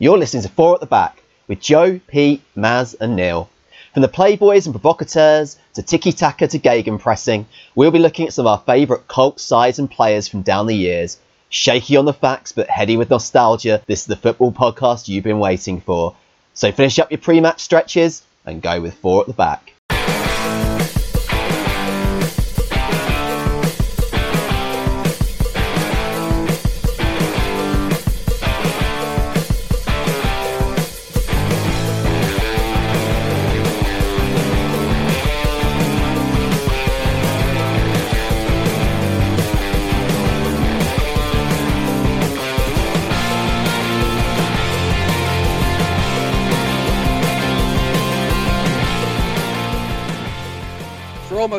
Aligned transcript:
You're 0.00 0.18
listening 0.18 0.42
to 0.42 0.48
Four 0.48 0.74
at 0.74 0.80
the 0.80 0.86
Back 0.86 1.22
with 1.46 1.60
Joe, 1.60 2.00
Pete, 2.08 2.42
Maz, 2.56 2.96
and 3.00 3.14
Neil. 3.14 3.48
From 3.92 4.02
the 4.02 4.08
Playboys 4.08 4.66
and 4.66 4.74
Provocateurs 4.74 5.56
to 5.74 5.84
Tiki 5.84 6.10
Taka 6.10 6.48
to 6.48 6.58
Gegenpressing, 6.58 6.98
pressing, 6.98 7.46
we'll 7.76 7.92
be 7.92 8.00
looking 8.00 8.26
at 8.26 8.32
some 8.32 8.44
of 8.44 8.50
our 8.50 8.64
favourite 8.66 9.06
cult 9.06 9.38
sides 9.38 9.78
and 9.78 9.88
players 9.88 10.26
from 10.26 10.42
down 10.42 10.66
the 10.66 10.74
years. 10.74 11.18
Shaky 11.48 11.96
on 11.96 12.06
the 12.06 12.12
facts, 12.12 12.50
but 12.50 12.68
heady 12.68 12.96
with 12.96 13.08
nostalgia, 13.08 13.84
this 13.86 14.00
is 14.00 14.06
the 14.06 14.16
football 14.16 14.50
podcast 14.50 15.06
you've 15.06 15.22
been 15.22 15.38
waiting 15.38 15.80
for. 15.80 16.16
So 16.54 16.72
finish 16.72 16.98
up 16.98 17.12
your 17.12 17.18
pre 17.18 17.40
match 17.40 17.60
stretches 17.60 18.24
and 18.44 18.60
go 18.60 18.80
with 18.80 18.94
Four 18.94 19.20
at 19.20 19.28
the 19.28 19.32
Back. 19.32 19.73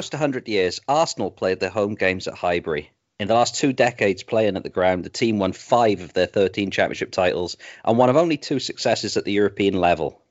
Almost 0.06 0.14
100 0.14 0.48
years, 0.48 0.80
Arsenal 0.88 1.32
played 1.32 1.60
their 1.60 1.72
home 1.72 1.96
games 1.96 2.28
at 2.28 2.36
Highbury. 2.36 2.92
In 3.20 3.28
the 3.28 3.34
last 3.34 3.56
two 3.56 3.74
decades 3.74 4.22
playing 4.22 4.56
at 4.56 4.62
the 4.62 4.70
ground, 4.70 5.04
the 5.04 5.10
team 5.10 5.40
won 5.40 5.52
five 5.52 6.00
of 6.00 6.14
their 6.14 6.28
13 6.28 6.70
championship 6.70 7.10
titles 7.10 7.58
and 7.84 7.98
one 7.98 8.12
of 8.12 8.16
only 8.16 8.38
two 8.38 8.60
successes 8.60 9.18
at 9.18 9.26
the 9.26 9.32
European 9.32 9.74
level. 9.74 10.22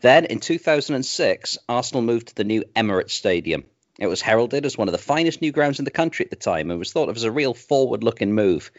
Then, 0.00 0.24
in 0.24 0.40
2006, 0.40 1.58
Arsenal 1.68 2.00
moved 2.00 2.28
to 2.28 2.34
the 2.34 2.44
new 2.44 2.64
Emirates 2.74 3.10
Stadium. 3.10 3.64
It 3.98 4.06
was 4.06 4.22
heralded 4.22 4.64
as 4.64 4.78
one 4.78 4.88
of 4.88 4.92
the 4.92 4.98
finest 4.98 5.42
new 5.42 5.52
grounds 5.52 5.78
in 5.78 5.84
the 5.84 5.90
country 5.90 6.24
at 6.24 6.30
the 6.30 6.36
time 6.36 6.70
and 6.70 6.78
was 6.78 6.90
thought 6.90 7.10
of 7.10 7.16
as 7.16 7.24
a 7.24 7.30
real 7.30 7.52
forward 7.52 8.02
looking 8.02 8.32
move 8.32 8.70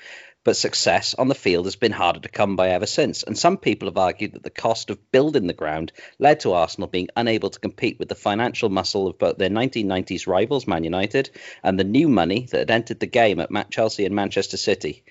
but 0.44 0.58
success 0.58 1.14
on 1.14 1.28
the 1.28 1.36
field 1.36 1.66
has 1.66 1.76
been 1.76 1.92
harder 1.92 2.20
to 2.20 2.30
come 2.30 2.56
by 2.56 2.70
ever 2.70 2.88
since. 2.88 3.22
And 3.22 3.38
some 3.38 3.58
people 3.58 3.88
have 3.88 3.98
argued 3.98 4.34
that 4.34 4.44
the 4.44 4.50
cost 4.50 4.90
of 4.90 5.12
building 5.12 5.46
the 5.46 5.54
ground 5.54 5.92
led 6.18 6.40
to 6.40 6.54
Arsenal 6.54 6.88
being 6.88 7.10
unable 7.16 7.52
to 7.52 7.60
compete 7.60 8.00
with 8.00 8.10
the 8.10 8.16
financial 8.16 8.70
muscle 8.70 9.08
of 9.08 9.20
both 9.20 9.38
their 9.38 9.50
1990s 9.50 10.26
rivals, 10.26 10.66
Man 10.66 10.84
United, 10.84 11.30
and 11.64 11.80
the 11.80 11.84
new 11.84 12.10
money 12.10 12.48
that 12.52 12.58
had 12.58 12.72
entered 12.72 13.00
the 13.00 13.06
game 13.06 13.40
at 13.40 13.72
Chelsea 13.72 14.06
and 14.06 14.16
Manchester 14.16 14.58
City. 14.58 15.04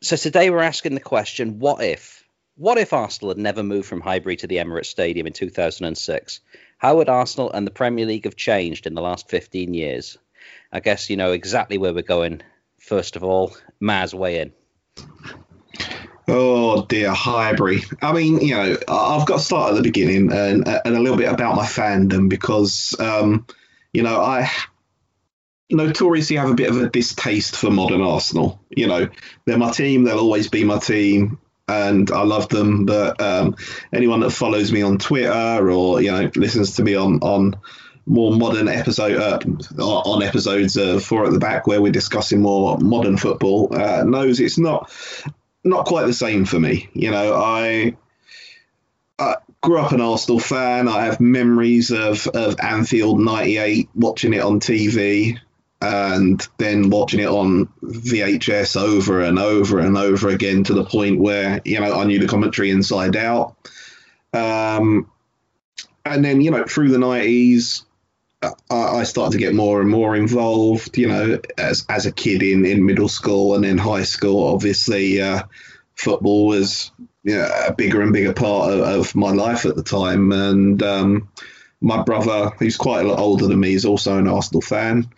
So 0.00 0.16
today 0.16 0.50
we're 0.50 0.60
asking 0.60 0.94
the 0.94 1.00
question 1.00 1.60
what 1.60 1.82
if? 1.82 2.24
What 2.56 2.78
if 2.78 2.92
Arsenal 2.92 3.30
had 3.30 3.38
never 3.38 3.62
moved 3.62 3.88
from 3.88 4.00
Highbury 4.00 4.36
to 4.36 4.46
the 4.46 4.56
Emirates 4.56 4.86
Stadium 4.86 5.26
in 5.26 5.32
2006? 5.32 6.40
How 6.78 6.96
would 6.96 7.08
Arsenal 7.08 7.50
and 7.50 7.66
the 7.66 7.72
Premier 7.72 8.06
League 8.06 8.24
have 8.24 8.36
changed 8.36 8.86
in 8.86 8.94
the 8.94 9.02
last 9.02 9.28
15 9.28 9.72
years? 9.72 10.18
I 10.72 10.80
guess 10.80 11.10
you 11.10 11.16
know 11.16 11.32
exactly 11.32 11.78
where 11.78 11.94
we're 11.94 12.02
going. 12.02 12.42
First 12.78 13.16
of 13.16 13.24
all, 13.24 13.56
Maz, 13.80 14.12
weigh 14.12 14.40
in. 14.40 14.52
Oh 16.26 16.86
dear, 16.86 17.12
Highbury. 17.12 17.82
I 18.00 18.12
mean, 18.12 18.40
you 18.40 18.54
know, 18.54 18.76
I've 18.88 19.26
got 19.26 19.38
to 19.38 19.44
start 19.44 19.70
at 19.70 19.76
the 19.76 19.82
beginning 19.82 20.32
and 20.32 20.66
and 20.66 20.96
a 20.96 21.00
little 21.00 21.18
bit 21.18 21.30
about 21.30 21.56
my 21.56 21.64
fandom 21.64 22.30
because, 22.30 22.96
um, 22.98 23.46
you 23.92 24.02
know, 24.02 24.20
I 24.20 24.50
notoriously 25.70 26.36
have 26.36 26.50
a 26.50 26.54
bit 26.54 26.70
of 26.70 26.80
a 26.80 26.88
distaste 26.88 27.56
for 27.56 27.70
modern 27.70 28.00
Arsenal. 28.00 28.58
You 28.70 28.86
know, 28.86 29.08
they're 29.44 29.58
my 29.58 29.70
team; 29.70 30.04
they'll 30.04 30.18
always 30.18 30.48
be 30.48 30.64
my 30.64 30.78
team, 30.78 31.38
and 31.68 32.10
I 32.10 32.22
love 32.22 32.48
them. 32.48 32.86
But 32.86 33.20
um, 33.20 33.56
anyone 33.92 34.20
that 34.20 34.30
follows 34.30 34.72
me 34.72 34.80
on 34.80 34.96
Twitter 34.96 35.70
or 35.70 36.00
you 36.00 36.10
know 36.10 36.30
listens 36.36 36.76
to 36.76 36.82
me 36.82 36.94
on 36.94 37.18
on 37.20 37.56
more 38.06 38.32
modern 38.36 38.68
episode 38.68 39.16
uh, 39.16 39.38
on 39.82 40.22
episodes 40.22 40.76
of 40.76 41.04
Four 41.04 41.26
at 41.26 41.32
the 41.32 41.38
Back 41.38 41.66
where 41.66 41.80
we're 41.80 41.92
discussing 41.92 42.42
more 42.42 42.78
modern 42.78 43.16
football 43.16 43.74
uh, 43.74 44.04
knows 44.04 44.40
it's 44.40 44.58
not 44.58 44.90
not 45.64 45.86
quite 45.86 46.06
the 46.06 46.12
same 46.12 46.44
for 46.44 46.60
me. 46.60 46.88
You 46.92 47.10
know, 47.10 47.34
I, 47.34 47.96
I 49.18 49.36
grew 49.62 49.78
up 49.78 49.92
an 49.92 50.00
Arsenal 50.00 50.38
fan. 50.38 50.88
I 50.88 51.06
have 51.06 51.20
memories 51.20 51.90
of 51.90 52.26
of 52.28 52.60
Anfield 52.60 53.20
'98, 53.20 53.88
watching 53.94 54.34
it 54.34 54.42
on 54.42 54.60
TV, 54.60 55.38
and 55.80 56.46
then 56.58 56.90
watching 56.90 57.20
it 57.20 57.28
on 57.28 57.68
VHS 57.82 58.80
over 58.80 59.22
and 59.22 59.38
over 59.38 59.78
and 59.78 59.96
over 59.96 60.28
again 60.28 60.64
to 60.64 60.74
the 60.74 60.84
point 60.84 61.18
where 61.18 61.60
you 61.64 61.80
know 61.80 61.98
I 61.98 62.04
knew 62.04 62.18
the 62.18 62.28
commentary 62.28 62.70
inside 62.70 63.16
out. 63.16 63.56
Um, 64.34 65.10
and 66.04 66.24
then 66.24 66.40
you 66.40 66.50
know 66.50 66.64
through 66.64 66.90
the 66.90 66.98
'90s, 66.98 67.84
I 68.70 69.04
started 69.04 69.32
to 69.32 69.38
get 69.38 69.54
more 69.54 69.80
and 69.80 69.90
more 69.90 70.16
involved, 70.16 70.96
you 70.96 71.08
know, 71.08 71.38
as 71.58 71.84
as 71.88 72.06
a 72.06 72.12
kid 72.12 72.42
in, 72.42 72.64
in 72.64 72.84
middle 72.84 73.08
school 73.08 73.54
and 73.54 73.64
then 73.64 73.78
high 73.78 74.04
school. 74.04 74.52
Obviously, 74.52 75.20
uh, 75.20 75.42
football 75.94 76.46
was 76.46 76.90
you 77.22 77.36
know, 77.36 77.50
a 77.66 77.72
bigger 77.72 78.02
and 78.02 78.12
bigger 78.12 78.32
part 78.32 78.72
of, 78.72 78.80
of 78.80 79.14
my 79.14 79.30
life 79.30 79.64
at 79.64 79.76
the 79.76 79.82
time. 79.82 80.30
And 80.30 80.82
um, 80.82 81.28
my 81.80 82.02
brother, 82.02 82.50
who's 82.58 82.76
quite 82.76 83.04
a 83.04 83.08
lot 83.08 83.18
older 83.18 83.46
than 83.46 83.58
me, 83.58 83.74
is 83.74 83.84
also 83.84 84.18
an 84.18 84.28
Arsenal 84.28 84.60
fan. 84.60 85.08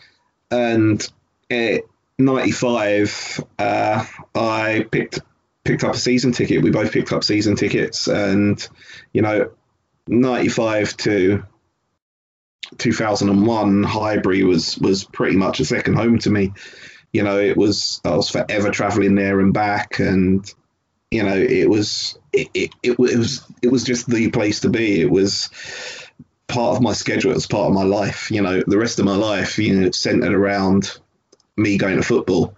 And 0.50 1.06
at 1.50 1.82
'95, 2.18 3.44
uh, 3.58 4.06
I 4.34 4.86
picked 4.90 5.20
picked 5.64 5.84
up 5.84 5.94
a 5.94 5.98
season 5.98 6.32
ticket. 6.32 6.62
We 6.62 6.70
both 6.70 6.92
picked 6.92 7.12
up 7.12 7.24
season 7.24 7.56
tickets, 7.56 8.06
and 8.06 8.66
you 9.12 9.22
know, 9.22 9.50
'95 10.06 10.96
to 10.98 11.44
2001 12.78 13.82
Highbury 13.82 14.42
was 14.42 14.78
was 14.78 15.04
pretty 15.04 15.36
much 15.36 15.60
a 15.60 15.64
second 15.64 15.94
home 15.94 16.18
to 16.20 16.30
me. 16.30 16.52
You 17.12 17.22
know, 17.22 17.38
it 17.38 17.56
was 17.56 18.00
I 18.04 18.16
was 18.16 18.28
forever 18.28 18.70
traveling 18.70 19.14
there 19.14 19.40
and 19.40 19.52
back, 19.52 19.98
and 19.98 20.52
you 21.10 21.22
know, 21.22 21.36
it 21.36 21.68
was 21.68 22.18
it, 22.32 22.48
it, 22.54 22.70
it, 22.82 22.98
was 22.98 23.44
it 23.62 23.68
was 23.68 23.84
just 23.84 24.08
the 24.08 24.30
place 24.30 24.60
to 24.60 24.68
be. 24.68 25.00
It 25.00 25.10
was 25.10 25.48
part 26.48 26.76
of 26.76 26.82
my 26.82 26.92
schedule. 26.92 27.30
It 27.30 27.36
was 27.36 27.46
part 27.46 27.68
of 27.68 27.74
my 27.74 27.84
life. 27.84 28.30
You 28.30 28.42
know, 28.42 28.62
the 28.66 28.78
rest 28.78 28.98
of 28.98 29.04
my 29.04 29.16
life, 29.16 29.58
you 29.58 29.80
know, 29.80 29.90
centered 29.92 30.34
around 30.34 30.98
me 31.56 31.78
going 31.78 31.96
to 31.96 32.02
football, 32.02 32.54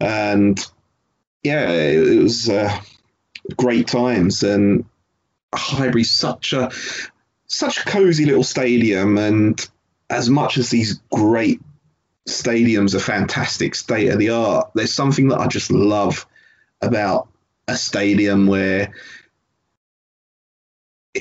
and 0.00 0.58
yeah, 1.42 1.70
it, 1.70 2.22
was 2.22 2.48
uh, 2.48 2.76
great 3.56 3.86
times 3.86 4.42
and. 4.42 4.84
Highbury's 5.56 6.10
such 6.10 6.52
a 6.52 6.72
such 7.46 7.78
a 7.78 7.84
cozy 7.84 8.24
little 8.24 8.44
stadium, 8.44 9.18
and 9.18 9.66
as 10.10 10.28
much 10.28 10.58
as 10.58 10.70
these 10.70 11.00
great 11.10 11.60
stadiums 12.28 12.94
are 12.94 13.00
fantastic, 13.00 13.74
state 13.74 14.08
of 14.08 14.18
the 14.18 14.30
art, 14.30 14.70
there's 14.74 14.94
something 14.94 15.28
that 15.28 15.40
I 15.40 15.46
just 15.46 15.70
love 15.70 16.26
about 16.80 17.28
a 17.68 17.76
stadium 17.76 18.46
where 18.46 18.92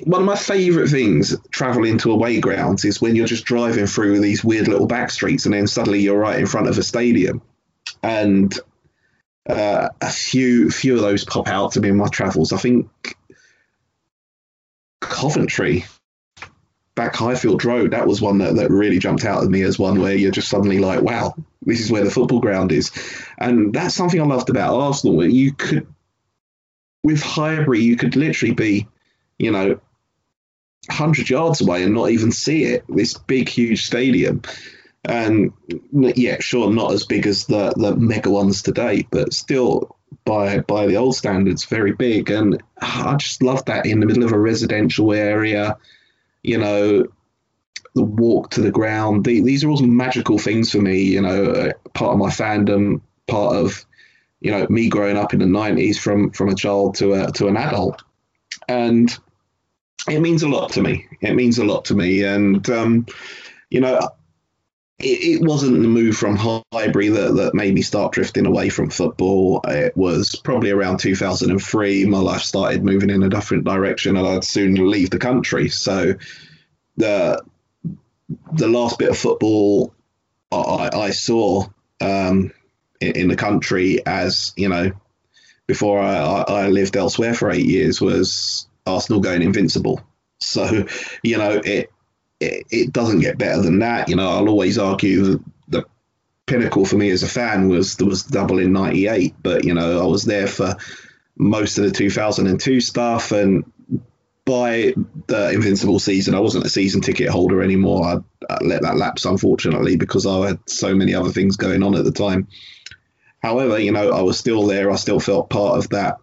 one 0.03 0.21
of 0.21 0.27
my 0.27 0.35
favourite 0.35 0.89
things 0.89 1.35
travelling 1.51 1.99
to 1.99 2.11
away 2.11 2.39
grounds 2.39 2.83
is 2.83 2.99
when 2.99 3.15
you're 3.15 3.27
just 3.27 3.45
driving 3.45 3.85
through 3.85 4.19
these 4.19 4.43
weird 4.43 4.67
little 4.67 4.87
back 4.87 5.11
streets 5.11 5.45
and 5.45 5.53
then 5.53 5.67
suddenly 5.67 5.99
you're 5.99 6.17
right 6.17 6.39
in 6.39 6.47
front 6.47 6.67
of 6.67 6.77
a 6.77 6.83
stadium. 6.83 7.41
And 8.01 8.57
uh, 9.47 9.89
a 10.01 10.09
few 10.09 10.71
few 10.71 10.95
of 10.95 11.01
those 11.01 11.25
pop 11.25 11.47
out 11.47 11.73
to 11.73 11.81
me 11.81 11.89
in 11.89 11.97
my 11.97 12.07
travels. 12.07 12.53
I 12.53 12.57
think 12.57 12.87
Coventry 14.99 15.85
back 16.95 17.15
Highfield 17.15 17.65
Road, 17.65 17.91
that 17.91 18.07
was 18.07 18.21
one 18.21 18.37
that, 18.39 18.55
that 18.55 18.69
really 18.69 18.99
jumped 18.99 19.25
out 19.25 19.43
at 19.43 19.49
me 19.49 19.63
as 19.63 19.79
one 19.79 19.99
where 19.99 20.15
you're 20.15 20.31
just 20.31 20.49
suddenly 20.49 20.79
like, 20.79 21.01
wow, 21.01 21.33
this 21.63 21.79
is 21.79 21.91
where 21.91 22.03
the 22.03 22.11
football 22.11 22.39
ground 22.39 22.71
is. 22.71 22.91
And 23.37 23.73
that's 23.73 23.95
something 23.95 24.21
I 24.21 24.25
loved 24.25 24.49
about 24.49 24.75
Arsenal. 24.75 25.25
You 25.25 25.53
could, 25.53 25.87
with 27.03 27.21
Highbury, 27.21 27.81
you 27.81 27.95
could 27.95 28.15
literally 28.15 28.53
be, 28.53 28.87
you 29.39 29.51
know, 29.51 29.79
100 30.87 31.29
yards 31.29 31.61
away 31.61 31.83
and 31.83 31.93
not 31.93 32.11
even 32.11 32.31
see 32.31 32.65
it. 32.65 32.83
This 32.87 33.17
big, 33.17 33.49
huge 33.49 33.85
stadium. 33.85 34.41
And 35.05 35.51
yeah, 35.91 36.39
sure, 36.39 36.71
not 36.71 36.93
as 36.93 37.05
big 37.05 37.25
as 37.27 37.45
the, 37.45 37.73
the 37.75 37.95
mega 37.95 38.29
ones 38.29 38.61
today, 38.61 39.05
but 39.09 39.33
still 39.33 39.97
by 40.25 40.59
by 40.59 40.85
the 40.85 40.95
old 40.95 41.15
standards, 41.15 41.65
very 41.65 41.91
big. 41.91 42.29
And 42.29 42.61
I 42.79 43.15
just 43.15 43.41
love 43.41 43.65
that 43.65 43.85
in 43.85 43.99
the 43.99 44.05
middle 44.05 44.23
of 44.23 44.31
a 44.31 44.39
residential 44.39 45.11
area 45.11 45.77
you 46.43 46.57
know, 46.57 47.07
the 47.95 48.03
walk 48.03 48.51
to 48.51 48.61
the 48.61 48.71
ground. 48.71 49.25
The, 49.25 49.41
these 49.41 49.63
are 49.63 49.69
all 49.69 49.81
magical 49.81 50.37
things 50.37 50.71
for 50.71 50.79
me. 50.79 51.01
You 51.01 51.21
know, 51.21 51.45
uh, 51.45 51.71
part 51.93 52.13
of 52.13 52.19
my 52.19 52.29
fandom, 52.29 53.01
part 53.27 53.55
of 53.55 53.85
you 54.41 54.51
know 54.51 54.67
me 54.69 54.89
growing 54.89 55.17
up 55.17 55.33
in 55.33 55.39
the 55.39 55.45
'90s 55.45 55.97
from 55.97 56.31
from 56.31 56.49
a 56.49 56.55
child 56.55 56.95
to 56.95 57.13
a 57.13 57.31
to 57.33 57.47
an 57.47 57.57
adult, 57.57 58.03
and 58.67 59.17
it 60.07 60.19
means 60.19 60.43
a 60.43 60.49
lot 60.49 60.71
to 60.73 60.81
me. 60.81 61.07
It 61.21 61.33
means 61.33 61.57
a 61.57 61.65
lot 61.65 61.85
to 61.85 61.95
me, 61.95 62.23
and 62.23 62.67
um, 62.69 63.05
you 63.69 63.79
know, 63.79 64.09
it, 65.03 65.41
wasn't 65.41 65.81
the 65.81 65.87
move 65.87 66.15
from 66.15 66.35
Highbury 66.35 67.09
that, 67.09 67.35
that 67.35 67.53
made 67.53 67.73
me 67.73 67.81
start 67.81 68.13
drifting 68.13 68.45
away 68.45 68.69
from 68.69 68.89
football. 68.89 69.61
It 69.67 69.95
was 69.95 70.35
probably 70.35 70.71
around 70.71 70.99
2003. 70.99 72.05
My 72.05 72.17
life 72.19 72.41
started 72.41 72.83
moving 72.83 73.09
in 73.09 73.23
a 73.23 73.29
different 73.29 73.65
direction, 73.65 74.17
and 74.17 74.27
I'd 74.27 74.43
soon 74.43 74.89
leave 74.89 75.09
the 75.09 75.19
country. 75.19 75.69
So 75.69 76.13
the 76.97 77.41
the 78.53 78.67
last 78.67 78.97
bit 78.97 79.09
of 79.09 79.17
football 79.17 79.93
I, 80.51 80.89
I 80.93 81.09
saw 81.11 81.65
um, 81.99 82.51
in, 83.01 83.11
in, 83.13 83.27
the 83.27 83.35
country, 83.35 84.05
as 84.05 84.53
you 84.55 84.69
know, 84.69 84.91
before 85.67 85.99
I, 85.99 86.43
I 86.47 86.67
lived 86.69 86.95
elsewhere 86.95 87.33
for 87.33 87.51
eight 87.51 87.65
years, 87.65 87.99
was 87.99 88.67
Arsenal 88.85 89.21
going 89.21 89.41
invincible. 89.41 90.01
So 90.39 90.87
you 91.23 91.37
know 91.37 91.61
it 91.63 91.92
it, 92.71 92.93
doesn't 92.93 93.19
get 93.19 93.37
better 93.37 93.61
than 93.61 93.79
that. 93.79 94.09
You 94.09 94.15
know, 94.15 94.29
I'll 94.29 94.49
always 94.49 94.77
argue 94.77 95.23
that 95.23 95.43
the 95.67 95.85
pinnacle 96.45 96.85
for 96.85 96.97
me 96.97 97.09
as 97.09 97.23
a 97.23 97.27
fan 97.27 97.69
was 97.69 97.97
was 97.99 98.23
double 98.23 98.59
in 98.59 98.73
'98, 98.73 99.35
but 99.41 99.65
you 99.65 99.73
know 99.73 100.01
I 100.01 100.05
was 100.05 100.23
there 100.23 100.47
for 100.47 100.75
most 101.35 101.77
of 101.77 101.83
the 101.85 101.91
2002 101.91 102.81
stuff, 102.81 103.31
and 103.31 103.63
by 104.45 104.93
the 105.27 105.51
Invincible 105.51 105.99
season, 105.99 106.35
I 106.35 106.39
wasn't 106.39 106.65
a 106.65 106.69
season 106.69 107.01
ticket 107.01 107.29
holder 107.29 107.61
anymore. 107.61 108.05
I, 108.05 108.53
I 108.53 108.63
let 108.63 108.81
that 108.81 108.97
lapse, 108.97 109.25
unfortunately, 109.25 109.95
because 109.95 110.25
I 110.25 110.47
had 110.47 110.59
so 110.65 110.93
many 110.93 111.13
other 111.15 111.29
things 111.31 111.55
going 111.55 111.81
on 111.81 111.95
at 111.95 112.03
the 112.03 112.11
time. 112.11 112.47
However, 113.41 113.79
you 113.79 113.91
know, 113.91 114.11
I 114.11 114.21
was 114.21 114.37
still 114.37 114.65
there. 114.67 114.91
I 114.91 114.95
still 114.95 115.19
felt 115.19 115.49
part 115.49 115.77
of 115.77 115.89
that. 115.89 116.17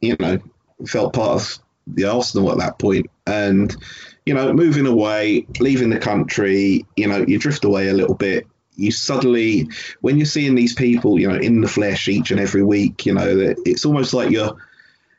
You 0.00 0.16
know, 0.18 0.38
felt 0.86 1.14
part 1.14 1.40
of 1.40 1.58
the 1.86 2.04
Arsenal 2.04 2.52
at 2.52 2.58
that 2.58 2.78
point, 2.78 3.10
and 3.26 3.74
you 4.26 4.34
know, 4.34 4.52
moving 4.52 4.86
away, 4.86 5.46
leaving 5.60 5.90
the 5.90 5.98
country, 5.98 6.86
you 6.96 7.06
know, 7.06 7.24
you 7.26 7.38
drift 7.38 7.64
away 7.64 7.88
a 7.88 7.94
little 7.94 8.14
bit. 8.14 8.46
You 8.76 8.90
suddenly, 8.90 9.68
when 10.00 10.16
you're 10.16 10.26
seeing 10.26 10.54
these 10.54 10.74
people, 10.74 11.20
you 11.20 11.28
know, 11.28 11.36
in 11.36 11.60
the 11.60 11.68
flesh 11.68 12.08
each 12.08 12.30
and 12.30 12.40
every 12.40 12.62
week, 12.62 13.06
you 13.06 13.14
know, 13.14 13.36
that 13.36 13.62
it's 13.64 13.84
almost 13.84 14.14
like 14.14 14.30
you're 14.30 14.56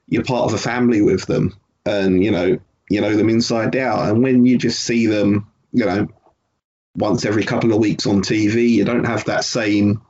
you're 0.07 0.23
part 0.23 0.45
of 0.45 0.53
a 0.53 0.61
family 0.61 1.01
with 1.01 1.25
them, 1.25 1.55
and 1.85 2.23
you 2.23 2.31
know, 2.31 2.59
you 2.89 3.01
know 3.01 3.15
them 3.15 3.29
inside 3.29 3.75
out. 3.75 4.09
And 4.09 4.23
when 4.23 4.45
you 4.45 4.57
just 4.57 4.81
see 4.81 5.05
them, 5.05 5.49
you 5.71 5.85
know, 5.85 6.07
once 6.95 7.25
every 7.25 7.43
couple 7.43 7.73
of 7.73 7.79
weeks 7.79 8.07
on 8.07 8.21
TV, 8.21 8.69
you 8.69 8.85
don't 8.85 9.05
have 9.05 9.25
that 9.25 9.43
same 9.43 10.01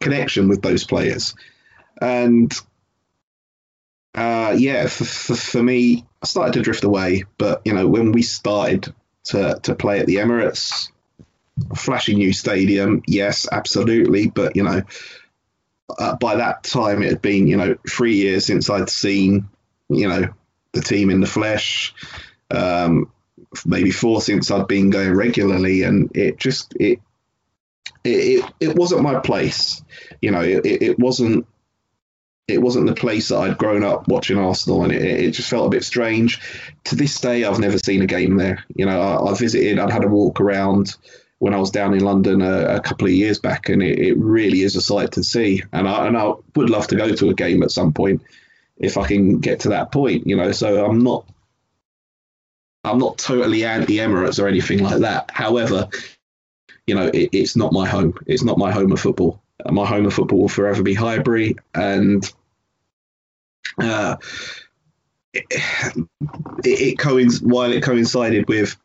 connection 0.00 0.48
with 0.48 0.62
those 0.62 0.84
players. 0.84 1.34
And 2.00 2.52
uh, 4.14 4.54
yeah, 4.56 4.86
for, 4.86 5.04
for, 5.04 5.34
for 5.34 5.62
me, 5.62 6.04
started 6.26 6.54
to 6.54 6.62
drift 6.62 6.84
away. 6.84 7.24
But 7.38 7.62
you 7.64 7.74
know, 7.74 7.86
when 7.86 8.12
we 8.12 8.22
started 8.22 8.92
to 9.24 9.58
to 9.62 9.74
play 9.74 10.00
at 10.00 10.06
the 10.06 10.16
Emirates, 10.16 10.90
flashy 11.74 12.14
new 12.14 12.32
stadium, 12.32 13.02
yes, 13.06 13.48
absolutely. 13.50 14.28
But 14.28 14.56
you 14.56 14.62
know, 14.62 14.82
uh, 15.98 16.16
by 16.16 16.36
that 16.36 16.64
time 16.64 17.02
it 17.02 17.08
had 17.08 17.22
been 17.22 17.46
you 17.46 17.56
know 17.56 17.76
three 17.88 18.16
years 18.16 18.46
since 18.46 18.70
I'd 18.70 18.90
seen 18.90 19.48
you 19.88 20.08
know 20.08 20.28
the 20.72 20.80
team 20.80 21.10
in 21.10 21.20
the 21.20 21.26
flesh. 21.26 21.94
Um, 22.50 23.10
maybe 23.64 23.90
four 23.90 24.20
since 24.20 24.50
I'd 24.50 24.68
been 24.68 24.90
going 24.90 25.14
regularly, 25.14 25.82
and 25.82 26.14
it 26.16 26.38
just 26.38 26.74
it 26.78 27.00
it, 28.04 28.08
it, 28.08 28.52
it 28.60 28.76
wasn't 28.76 29.02
my 29.02 29.18
place. 29.20 29.82
You 30.20 30.30
know, 30.30 30.40
it, 30.40 30.64
it 30.64 30.98
wasn't 30.98 31.46
it 32.48 32.62
wasn't 32.62 32.86
the 32.86 32.94
place 32.94 33.28
that 33.28 33.38
I'd 33.38 33.58
grown 33.58 33.82
up 33.82 34.06
watching 34.06 34.38
Arsenal, 34.38 34.84
and 34.84 34.92
it, 34.92 35.02
it, 35.02 35.30
just 35.32 35.50
felt 35.50 35.66
a 35.66 35.70
bit 35.70 35.84
strange. 35.84 36.40
To 36.84 36.94
this 36.94 37.20
day, 37.20 37.44
I've 37.44 37.58
never 37.58 37.78
seen 37.78 38.02
a 38.02 38.06
game 38.06 38.36
there. 38.36 38.64
You 38.74 38.86
know, 38.86 39.00
I, 39.00 39.30
I 39.30 39.34
visited, 39.34 39.78
I'd 39.78 39.90
had 39.90 40.04
a 40.04 40.08
walk 40.08 40.40
around 40.40 40.96
when 41.38 41.54
I 41.54 41.58
was 41.58 41.70
down 41.70 41.92
in 41.92 42.04
London 42.04 42.42
a, 42.42 42.76
a 42.76 42.80
couple 42.80 43.08
of 43.08 43.12
years 43.12 43.40
back, 43.40 43.68
and 43.68 43.82
it, 43.82 43.98
it, 43.98 44.16
really 44.16 44.62
is 44.62 44.76
a 44.76 44.80
sight 44.80 45.12
to 45.12 45.24
see. 45.24 45.62
And 45.72 45.88
I, 45.88 46.06
and 46.06 46.16
I 46.16 46.34
would 46.54 46.70
love 46.70 46.86
to 46.88 46.96
go 46.96 47.12
to 47.12 47.30
a 47.30 47.34
game 47.34 47.62
at 47.64 47.72
some 47.72 47.92
point 47.92 48.22
if 48.78 48.96
I 48.96 49.06
can 49.06 49.40
get 49.40 49.60
to 49.60 49.70
that 49.70 49.90
point. 49.90 50.26
You 50.26 50.36
know, 50.36 50.52
so 50.52 50.86
I'm 50.86 51.00
not 51.00 51.26
I'm 52.84 52.98
not 52.98 53.18
totally 53.18 53.64
anti 53.64 53.96
Emirates 53.96 54.40
or 54.40 54.46
anything 54.46 54.78
like 54.84 55.00
that. 55.00 55.32
However, 55.32 55.88
you 56.86 56.94
know, 56.94 57.08
it, 57.08 57.30
it's 57.32 57.56
not 57.56 57.72
my 57.72 57.88
home. 57.88 58.14
It's 58.26 58.44
not 58.44 58.56
my 58.56 58.70
home 58.70 58.92
of 58.92 59.00
football 59.00 59.42
my 59.70 59.86
home 59.86 60.06
of 60.06 60.14
football 60.14 60.40
will 60.40 60.48
forever 60.48 60.82
be 60.82 60.94
Highbury, 60.94 61.56
and 61.74 62.30
uh, 63.78 64.16
it, 65.32 65.44
it, 66.64 66.98
it 66.98 67.42
while 67.42 67.72
it 67.72 67.82
coincided 67.82 68.48
with, 68.48 68.76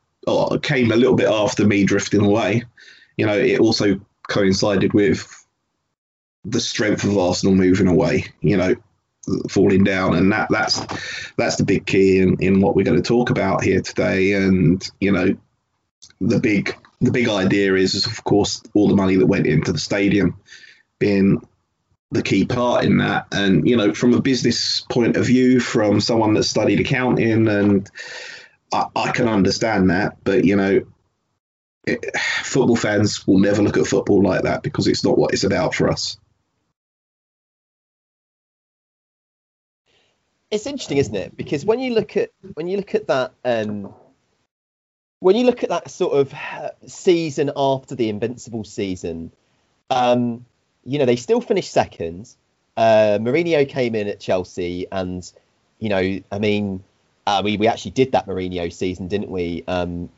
came 0.61 0.91
a 0.91 0.95
little 0.95 1.15
bit 1.15 1.29
after 1.29 1.65
me 1.65 1.83
drifting 1.83 2.21
away. 2.21 2.63
You 3.17 3.25
know, 3.25 3.37
it 3.37 3.59
also 3.59 3.99
coincided 4.27 4.93
with 4.93 5.27
the 6.45 6.59
strength 6.59 7.03
of 7.03 7.17
Arsenal 7.17 7.55
moving 7.55 7.87
away. 7.87 8.25
You 8.41 8.57
know, 8.57 8.75
falling 9.49 9.83
down, 9.83 10.15
and 10.15 10.31
that 10.31 10.47
that's 10.49 10.81
that's 11.37 11.57
the 11.57 11.65
big 11.65 11.85
key 11.85 12.19
in, 12.19 12.37
in 12.39 12.61
what 12.61 12.75
we're 12.75 12.85
going 12.85 13.01
to 13.01 13.07
talk 13.07 13.29
about 13.29 13.63
here 13.63 13.81
today. 13.81 14.33
And 14.33 14.87
you 14.99 15.11
know, 15.11 15.35
the 16.19 16.39
big 16.39 16.75
the 16.99 17.11
big 17.11 17.29
idea 17.29 17.75
is, 17.75 17.95
is 17.95 18.05
of 18.05 18.23
course 18.23 18.61
all 18.73 18.87
the 18.87 18.95
money 18.95 19.15
that 19.17 19.27
went 19.27 19.47
into 19.47 19.71
the 19.71 19.79
stadium 19.79 20.37
being 20.99 21.41
the 22.11 22.21
key 22.21 22.45
part 22.45 22.83
in 22.83 22.97
that. 22.97 23.27
And 23.31 23.67
you 23.67 23.77
know, 23.77 23.93
from 23.93 24.13
a 24.13 24.21
business 24.21 24.81
point 24.81 25.15
of 25.15 25.25
view, 25.25 25.59
from 25.59 26.01
someone 26.01 26.33
that 26.35 26.43
studied 26.43 26.79
accounting, 26.79 27.47
and 27.47 27.89
I, 28.71 28.85
I 28.95 29.11
can 29.11 29.27
understand 29.27 29.89
that, 29.89 30.17
but 30.23 30.45
you 30.45 30.55
know, 30.55 30.81
it, 31.87 32.17
football 32.17 32.75
fans 32.75 33.25
will 33.25 33.39
never 33.39 33.63
look 33.63 33.77
at 33.77 33.87
football 33.87 34.21
like 34.21 34.43
that 34.43 34.61
because 34.61 34.87
it's 34.87 35.03
not 35.03 35.17
what 35.17 35.33
it's 35.33 35.43
about 35.43 35.73
for 35.73 35.89
us. 35.89 36.17
It's 40.51 40.67
interesting, 40.67 40.97
isn't 40.97 41.15
it? 41.15 41.37
Because 41.37 41.63
when 41.63 41.79
you 41.79 41.93
look 41.93 42.17
at 42.17 42.31
when 42.55 42.67
you 42.67 42.75
look 42.75 42.93
at 42.93 43.07
that 43.07 43.31
um, 43.45 43.93
when 45.21 45.37
you 45.37 45.45
look 45.45 45.63
at 45.63 45.69
that 45.69 45.89
sort 45.89 46.13
of 46.13 46.33
season 46.87 47.51
after 47.55 47.95
the 47.95 48.09
Invincible 48.09 48.65
season, 48.65 49.31
um, 49.89 50.45
you 50.83 50.99
know, 50.99 51.05
they 51.05 51.15
still 51.15 51.41
finished 51.41 51.71
second. 51.71 52.33
Uh, 52.75 53.19
Mourinho 53.21 53.67
came 53.67 53.95
in 53.95 54.07
at 54.07 54.19
Chelsea, 54.19 54.87
and 54.91 55.29
you 55.79 55.89
know, 55.89 56.19
I 56.31 56.39
mean, 56.39 56.83
uh, 57.27 57.41
we 57.43 57.57
we 57.57 57.67
actually 57.67 57.91
did 57.91 58.13
that 58.13 58.27
Mourinho 58.27 58.71
season, 58.71 59.07
didn't 59.07 59.29
we? 59.29 59.63
Um, 59.67 60.09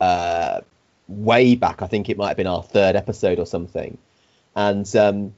uh, 0.00 0.60
way 1.08 1.54
back, 1.54 1.82
I 1.82 1.86
think 1.86 2.08
it 2.08 2.16
might 2.16 2.28
have 2.28 2.36
been 2.36 2.46
our 2.46 2.62
third 2.62 2.96
episode 2.96 3.38
or 3.38 3.46
something. 3.46 3.98
And 4.54 4.94
um, 4.96 5.34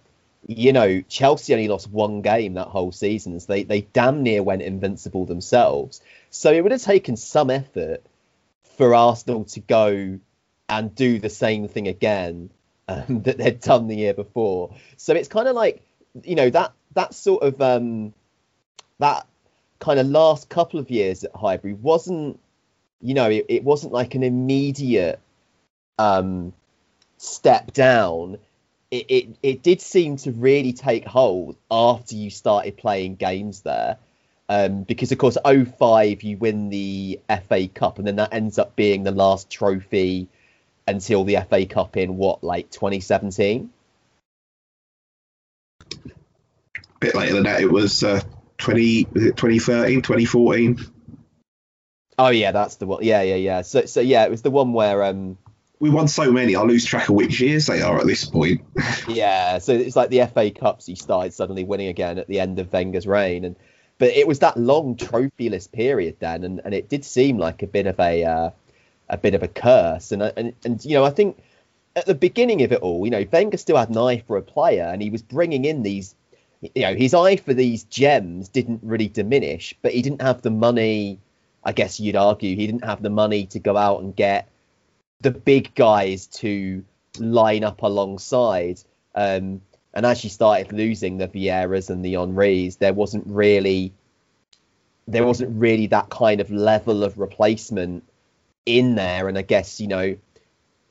you 0.47 0.73
know, 0.73 1.03
Chelsea 1.03 1.53
only 1.53 1.69
lost 1.69 1.91
one 1.91 2.23
game 2.23 2.55
that 2.55 2.69
whole 2.69 2.93
season, 2.93 3.39
so 3.39 3.53
they 3.53 3.63
they 3.63 3.83
damn 3.83 4.23
near 4.23 4.43
went 4.43 4.63
invincible 4.63 5.27
themselves. 5.27 6.01
So 6.31 6.53
it 6.53 6.63
would 6.63 6.73
have 6.73 6.83
taken 6.83 7.17
some 7.17 7.51
effort 7.51 8.03
for 8.77 8.95
Arsenal 8.95 9.45
to 9.45 9.61
go 9.61 10.19
and 10.69 10.95
do 10.95 11.19
the 11.19 11.29
same 11.29 11.69
thing 11.69 11.87
again 11.87 12.51
um, 12.93 13.23
that 13.23 13.39
they'd 13.39 13.61
done 13.61 13.89
the 13.89 13.97
year 13.97 14.15
before. 14.15 14.75
So 14.97 15.15
it's 15.15 15.29
kind 15.29 15.49
of 15.49 15.55
like, 15.55 15.83
you 16.23 16.35
know, 16.35 16.51
that 16.51 16.73
that 16.95 17.15
sort 17.15 17.43
of 17.43 17.61
um, 17.61 18.13
that 18.99 19.27
kind 19.79 19.99
of 19.99 20.07
last 20.07 20.49
couple 20.49 20.79
of 20.79 20.91
years 20.91 21.25
at 21.25 21.35
Highbury 21.35 21.75
wasn't, 21.75 22.39
you 23.01 23.15
know, 23.15 23.31
it, 23.31 23.47
it 23.49 23.65
wasn't 23.65 23.93
like 23.93 24.15
an 24.15 24.23
immediate 24.23 25.21
um, 25.99 26.53
step 27.19 27.73
down. 27.73 28.39
It, 28.91 29.07
it 29.09 29.37
it 29.43 29.63
did 29.63 29.81
seem 29.81 30.17
to 30.19 30.33
really 30.33 30.73
take 30.73 31.05
hold 31.05 31.57
after 31.71 32.15
you 32.15 32.31
started 32.31 32.77
playing 32.77 33.17
games 33.17 33.63
there. 33.63 33.97
Um, 34.49 34.83
because 34.83 35.13
of 35.13 35.19
course 35.19 35.39
05 35.47 36.23
you 36.23 36.37
win 36.37 36.69
the 36.69 37.21
FA 37.49 37.69
Cup 37.69 37.99
and 37.99 38.07
then 38.07 38.17
that 38.17 38.35
ends 38.35 38.59
up 38.59 38.77
being 38.77 39.03
the 39.03 39.13
last 39.13 39.49
trophy 39.49 40.29
until 40.87 41.25
the 41.25 41.39
FA 41.49 41.67
Cup 41.67 41.97
in 41.97 42.17
what, 42.17 42.43
like 42.43 42.71
2017? 42.71 43.71
A 45.81 45.87
bit 47.01 47.15
later 47.15 47.35
than 47.35 47.45
that, 47.45 47.61
it 47.61 47.71
was 47.71 48.03
uh, 48.03 48.21
20, 48.59 49.05
2013, 49.05 50.03
2014. 50.03 50.79
Oh 52.19 52.29
yeah, 52.29 52.53
that's 52.53 52.77
the 52.77 52.87
one. 52.87 53.03
Yeah, 53.03 53.23
yeah, 53.23 53.37
yeah. 53.37 53.63
So, 53.63 53.87
so 53.87 54.01
yeah, 54.01 54.25
it 54.25 54.31
was 54.31 54.43
the 54.43 54.51
one 54.51 54.73
where 54.73 55.03
um, 55.03 55.39
we 55.81 55.91
won 55.91 56.07
so 56.07 56.31
many. 56.31 56.55
I 56.55 56.63
lose 56.63 56.85
track 56.85 57.09
of 57.09 57.17
which 57.17 57.41
years 57.41 57.67
they 57.67 57.83
are 57.83 57.99
at 57.99 58.07
this 58.07 58.25
point. 58.25 58.63
yeah, 59.09 59.59
so 59.59 59.73
it's 59.73 59.97
like 59.97 60.11
the 60.11 60.27
FA 60.27 60.51
Cups. 60.51 60.87
He 60.87 60.95
started 60.95 61.35
suddenly 61.35 61.65
winning 61.65 61.89
again 61.89 62.19
at 62.19 62.29
the 62.29 62.39
end 62.39 62.59
of 62.59 62.73
Wenger's 62.73 63.07
reign, 63.07 63.45
and 63.45 63.57
but 63.99 64.11
it 64.11 64.29
was 64.29 64.41
that 64.41 64.57
long 64.57 64.97
trophyless 64.97 65.71
period 65.71 66.17
then, 66.21 66.45
and, 66.45 66.61
and 66.65 66.75
it 66.75 66.89
did 66.89 67.05
seem 67.05 67.39
like 67.39 67.63
a 67.63 67.67
bit 67.67 67.87
of 67.87 67.99
a 67.99 68.25
uh, 68.25 68.51
a 69.13 69.19
bit 69.19 69.35
of 69.35 69.43
a 69.45 69.49
curse. 69.49 70.11
And 70.11 70.23
and 70.23 70.55
and 70.65 70.85
you 70.85 70.95
know, 70.95 71.05
I 71.05 71.11
think 71.11 71.39
at 71.95 72.07
the 72.07 72.15
beginning 72.15 72.63
of 72.63 72.73
it 72.73 72.81
all, 72.81 73.05
you 73.05 73.11
know, 73.11 73.25
Wenger 73.31 73.59
still 73.59 73.77
had 73.77 73.91
an 73.91 73.99
eye 73.99 74.25
for 74.27 74.37
a 74.37 74.43
player, 74.43 74.85
and 74.85 75.01
he 75.01 75.11
was 75.11 75.23
bringing 75.23 75.65
in 75.65 75.85
these. 75.85 76.17
You 76.75 76.83
know, 76.83 76.95
his 76.95 77.13
eye 77.13 77.37
for 77.37 77.55
these 77.55 77.85
gems 77.85 78.49
didn't 78.49 78.81
really 78.85 79.09
diminish, 79.09 79.75
but 79.83 79.93
he 79.93 80.01
didn't 80.01 80.23
have 80.23 80.43
the 80.43 80.51
money. 80.51 81.19
I 81.65 81.73
guess 81.73 82.01
you'd 82.01 82.17
argue 82.17 82.57
he 82.57 82.67
didn't 82.67 82.85
have 82.85 83.03
the 83.03 83.11
money 83.11 83.47
to 83.47 83.59
go 83.59 83.77
out 83.77 84.01
and 84.01 84.15
get 84.15 84.49
the 85.21 85.33
big 85.33 85.75
guys 85.75 86.27
to 86.29 86.85
line 87.19 87.65
up 87.65 87.83
alongside. 87.83 88.81
Um, 89.15 89.61
and 89.93 90.07
as 90.07 90.21
she 90.21 90.29
started 90.29 90.73
losing 90.73 91.19
the 91.19 91.29
Vieiras 91.29 91.91
and 91.91 92.05
the 92.05 92.15
Henrys, 92.15 92.77
there 92.77 92.95
wasn't 92.95 93.27
really 93.27 93.93
there 95.09 95.27
wasn't 95.27 95.51
really 95.59 95.89
that 95.89 96.09
kind 96.11 96.41
of 96.41 96.51
level 96.51 97.03
of 97.03 97.19
replacement 97.19 98.05
in 98.67 98.95
there. 98.95 99.29
And 99.29 99.39
I 99.39 99.43
guess 99.43 99.81
you 99.81 99.89
know 99.89 100.17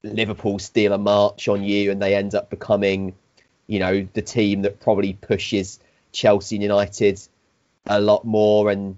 Liverpool 0.04 0.60
steal 0.60 0.94
a 0.94 0.98
march 0.98 1.48
on 1.48 1.64
you, 1.64 1.92
and 1.92 2.02
they 2.02 2.16
end 2.16 2.36
up 2.36 2.50
becoming 2.50 3.16
you 3.68 3.80
know 3.80 4.08
the 4.14 4.22
team 4.22 4.64
that 4.64 4.80
probably 4.80 5.14
pushes 5.14 5.80
Chelsea 6.12 6.56
and 6.56 6.64
United 6.64 7.20
a 7.88 8.00
lot 8.00 8.26
more, 8.26 8.70
and 8.70 8.98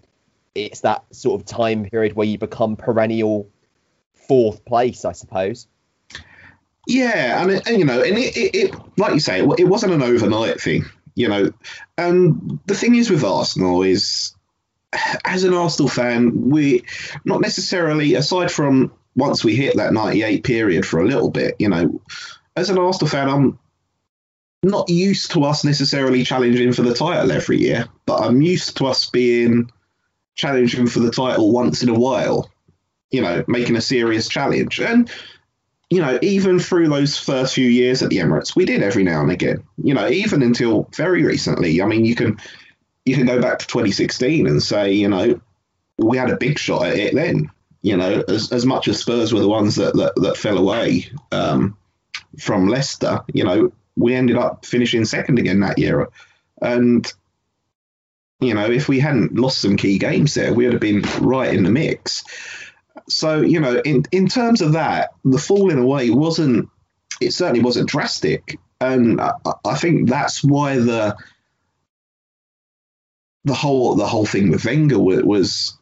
it's 0.55 0.81
that 0.81 1.03
sort 1.11 1.39
of 1.39 1.45
time 1.47 1.85
period 1.89 2.13
where 2.13 2.27
you 2.27 2.37
become 2.37 2.75
perennial 2.75 3.47
fourth 4.27 4.63
place, 4.65 5.05
I 5.05 5.11
suppose. 5.11 5.67
Yeah, 6.87 7.41
and, 7.41 7.51
it, 7.51 7.67
and 7.67 7.79
you 7.79 7.85
know, 7.85 8.01
and 8.01 8.17
it, 8.17 8.35
it, 8.35 8.55
it, 8.55 8.75
like 8.97 9.13
you 9.13 9.19
say, 9.19 9.41
it, 9.41 9.59
it 9.59 9.63
wasn't 9.65 9.93
an 9.93 10.03
overnight 10.03 10.59
thing, 10.59 10.85
you 11.15 11.29
know. 11.29 11.51
And 11.97 12.59
the 12.65 12.75
thing 12.75 12.95
is 12.95 13.09
with 13.09 13.23
Arsenal 13.23 13.83
is, 13.83 14.35
as 15.25 15.43
an 15.43 15.53
Arsenal 15.53 15.89
fan, 15.89 16.49
we 16.49 16.83
not 17.25 17.41
necessarily 17.41 18.15
aside 18.15 18.51
from 18.51 18.91
once 19.15 19.43
we 19.43 19.55
hit 19.55 19.77
that 19.77 19.93
'98 19.93 20.43
period 20.43 20.85
for 20.85 20.99
a 20.99 21.05
little 21.05 21.29
bit, 21.29 21.55
you 21.59 21.69
know, 21.69 22.01
as 22.55 22.69
an 22.69 22.77
Arsenal 22.77 23.09
fan, 23.09 23.29
I'm 23.29 23.59
not 24.63 24.89
used 24.89 25.31
to 25.31 25.43
us 25.43 25.63
necessarily 25.63 26.23
challenging 26.23 26.73
for 26.73 26.83
the 26.83 26.93
title 26.93 27.31
every 27.31 27.59
year, 27.59 27.87
but 28.05 28.21
I'm 28.21 28.41
used 28.41 28.77
to 28.77 28.85
us 28.85 29.09
being 29.09 29.69
challenging 30.35 30.87
for 30.87 30.99
the 30.99 31.11
title 31.11 31.51
once 31.51 31.83
in 31.83 31.89
a 31.89 31.99
while, 31.99 32.49
you 33.11 33.21
know, 33.21 33.43
making 33.47 33.75
a 33.75 33.81
serious 33.81 34.27
challenge. 34.27 34.79
And 34.79 35.11
you 35.89 36.01
know, 36.01 36.17
even 36.23 36.57
through 36.57 36.87
those 36.87 37.19
first 37.19 37.53
few 37.53 37.67
years 37.67 38.01
at 38.01 38.09
the 38.09 38.17
Emirates, 38.17 38.55
we 38.55 38.65
did 38.65 38.81
every 38.81 39.03
now 39.03 39.21
and 39.21 39.29
again. 39.29 39.63
You 39.77 39.93
know, 39.93 40.07
even 40.07 40.41
until 40.41 40.89
very 40.95 41.23
recently. 41.23 41.81
I 41.83 41.85
mean, 41.85 42.03
you 42.03 42.15
can 42.15 42.39
you 43.05 43.15
can 43.15 43.25
go 43.25 43.41
back 43.41 43.59
to 43.59 43.67
2016 43.67 44.47
and 44.47 44.61
say, 44.61 44.93
you 44.93 45.07
know, 45.07 45.39
we 45.97 46.17
had 46.17 46.29
a 46.29 46.37
big 46.37 46.57
shot 46.57 46.87
at 46.87 46.97
it 46.97 47.13
then. 47.13 47.51
You 47.81 47.97
know, 47.97 48.23
as 48.27 48.51
as 48.53 48.65
much 48.65 48.87
as 48.87 48.99
Spurs 48.99 49.33
were 49.33 49.41
the 49.41 49.49
ones 49.49 49.75
that 49.75 49.93
that, 49.95 50.13
that 50.15 50.37
fell 50.37 50.57
away 50.57 51.09
um, 51.31 51.77
from 52.39 52.69
Leicester, 52.69 53.19
you 53.33 53.43
know, 53.43 53.73
we 53.97 54.15
ended 54.15 54.37
up 54.37 54.65
finishing 54.65 55.03
second 55.03 55.37
again 55.37 55.59
that 55.59 55.77
year, 55.77 56.07
and 56.61 57.11
you 58.39 58.53
know, 58.53 58.71
if 58.71 58.87
we 58.87 59.01
hadn't 59.01 59.35
lost 59.35 59.59
some 59.59 59.75
key 59.75 59.97
games 59.97 60.33
there, 60.33 60.53
we 60.53 60.63
would 60.63 60.73
have 60.73 60.81
been 60.81 61.01
right 61.19 61.53
in 61.53 61.63
the 61.63 61.69
mix 61.69 62.23
so 63.09 63.41
you 63.41 63.59
know, 63.59 63.81
in 63.83 64.03
in 64.11 64.27
terms 64.27 64.61
of 64.61 64.73
that, 64.73 65.11
the 65.23 65.37
falling 65.37 65.79
away 65.79 66.09
wasn't. 66.09 66.69
It 67.21 67.31
certainly 67.31 67.61
wasn't 67.61 67.89
drastic, 67.89 68.59
and 68.81 69.21
I, 69.21 69.33
I 69.65 69.75
think 69.75 70.09
that's 70.09 70.43
why 70.43 70.77
the 70.77 71.15
the 73.45 73.53
whole 73.53 73.95
the 73.95 74.07
whole 74.07 74.25
thing 74.25 74.49
with 74.49 74.65
Wenger 74.65 74.99
was, 74.99 75.23
was 75.23 75.77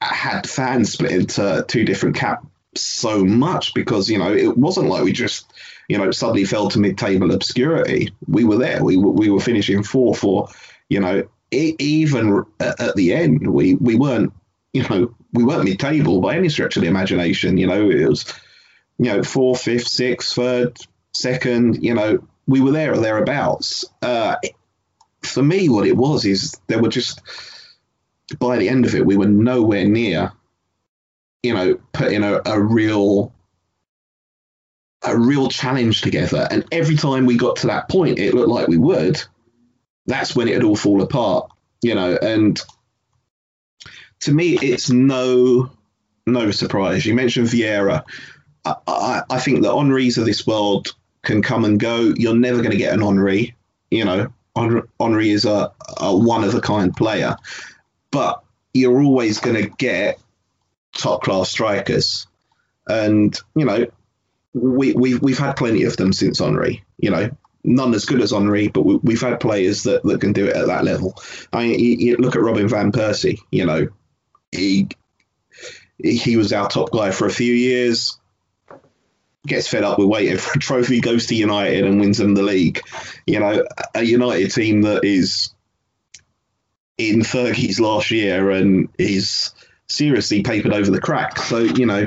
had 0.00 0.48
fans 0.48 0.92
split 0.92 1.12
into 1.12 1.64
two 1.68 1.84
different 1.84 2.16
camps 2.16 2.46
so 2.74 3.24
much 3.24 3.72
because 3.74 4.10
you 4.10 4.18
know 4.18 4.32
it 4.32 4.56
wasn't 4.56 4.86
like 4.86 5.02
we 5.02 5.12
just 5.12 5.50
you 5.88 5.96
know 5.96 6.10
suddenly 6.10 6.44
fell 6.44 6.68
to 6.68 6.78
mid-table 6.78 7.32
obscurity. 7.32 8.12
We 8.26 8.44
were 8.44 8.58
there. 8.58 8.84
We 8.84 8.96
were, 8.96 9.12
we 9.12 9.30
were 9.30 9.40
finishing 9.40 9.82
fourth 9.82 10.24
or 10.24 10.48
you 10.88 11.00
know 11.00 11.28
even 11.50 12.44
at 12.60 12.96
the 12.96 13.14
end 13.14 13.46
we 13.46 13.76
we 13.76 13.94
weren't 13.94 14.32
you 14.72 14.82
know 14.88 15.14
we 15.32 15.44
weren't 15.44 15.64
mid-table 15.64 16.20
by 16.20 16.36
any 16.36 16.48
stretch 16.48 16.76
of 16.76 16.82
the 16.82 16.88
imagination. 16.88 17.58
You 17.58 17.66
know, 17.66 17.90
it 17.90 18.08
was 18.08 18.32
you 18.98 19.12
know 19.12 19.22
fourth, 19.22 19.62
fifth, 19.62 19.88
sixth, 19.88 20.34
third, 20.34 20.76
second. 21.12 21.82
You 21.82 21.94
know, 21.94 22.26
we 22.46 22.60
were 22.60 22.72
there 22.72 22.92
or 22.92 22.98
thereabouts. 22.98 23.84
Uh, 24.02 24.36
for 25.26 25.42
me, 25.42 25.68
what 25.68 25.86
it 25.86 25.96
was 25.96 26.24
is 26.24 26.58
there 26.66 26.80
were 26.80 26.88
just 26.88 27.20
by 28.38 28.56
the 28.56 28.68
end 28.68 28.84
of 28.86 28.94
it, 28.94 29.06
we 29.06 29.16
were 29.16 29.26
nowhere 29.26 29.86
near. 29.86 30.32
You 31.42 31.54
know, 31.54 31.78
putting 31.92 32.24
a, 32.24 32.40
a 32.44 32.60
real 32.60 33.32
a 35.02 35.16
real 35.16 35.48
challenge 35.48 36.00
together. 36.00 36.48
And 36.50 36.64
every 36.72 36.96
time 36.96 37.26
we 37.26 37.36
got 37.36 37.56
to 37.56 37.68
that 37.68 37.88
point, 37.88 38.18
it 38.18 38.34
looked 38.34 38.48
like 38.48 38.68
we 38.68 38.78
would. 38.78 39.22
That's 40.06 40.34
when 40.34 40.48
it'd 40.48 40.64
all 40.64 40.76
fall 40.76 41.02
apart, 41.02 41.50
you 41.82 41.94
know. 41.94 42.16
And 42.16 42.60
to 44.20 44.32
me, 44.32 44.58
it's 44.60 44.90
no 44.90 45.70
no 46.26 46.50
surprise. 46.50 47.06
You 47.06 47.14
mentioned 47.14 47.48
Vieira. 47.48 48.04
I, 48.64 49.22
I, 49.30 49.38
think 49.38 49.62
the 49.62 49.76
Henrys 49.76 50.18
of 50.18 50.26
this 50.26 50.44
world 50.44 50.92
can 51.22 51.40
come 51.40 51.64
and 51.64 51.78
go. 51.78 52.12
You're 52.16 52.34
never 52.34 52.58
going 52.58 52.72
to 52.72 52.76
get 52.76 52.92
an 52.92 53.00
Henry. 53.00 53.54
You 53.92 54.04
know, 54.04 54.32
Henry 54.56 55.30
is 55.30 55.44
a, 55.44 55.72
a 55.98 56.16
one 56.16 56.44
of 56.44 56.54
a 56.54 56.60
kind 56.60 56.94
player, 56.94 57.36
but 58.10 58.42
you're 58.72 59.02
always 59.02 59.40
going 59.40 59.62
to 59.62 59.68
get 59.68 60.18
top 60.96 61.22
class 61.22 61.50
strikers. 61.50 62.26
And 62.88 63.38
you 63.54 63.64
know, 63.64 63.86
we 64.54 64.94
we've 64.94 65.20
we've 65.20 65.38
had 65.38 65.56
plenty 65.56 65.84
of 65.84 65.96
them 65.96 66.12
since 66.12 66.38
Henry. 66.38 66.84
You 66.98 67.10
know, 67.10 67.30
none 67.64 67.94
as 67.94 68.06
good 68.06 68.22
as 68.22 68.30
Henry, 68.30 68.68
but 68.68 68.82
we, 68.82 69.14
have 69.14 69.20
had 69.20 69.40
players 69.40 69.82
that, 69.82 70.02
that 70.04 70.20
can 70.20 70.32
do 70.32 70.46
it 70.46 70.56
at 70.56 70.68
that 70.68 70.84
level. 70.84 71.14
I 71.52 71.66
mean, 71.66 71.80
you, 71.80 71.96
you 71.96 72.16
look 72.16 72.36
at 72.36 72.42
Robin 72.42 72.68
van 72.68 72.92
Persie. 72.92 73.38
You 73.50 73.66
know, 73.66 73.88
he 74.52 74.88
he 75.98 76.36
was 76.36 76.52
our 76.52 76.68
top 76.68 76.90
guy 76.92 77.10
for 77.10 77.26
a 77.26 77.32
few 77.32 77.52
years. 77.52 78.18
Gets 79.46 79.68
fed 79.68 79.84
up 79.84 79.98
with 79.98 80.08
waiting 80.08 80.38
for 80.38 80.58
a 80.58 80.60
trophy, 80.60 81.00
goes 81.00 81.26
to 81.26 81.34
United 81.34 81.84
and 81.84 82.00
wins 82.00 82.18
them 82.18 82.34
the 82.34 82.42
league. 82.42 82.80
You 83.26 83.40
know, 83.40 83.64
a 83.94 84.02
United 84.02 84.50
team 84.52 84.82
that 84.82 85.04
is 85.04 85.54
in 86.98 87.20
Fergie's 87.20 87.80
last 87.80 88.10
year 88.10 88.50
and 88.50 88.88
is 88.98 89.52
seriously 89.88 90.42
papered 90.42 90.72
over 90.72 90.90
the 90.90 91.00
crack. 91.00 91.38
So 91.38 91.58
you 91.58 91.86
know 91.86 92.06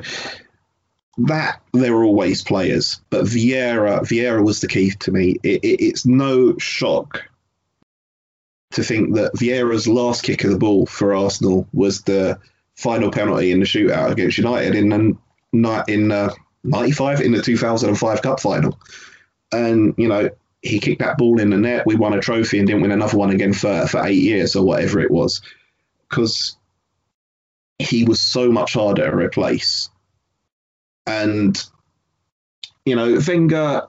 that 1.19 1.61
there 1.73 1.93
are 1.93 2.03
always 2.03 2.43
players, 2.43 3.01
but 3.09 3.25
Vieira 3.25 4.01
Vieira 4.01 4.43
was 4.43 4.61
the 4.61 4.67
key 4.67 4.91
to 4.99 5.11
me. 5.11 5.37
It, 5.43 5.63
it, 5.63 5.83
it's 5.83 6.05
no 6.05 6.57
shock 6.57 7.29
to 8.71 8.83
think 8.83 9.15
that 9.15 9.33
Vieira's 9.33 9.87
last 9.87 10.23
kick 10.23 10.43
of 10.43 10.51
the 10.51 10.57
ball 10.57 10.85
for 10.85 11.15
Arsenal 11.15 11.67
was 11.73 12.03
the 12.03 12.39
final 12.75 13.11
penalty 13.11 13.51
in 13.51 13.59
the 13.59 13.65
shootout 13.65 14.11
against 14.11 14.37
United 14.37 14.75
in 14.75 15.17
in 15.87 16.11
uh, 16.11 16.33
95 16.63 17.21
in 17.21 17.31
the 17.31 17.41
2005 17.41 18.21
Cup 18.21 18.39
final. 18.39 18.79
And, 19.51 19.95
you 19.97 20.07
know, 20.07 20.29
he 20.61 20.79
kicked 20.79 20.99
that 20.99 21.17
ball 21.17 21.39
in 21.39 21.49
the 21.49 21.57
net. 21.57 21.85
We 21.85 21.95
won 21.95 22.13
a 22.13 22.21
trophy 22.21 22.59
and 22.59 22.67
didn't 22.67 22.81
win 22.81 22.91
another 22.91 23.17
one 23.17 23.29
again 23.29 23.53
for, 23.53 23.87
for 23.87 24.05
eight 24.05 24.21
years 24.21 24.55
or 24.55 24.65
whatever 24.65 24.99
it 24.99 25.11
was. 25.11 25.41
Because 26.09 26.57
he 27.77 28.03
was 28.03 28.19
so 28.19 28.51
much 28.51 28.73
harder 28.73 29.09
to 29.09 29.15
replace. 29.15 29.89
And, 31.07 31.61
you 32.85 32.95
know, 32.95 33.19
Wenger 33.25 33.87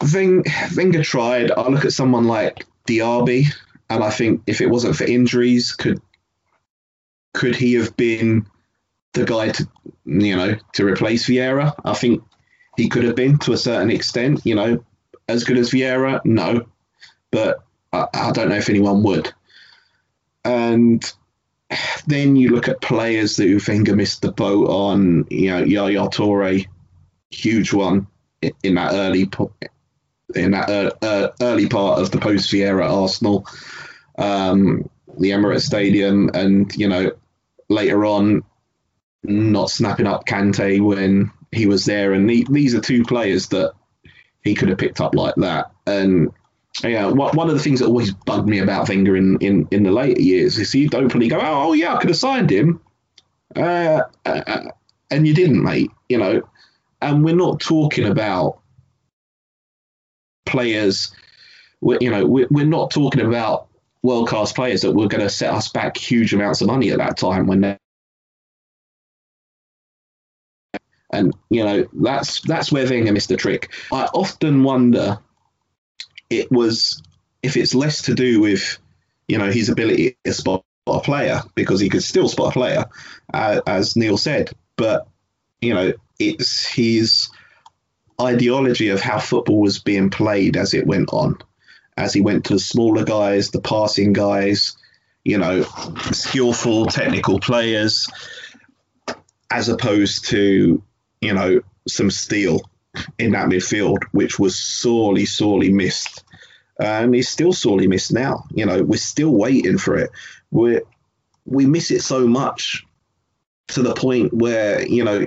Wenger 0.00 1.02
tried. 1.02 1.50
I 1.50 1.68
look 1.68 1.84
at 1.84 1.92
someone 1.92 2.24
like 2.24 2.66
Diaby, 2.86 3.46
and 3.90 4.04
I 4.04 4.10
think 4.10 4.42
if 4.46 4.60
it 4.60 4.70
wasn't 4.70 4.96
for 4.96 5.04
injuries, 5.04 5.72
could 5.72 6.00
could 7.34 7.56
he 7.56 7.74
have 7.74 7.96
been 7.96 8.46
the 9.12 9.24
guy 9.24 9.50
to 9.50 9.68
you 10.04 10.36
know 10.36 10.56
to 10.74 10.86
replace 10.86 11.26
Vieira? 11.26 11.74
I 11.84 11.94
think 11.94 12.22
he 12.76 12.88
could 12.88 13.04
have 13.04 13.16
been 13.16 13.38
to 13.40 13.52
a 13.52 13.58
certain 13.58 13.90
extent. 13.90 14.44
You 14.44 14.54
know, 14.54 14.84
as 15.28 15.44
good 15.44 15.58
as 15.58 15.70
Vieira, 15.70 16.24
no, 16.24 16.66
but 17.30 17.64
I, 17.92 18.06
I 18.12 18.32
don't 18.32 18.48
know 18.48 18.56
if 18.56 18.70
anyone 18.70 19.02
would. 19.02 19.32
And 20.44 21.02
then 22.06 22.36
you 22.36 22.50
look 22.50 22.68
at 22.68 22.80
players 22.80 23.36
that 23.36 23.46
you 23.46 23.60
Wenger 23.66 23.96
missed 23.96 24.22
the 24.22 24.32
boat 24.32 24.68
on. 24.68 25.26
You 25.30 25.50
know, 25.50 25.64
Yaya 25.64 26.08
Toure, 26.08 26.66
huge 27.30 27.72
one 27.72 28.06
in 28.62 28.74
that 28.76 28.92
early 28.92 29.28
in 30.34 30.50
that 30.52 30.68
uh, 30.68 30.90
uh, 31.04 31.28
early 31.40 31.68
part 31.68 32.00
of 32.00 32.10
the 32.10 32.18
post 32.18 32.50
Vieira 32.50 32.88
Arsenal, 32.88 33.46
um, 34.18 34.88
the 35.18 35.30
Emirates 35.30 35.62
Stadium, 35.62 36.30
and 36.34 36.74
you 36.76 36.88
know 36.88 37.12
later 37.68 38.04
on 38.04 38.42
not 39.22 39.70
snapping 39.70 40.06
up 40.06 40.26
Kante 40.26 40.80
when 40.80 41.32
he 41.52 41.66
was 41.66 41.84
there, 41.84 42.12
and 42.12 42.28
the, 42.28 42.46
these 42.50 42.74
are 42.74 42.80
two 42.80 43.04
players 43.04 43.48
that 43.48 43.72
he 44.42 44.54
could 44.54 44.68
have 44.68 44.78
picked 44.78 45.00
up 45.00 45.14
like 45.14 45.34
that. 45.36 45.70
And 45.86 46.32
yeah, 46.82 47.08
one 47.08 47.48
of 47.48 47.54
the 47.54 47.62
things 47.62 47.80
that 47.80 47.86
always 47.86 48.12
bugged 48.12 48.48
me 48.48 48.60
about 48.60 48.88
Wenger 48.88 49.16
in, 49.16 49.38
in, 49.38 49.68
in 49.70 49.82
the 49.82 49.90
later 49.90 50.20
years 50.20 50.58
is 50.58 50.72
he'd 50.72 50.94
openly 50.94 51.28
go, 51.28 51.40
"Oh, 51.40 51.72
yeah, 51.72 51.94
I 51.94 51.98
could 51.98 52.10
have 52.10 52.16
signed 52.16 52.50
him," 52.50 52.80
uh, 53.56 54.02
uh, 54.24 54.62
and 55.10 55.26
you 55.26 55.34
didn't, 55.34 55.62
mate. 55.62 55.90
You 56.08 56.18
know, 56.18 56.48
and 57.00 57.24
we're 57.24 57.34
not 57.34 57.60
talking 57.60 58.06
about 58.06 58.60
players. 60.46 61.12
We're, 61.80 61.98
you 62.00 62.10
know, 62.10 62.26
we're, 62.26 62.48
we're 62.50 62.66
not 62.66 62.90
talking 62.90 63.24
about 63.24 63.68
world 64.02 64.28
class 64.28 64.52
players 64.52 64.82
that 64.82 64.92
were 64.92 65.08
going 65.08 65.22
to 65.22 65.30
set 65.30 65.52
us 65.52 65.68
back 65.68 65.96
huge 65.96 66.32
amounts 66.32 66.60
of 66.60 66.68
money 66.68 66.90
at 66.90 66.98
that 66.98 67.16
time 67.16 67.46
when 67.46 67.60
they 67.60 67.78
And 71.10 71.34
you 71.48 71.64
know 71.64 71.86
that's 71.92 72.42
that's 72.42 72.70
where 72.70 72.86
Wenger 72.86 73.12
missed 73.12 73.30
the 73.30 73.36
trick. 73.36 73.70
I 73.92 74.04
often 74.12 74.62
wonder 74.62 75.18
it 76.28 76.50
was 76.52 77.02
if 77.42 77.56
it's 77.56 77.74
less 77.74 78.02
to 78.02 78.14
do 78.14 78.40
with 78.40 78.78
you 79.26 79.38
know 79.38 79.50
his 79.50 79.70
ability 79.70 80.18
to 80.24 80.32
spot 80.34 80.64
a 80.86 81.00
player 81.00 81.42
because 81.54 81.80
he 81.80 81.88
could 81.88 82.02
still 82.02 82.28
spot 82.28 82.48
a 82.48 82.52
player, 82.52 82.84
uh, 83.32 83.60
as 83.66 83.96
Neil 83.96 84.18
said, 84.18 84.50
but 84.76 85.08
you 85.60 85.72
know 85.72 85.92
it's 86.18 86.66
his 86.66 87.30
ideology 88.20 88.88
of 88.88 89.00
how 89.00 89.18
football 89.18 89.60
was 89.60 89.78
being 89.78 90.10
played 90.10 90.56
as 90.56 90.74
it 90.74 90.86
went 90.86 91.10
on, 91.12 91.38
as 91.96 92.12
he 92.12 92.20
went 92.20 92.46
to 92.46 92.54
the 92.54 92.60
smaller 92.60 93.04
guys, 93.04 93.50
the 93.50 93.60
passing 93.60 94.12
guys, 94.12 94.76
you 95.24 95.38
know, 95.38 95.62
skillful 96.12 96.86
technical 96.86 97.38
players, 97.38 98.08
as 99.50 99.68
opposed 99.68 100.26
to 100.26 100.82
you 101.20 101.32
know 101.32 101.60
some 101.86 102.10
steel 102.10 102.60
in 103.18 103.32
that 103.32 103.48
midfield, 103.48 104.02
which 104.12 104.38
was 104.38 104.58
sorely, 104.58 105.24
sorely 105.24 105.72
missed 105.72 106.24
and 106.78 107.14
he's 107.14 107.28
still 107.28 107.52
sorely 107.52 107.86
missed 107.86 108.12
now. 108.12 108.44
You 108.50 108.66
know, 108.66 108.82
we're 108.82 108.98
still 108.98 109.30
waiting 109.30 109.78
for 109.78 109.96
it. 109.96 110.10
We 110.50 110.80
we 111.44 111.66
miss 111.66 111.90
it 111.90 112.02
so 112.02 112.26
much 112.26 112.84
to 113.68 113.82
the 113.82 113.94
point 113.94 114.32
where 114.32 114.86
you 114.86 115.04
know 115.04 115.26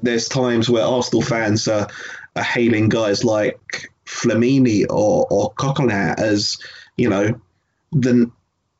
there's 0.00 0.28
times 0.28 0.70
where 0.70 0.84
Arsenal 0.84 1.22
fans 1.22 1.68
are, 1.68 1.88
are 2.36 2.42
hailing 2.42 2.88
guys 2.88 3.24
like 3.24 3.90
Flamini 4.06 4.86
or 4.88 5.26
or 5.30 5.52
Coquelin 5.54 6.18
as 6.18 6.58
you 6.96 7.10
know 7.10 7.40
the 7.92 8.30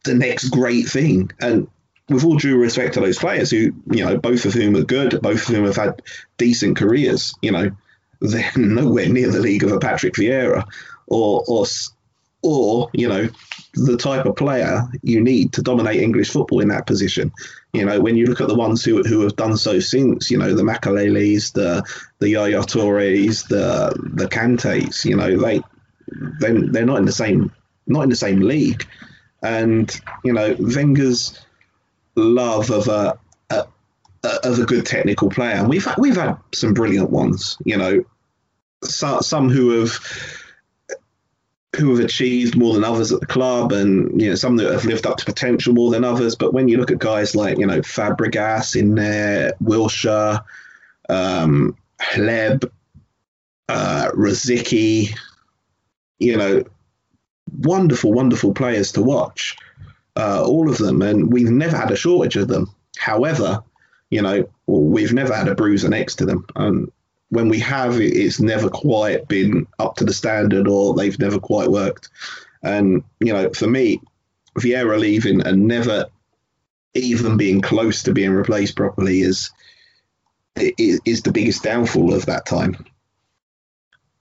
the 0.04 0.14
next 0.14 0.48
great 0.48 0.88
thing. 0.88 1.30
And 1.40 1.68
with 2.08 2.24
all 2.24 2.36
due 2.36 2.56
respect 2.56 2.94
to 2.94 3.00
those 3.00 3.18
players, 3.18 3.50
who 3.50 3.72
you 3.90 4.04
know 4.04 4.16
both 4.18 4.44
of 4.44 4.54
whom 4.54 4.76
are 4.76 4.84
good, 4.84 5.20
both 5.22 5.48
of 5.48 5.54
whom 5.54 5.64
have 5.66 5.76
had 5.76 6.02
decent 6.36 6.76
careers, 6.76 7.34
you 7.42 7.52
know 7.52 7.70
they're 8.20 8.50
nowhere 8.56 9.08
near 9.08 9.30
the 9.30 9.40
league 9.40 9.64
of 9.64 9.72
a 9.72 9.78
Patrick 9.78 10.14
Vieira 10.14 10.64
or 11.06 11.44
or 11.46 11.66
or 12.42 12.90
you 12.92 13.08
know 13.08 13.28
the 13.74 13.96
type 13.96 14.26
of 14.26 14.36
player 14.36 14.88
you 15.02 15.20
need 15.20 15.52
to 15.52 15.62
dominate 15.62 16.00
English 16.00 16.30
football 16.30 16.60
in 16.60 16.68
that 16.68 16.86
position. 16.86 17.32
You 17.72 17.84
know, 17.84 18.00
when 18.00 18.16
you 18.16 18.26
look 18.26 18.40
at 18.40 18.48
the 18.48 18.54
ones 18.54 18.84
who 18.84 19.02
who 19.02 19.20
have 19.20 19.36
done 19.36 19.56
so 19.56 19.78
since, 19.78 20.30
you 20.30 20.38
know, 20.38 20.54
the 20.54 20.62
Makeleles, 20.62 21.52
the 21.52 21.84
the 22.18 22.30
Yaya 22.30 22.62
Toures, 22.62 23.46
the 23.48 23.94
the 24.14 24.28
Kantes, 24.28 25.04
you 25.04 25.16
know, 25.16 25.36
they 25.36 25.60
they 26.40 26.52
they're 26.52 26.86
not 26.86 26.98
in 26.98 27.04
the 27.04 27.12
same 27.12 27.52
not 27.86 28.02
in 28.02 28.10
the 28.10 28.16
same 28.16 28.40
league, 28.40 28.86
and 29.42 30.00
you 30.24 30.32
know 30.32 30.56
Wenger's 30.58 31.38
love 32.18 32.70
of 32.70 32.88
a, 32.88 33.18
a, 33.50 33.66
of 34.22 34.58
a 34.58 34.64
good 34.64 34.86
technical 34.86 35.30
player, 35.30 35.54
and 35.54 35.68
we've 35.68 35.86
we've 35.98 36.16
had 36.16 36.36
some 36.54 36.74
brilliant 36.74 37.10
ones. 37.10 37.56
You 37.64 37.76
know, 37.76 38.04
some 38.84 39.22
some 39.22 39.50
who 39.50 39.80
have 39.80 39.98
who 41.76 41.94
have 41.94 42.04
achieved 42.04 42.56
more 42.56 42.74
than 42.74 42.84
others 42.84 43.12
at 43.12 43.20
the 43.20 43.26
club, 43.26 43.72
and 43.72 44.20
you 44.20 44.30
know 44.30 44.34
some 44.34 44.56
that 44.56 44.72
have 44.72 44.84
lived 44.84 45.06
up 45.06 45.18
to 45.18 45.24
potential 45.24 45.74
more 45.74 45.90
than 45.90 46.04
others. 46.04 46.36
But 46.36 46.52
when 46.52 46.68
you 46.68 46.78
look 46.78 46.90
at 46.90 46.98
guys 46.98 47.34
like 47.34 47.58
you 47.58 47.66
know 47.66 47.80
Fabregas 47.80 48.74
in 48.74 48.94
there, 48.94 49.52
Wilshere, 49.62 50.42
um, 51.08 51.76
Hleb, 52.00 52.70
uh, 53.68 54.10
you 56.18 56.36
know, 56.36 56.64
wonderful, 57.56 58.12
wonderful 58.12 58.54
players 58.54 58.92
to 58.92 59.02
watch, 59.02 59.56
uh, 60.18 60.44
all 60.44 60.68
of 60.68 60.78
them, 60.78 61.00
and 61.02 61.32
we've 61.32 61.50
never 61.50 61.76
had 61.76 61.90
a 61.90 61.96
shortage 61.96 62.36
of 62.36 62.48
them. 62.48 62.70
However, 62.98 63.62
you 64.10 64.20
know, 64.20 64.48
we've 64.66 65.12
never 65.12 65.34
had 65.34 65.48
a 65.48 65.54
bruiser 65.54 65.88
next 65.88 66.16
to 66.16 66.26
them, 66.26 66.44
and 66.56 66.90
when 67.30 67.48
we 67.48 67.58
have, 67.60 68.00
it's 68.00 68.40
never 68.40 68.68
quite 68.68 69.28
been 69.28 69.66
up 69.78 69.96
to 69.96 70.04
the 70.04 70.14
standard 70.14 70.66
or 70.66 70.94
they've 70.94 71.18
never 71.18 71.38
quite 71.38 71.68
worked. 71.68 72.08
And, 72.62 73.04
you 73.20 73.32
know, 73.32 73.50
for 73.50 73.66
me, 73.66 74.00
Vieira 74.58 74.98
leaving 74.98 75.42
and 75.46 75.66
never 75.66 76.06
even 76.94 77.36
being 77.36 77.60
close 77.60 78.02
to 78.04 78.12
being 78.12 78.30
replaced 78.30 78.76
properly 78.76 79.20
is 79.20 79.50
is 80.56 81.22
the 81.22 81.30
biggest 81.30 81.62
downfall 81.62 82.12
of 82.12 82.26
that 82.26 82.44
time. 82.44 82.84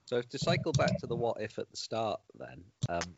So 0.05 0.21
to 0.21 0.37
cycle 0.37 0.71
back 0.71 0.99
to 0.99 1.07
the 1.07 1.15
what 1.15 1.41
if 1.41 1.57
at 1.57 1.69
the 1.71 1.77
start, 1.77 2.19
then 2.37 2.63
um, 2.89 3.17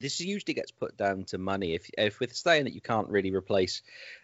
this 0.00 0.20
usually 0.20 0.54
gets 0.54 0.70
put 0.70 0.96
down 0.96 1.24
to 1.24 1.38
money. 1.38 1.74
If 1.74 1.90
if 1.96 2.20
we're 2.20 2.28
saying 2.28 2.64
that 2.64 2.74
you 2.74 2.80
can't 2.80 3.08
really 3.08 3.34
replace 3.34 3.82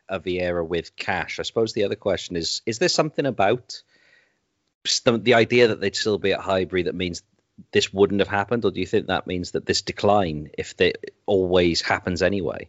a 0.09 0.21
Vieira 0.21 0.67
with 0.67 0.97
cash, 0.97 1.39
I 1.39 1.43
suppose 1.43 1.73
the 1.73 1.85
other 1.85 1.97
question 1.97 2.37
is: 2.37 2.63
Is 2.67 2.79
there 2.79 2.89
something 2.89 3.27
about 3.27 3.83
the, 5.05 5.35
idea 5.35 5.69
that 5.69 5.81
they'd 5.81 5.97
still 5.97 6.19
be 6.19 6.33
at 6.33 6.41
Highbury 6.41 6.83
that 6.85 6.95
means 6.95 7.23
this 7.73 7.93
wouldn't 7.93 8.21
have 8.21 8.29
happened, 8.29 8.65
or 8.65 8.71
do 8.71 8.81
you 8.81 8.87
think 8.87 9.07
that 9.07 9.27
means 9.27 9.53
that 9.53 9.67
this 9.67 9.83
decline, 9.83 10.51
if 10.59 10.75
it 10.81 11.15
always 11.27 11.81
happens 11.81 12.23
anyway? 12.23 12.69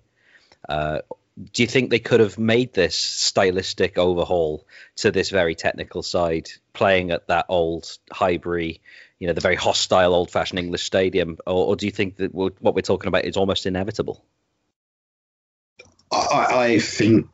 Uh, 0.68 1.00
do 1.52 1.64
you 1.64 1.68
think 1.68 1.90
they 1.90 2.00
could 2.00 2.22
have 2.22 2.40
made 2.40 2.74
this 2.74 2.96
stylistic 2.96 3.98
overhaul 3.98 4.66
to 4.98 5.12
this 5.12 5.30
very 5.30 5.56
technical 5.56 6.02
side, 6.02 6.50
playing 6.72 7.12
at 7.12 7.28
that 7.28 7.48
old 7.50 7.98
Highbury 8.12 8.82
you 9.20 9.28
know 9.28 9.34
the 9.34 9.42
very 9.42 9.56
hostile 9.56 10.14
old-fashioned 10.14 10.60
English 10.60 10.84
stadium, 10.84 11.38
or, 11.46 11.68
or 11.68 11.76
do 11.76 11.86
you 11.86 11.92
think 11.92 12.18
that 12.18 12.34
what 12.34 12.76
we're 12.76 12.82
talking 12.82 13.08
about 13.08 13.26
is 13.26 13.38
almost 13.38 13.66
inevitable? 13.66 14.24
I, 16.12 16.46
I 16.50 16.80
think 16.80 17.28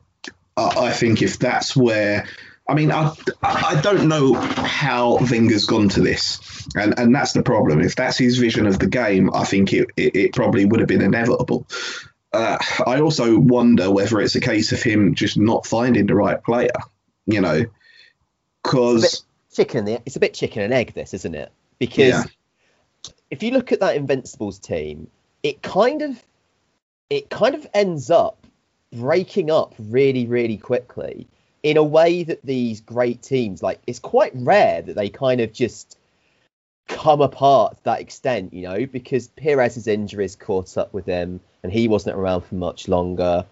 I 0.56 0.92
think 0.92 1.22
if 1.22 1.38
that's 1.38 1.76
where 1.76 2.26
I 2.68 2.74
mean, 2.74 2.92
I, 2.92 3.12
I 3.42 3.80
don't 3.80 4.08
know 4.08 4.34
how 4.34 5.18
Wenger's 5.18 5.64
gone 5.64 5.88
to 5.90 6.00
this, 6.00 6.66
and 6.76 6.98
and 6.98 7.14
that's 7.14 7.32
the 7.32 7.42
problem. 7.42 7.80
If 7.80 7.96
that's 7.96 8.16
his 8.16 8.38
vision 8.38 8.66
of 8.66 8.78
the 8.78 8.86
game, 8.86 9.30
I 9.34 9.44
think 9.44 9.72
it 9.72 9.88
it, 9.96 10.16
it 10.16 10.32
probably 10.32 10.64
would 10.64 10.80
have 10.80 10.88
been 10.88 11.02
inevitable. 11.02 11.66
Uh, 12.32 12.56
I 12.86 13.00
also 13.00 13.38
wonder 13.38 13.90
whether 13.90 14.20
it's 14.20 14.36
a 14.36 14.40
case 14.40 14.72
of 14.72 14.82
him 14.82 15.14
just 15.14 15.36
not 15.36 15.66
finding 15.66 16.06
the 16.06 16.14
right 16.14 16.42
player, 16.42 16.70
you 17.26 17.40
know, 17.40 17.66
because 18.62 19.24
chicken. 19.52 19.88
It's 20.06 20.16
a 20.16 20.20
bit 20.20 20.32
chicken 20.32 20.62
and 20.62 20.72
egg, 20.72 20.94
this, 20.94 21.14
isn't 21.14 21.34
it? 21.34 21.52
Because 21.82 22.24
yeah. 23.04 23.10
if 23.28 23.42
you 23.42 23.50
look 23.50 23.72
at 23.72 23.80
that 23.80 23.96
Invincibles 23.96 24.60
team, 24.60 25.08
it 25.42 25.62
kind 25.62 26.02
of 26.02 26.24
it 27.10 27.28
kind 27.28 27.56
of 27.56 27.66
ends 27.74 28.08
up 28.08 28.46
breaking 28.92 29.50
up 29.50 29.74
really 29.80 30.26
really 30.26 30.58
quickly 30.58 31.26
in 31.64 31.76
a 31.76 31.82
way 31.82 32.22
that 32.22 32.40
these 32.44 32.80
great 32.80 33.20
teams 33.20 33.64
like 33.64 33.80
it's 33.84 33.98
quite 33.98 34.30
rare 34.32 34.80
that 34.80 34.94
they 34.94 35.08
kind 35.08 35.40
of 35.40 35.52
just 35.52 35.98
come 36.86 37.20
apart 37.20 37.78
to 37.78 37.82
that 37.82 38.00
extent, 38.00 38.54
you 38.54 38.62
know, 38.62 38.86
because 38.86 39.26
Pires's 39.26 39.88
injuries 39.88 40.36
caught 40.36 40.76
up 40.76 40.94
with 40.94 41.06
him 41.06 41.40
and 41.64 41.72
he 41.72 41.88
wasn't 41.88 42.16
around 42.16 42.42
for 42.42 42.54
much 42.54 42.86
longer. 42.86 43.44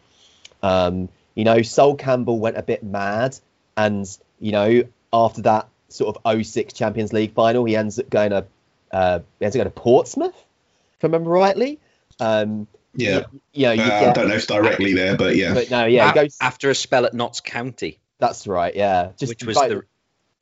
Um, 0.63 1.09
you 1.35 1.43
know, 1.43 1.63
Sol 1.63 1.97
Campbell 1.97 2.39
went 2.39 2.57
a 2.57 2.63
bit 2.63 2.85
mad 2.85 3.37
and, 3.77 4.07
you 4.39 4.53
know, 4.53 4.85
after 5.13 5.43
that 5.43 5.69
sort 5.91 6.17
of 6.17 6.47
06 6.47 6.73
Champions 6.73 7.13
League 7.13 7.35
final. 7.35 7.65
He 7.65 7.77
ends 7.77 7.99
up 7.99 8.09
going 8.09 8.31
to 8.31 8.47
uh, 8.91 9.21
he 9.39 9.45
ends 9.45 9.57
up 9.57 9.61
going 9.61 9.73
to 9.73 9.81
Portsmouth, 9.81 10.35
if 10.35 11.05
I 11.05 11.07
remember 11.07 11.31
rightly. 11.31 11.79
Um, 12.19 12.67
yeah, 12.95 13.25
you, 13.53 13.67
know, 13.67 13.85
uh, 13.85 14.11
I 14.11 14.13
don't 14.13 14.29
know 14.29 14.35
if 14.35 14.47
directly 14.47 14.95
there, 14.95 15.17
but 15.17 15.37
yeah. 15.37 15.55
But 15.55 15.71
no, 15.71 15.85
yeah, 15.85 16.11
a- 16.11 16.15
goes 16.15 16.37
after 16.41 16.71
a 16.71 16.75
spell 16.75 17.07
at 17.07 17.15
Notts 17.15 17.41
County. 17.41 17.99
That's 18.19 18.47
right, 18.47 18.75
yeah. 18.75 19.13
Just 19.17 19.31
which 19.31 19.45
was 19.45 19.57
the 19.57 19.83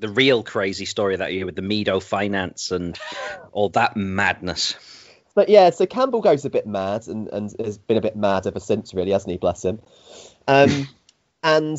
the 0.00 0.08
real 0.08 0.42
crazy 0.42 0.84
story 0.84 1.16
that 1.16 1.32
year 1.32 1.44
with 1.44 1.56
the 1.56 1.62
Meadow 1.62 2.00
finance 2.00 2.70
and 2.70 2.98
all 3.52 3.68
that 3.70 3.96
madness. 3.96 4.76
But 5.34 5.48
yeah, 5.48 5.70
so 5.70 5.86
Campbell 5.86 6.20
goes 6.20 6.44
a 6.44 6.50
bit 6.50 6.66
mad 6.66 7.06
and, 7.06 7.28
and 7.28 7.54
has 7.60 7.78
been 7.78 7.96
a 7.96 8.00
bit 8.00 8.16
mad 8.16 8.46
ever 8.46 8.60
since, 8.60 8.94
really, 8.94 9.12
hasn't 9.12 9.30
he? 9.30 9.38
Bless 9.38 9.64
him. 9.64 9.80
Um, 10.46 10.88
and 11.42 11.78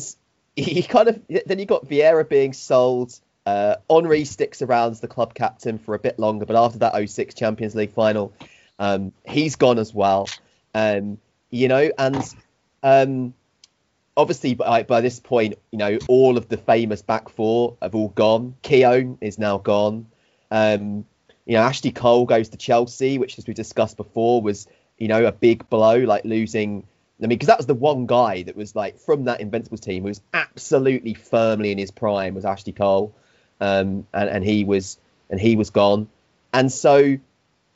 he 0.56 0.82
kind 0.82 1.08
of 1.08 1.20
then 1.46 1.58
you 1.58 1.66
got 1.66 1.86
Vieira 1.86 2.28
being 2.28 2.52
sold 2.52 3.18
uh, 3.46 3.76
Henry 3.90 4.24
sticks 4.24 4.62
around 4.62 4.92
as 4.92 5.00
the 5.00 5.08
club 5.08 5.34
captain 5.34 5.78
for 5.78 5.94
a 5.94 5.98
bit 5.98 6.18
longer, 6.18 6.46
but 6.46 6.56
after 6.56 6.78
that 6.80 7.08
06 7.08 7.34
Champions 7.34 7.74
League 7.74 7.92
final, 7.92 8.32
um, 8.78 9.12
he's 9.24 9.56
gone 9.56 9.78
as 9.78 9.94
well. 9.94 10.28
Um, 10.74 11.18
you 11.50 11.68
know, 11.68 11.90
and 11.98 12.34
um, 12.82 13.34
obviously 14.16 14.54
by, 14.54 14.82
by 14.82 15.00
this 15.00 15.18
point, 15.20 15.54
you 15.70 15.78
know, 15.78 15.98
all 16.08 16.36
of 16.36 16.48
the 16.48 16.56
famous 16.56 17.02
back 17.02 17.28
four 17.28 17.76
have 17.82 17.94
all 17.94 18.08
gone. 18.08 18.54
Keown 18.62 19.18
is 19.20 19.38
now 19.38 19.58
gone. 19.58 20.06
Um, 20.50 21.04
you 21.46 21.56
know, 21.56 21.62
Ashley 21.62 21.90
Cole 21.90 22.26
goes 22.26 22.50
to 22.50 22.56
Chelsea, 22.56 23.18
which, 23.18 23.38
as 23.38 23.46
we 23.46 23.54
discussed 23.54 23.96
before, 23.96 24.42
was 24.42 24.68
you 24.98 25.08
know 25.08 25.24
a 25.24 25.32
big 25.32 25.68
blow, 25.70 25.96
like 25.96 26.24
losing. 26.24 26.86
I 27.18 27.26
mean, 27.26 27.30
because 27.30 27.48
that 27.48 27.58
was 27.58 27.66
the 27.66 27.74
one 27.74 28.06
guy 28.06 28.42
that 28.44 28.56
was 28.56 28.76
like 28.76 28.98
from 28.98 29.24
that 29.24 29.40
Invincibles 29.40 29.80
team 29.80 30.02
who 30.02 30.08
was 30.08 30.20
absolutely 30.32 31.14
firmly 31.14 31.72
in 31.72 31.78
his 31.78 31.90
prime 31.90 32.34
was 32.34 32.44
Ashley 32.44 32.72
Cole 32.72 33.14
um, 33.60 34.06
and, 34.12 34.28
and 34.30 34.44
he 34.44 34.64
was 34.64 34.98
and 35.28 35.40
he 35.40 35.56
was 35.56 35.70
gone. 35.70 36.08
And 36.52 36.70
so 36.72 37.18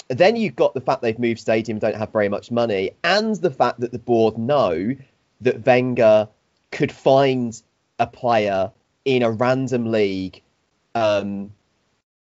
then 0.08 0.36
you've 0.36 0.56
got 0.56 0.74
the 0.74 0.80
fact 0.80 1.02
they've 1.02 1.18
moved 1.18 1.40
stadium, 1.40 1.78
don't 1.78 1.96
have 1.96 2.12
very 2.12 2.28
much 2.28 2.50
money, 2.50 2.92
and 3.02 3.36
the 3.36 3.50
fact 3.50 3.80
that 3.80 3.92
the 3.92 3.98
board 3.98 4.38
know 4.38 4.94
that 5.40 5.64
Wenger 5.64 6.28
could 6.70 6.92
find 6.92 7.60
a 7.98 8.06
player 8.06 8.72
in 9.04 9.22
a 9.22 9.30
random 9.30 9.90
league 9.90 10.42
um, 10.94 11.52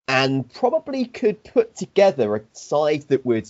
and 0.07 0.51
probably 0.53 1.05
could 1.05 1.43
put 1.43 1.75
together 1.75 2.35
a 2.35 2.41
side 2.53 3.03
that 3.03 3.25
would 3.25 3.49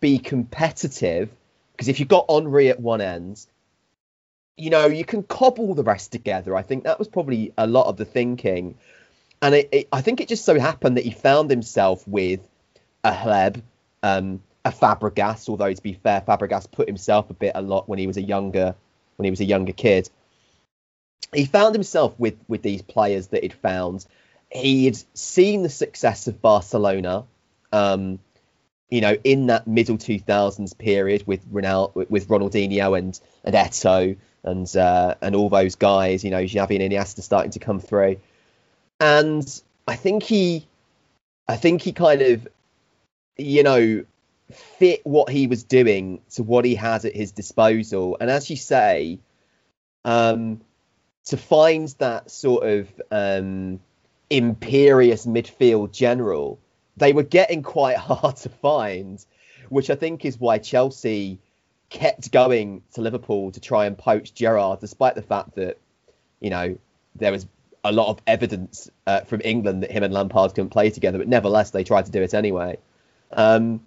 be 0.00 0.18
competitive. 0.18 1.30
Because 1.72 1.88
if 1.88 1.98
you've 1.98 2.08
got 2.08 2.30
Henry 2.30 2.68
at 2.68 2.80
one 2.80 3.00
end, 3.00 3.44
you 4.56 4.70
know, 4.70 4.86
you 4.86 5.04
can 5.04 5.22
cobble 5.22 5.74
the 5.74 5.82
rest 5.82 6.12
together. 6.12 6.54
I 6.56 6.62
think 6.62 6.84
that 6.84 6.98
was 6.98 7.08
probably 7.08 7.52
a 7.56 7.66
lot 7.66 7.86
of 7.86 7.96
the 7.96 8.04
thinking. 8.04 8.76
And 9.42 9.54
it, 9.54 9.68
it, 9.72 9.88
I 9.92 10.02
think 10.02 10.20
it 10.20 10.28
just 10.28 10.44
so 10.44 10.58
happened 10.58 10.96
that 10.96 11.04
he 11.04 11.12
found 11.12 11.50
himself 11.50 12.06
with 12.06 12.40
a 13.02 13.12
Hleb, 13.12 13.62
um, 14.02 14.42
a 14.64 14.70
Fabregas. 14.70 15.48
Although 15.48 15.72
to 15.72 15.82
be 15.82 15.94
fair, 15.94 16.20
Fabregas 16.20 16.70
put 16.70 16.88
himself 16.88 17.30
a 17.30 17.34
bit 17.34 17.52
a 17.54 17.62
lot 17.62 17.88
when 17.88 17.98
he 17.98 18.06
was 18.06 18.16
a 18.16 18.22
younger 18.22 18.74
when 19.16 19.24
he 19.24 19.30
was 19.30 19.40
a 19.40 19.44
younger 19.44 19.72
kid. 19.72 20.10
He 21.34 21.44
found 21.44 21.74
himself 21.74 22.18
with 22.18 22.36
with 22.48 22.62
these 22.62 22.82
players 22.82 23.28
that 23.28 23.42
he'd 23.42 23.54
found. 23.54 24.04
He'd 24.50 24.98
seen 25.14 25.62
the 25.62 25.68
success 25.68 26.26
of 26.26 26.42
Barcelona, 26.42 27.24
um, 27.72 28.18
you 28.90 29.00
know, 29.00 29.16
in 29.22 29.46
that 29.46 29.66
middle 29.66 29.96
2000s 29.96 30.76
period 30.76 31.24
with 31.24 31.40
Ronald, 31.50 31.92
with 31.94 32.28
Ronaldinho 32.28 32.98
and 32.98 33.18
and 33.44 33.54
Eto'o 33.54 34.16
and 34.42 34.76
uh, 34.76 35.14
and 35.22 35.34
all 35.34 35.48
those 35.48 35.76
guys, 35.76 36.24
you 36.24 36.30
know, 36.30 36.42
Xavi 36.42 36.80
and 36.80 36.92
Iniesta 36.92 37.22
starting 37.22 37.52
to 37.52 37.58
come 37.58 37.80
through. 37.80 38.16
And 39.00 39.62
I 39.88 39.96
think 39.96 40.22
he, 40.22 40.66
I 41.48 41.56
think 41.56 41.82
he 41.82 41.92
kind 41.92 42.22
of, 42.22 42.46
you 43.36 43.62
know, 43.62 44.04
fit 44.52 45.00
what 45.04 45.30
he 45.30 45.46
was 45.46 45.64
doing 45.64 46.20
to 46.32 46.42
what 46.42 46.64
he 46.64 46.74
has 46.74 47.04
at 47.04 47.14
his 47.14 47.32
disposal. 47.32 48.18
And 48.20 48.30
as 48.30 48.50
you 48.50 48.56
say, 48.56 49.18
um, 50.04 50.60
to 51.26 51.36
find 51.36 51.88
that 51.98 52.30
sort 52.30 52.66
of 52.66 53.02
um, 53.10 53.80
imperious 54.28 55.26
midfield 55.26 55.92
general, 55.92 56.58
they 56.96 57.12
were 57.12 57.22
getting 57.22 57.62
quite 57.62 57.96
hard 57.98 58.36
to 58.36 58.48
find, 58.48 59.24
which 59.68 59.90
I 59.90 59.94
think 59.94 60.24
is 60.24 60.38
why 60.38 60.58
Chelsea 60.58 61.38
kept 61.88 62.30
going 62.30 62.82
to 62.94 63.00
Liverpool 63.00 63.50
to 63.52 63.60
try 63.60 63.86
and 63.86 63.96
poach 63.96 64.34
Gerrard, 64.34 64.80
despite 64.80 65.14
the 65.14 65.22
fact 65.22 65.56
that, 65.56 65.78
you 66.38 66.50
know, 66.50 66.78
there 67.16 67.32
was 67.32 67.46
a 67.84 67.92
lot 67.92 68.08
of 68.08 68.20
evidence 68.26 68.90
uh, 69.06 69.20
from 69.20 69.40
England 69.44 69.82
that 69.82 69.90
him 69.90 70.02
and 70.02 70.12
Lampard 70.12 70.54
couldn't 70.54 70.70
play 70.70 70.90
together, 70.90 71.18
but 71.18 71.28
nevertheless 71.28 71.70
they 71.70 71.84
tried 71.84 72.06
to 72.06 72.10
do 72.10 72.22
it 72.22 72.34
anyway. 72.34 72.78
Um, 73.32 73.80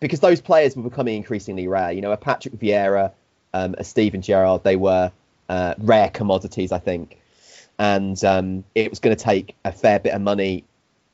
because 0.00 0.20
those 0.20 0.40
players 0.40 0.76
were 0.76 0.82
becoming 0.82 1.16
increasingly 1.16 1.68
rare. 1.68 1.92
You 1.92 2.00
know, 2.00 2.12
a 2.12 2.16
Patrick 2.16 2.54
Vieira, 2.54 3.12
um, 3.52 3.74
a 3.78 3.84
Steven 3.84 4.22
Gerrard, 4.22 4.64
they 4.64 4.76
were 4.76 5.12
uh, 5.48 5.74
rare 5.78 6.08
commodities, 6.08 6.72
I 6.72 6.78
think, 6.78 7.20
and 7.78 8.22
um, 8.24 8.64
it 8.74 8.90
was 8.90 8.98
going 8.98 9.16
to 9.16 9.22
take 9.22 9.54
a 9.64 9.72
fair 9.72 9.98
bit 9.98 10.14
of 10.14 10.22
money 10.22 10.64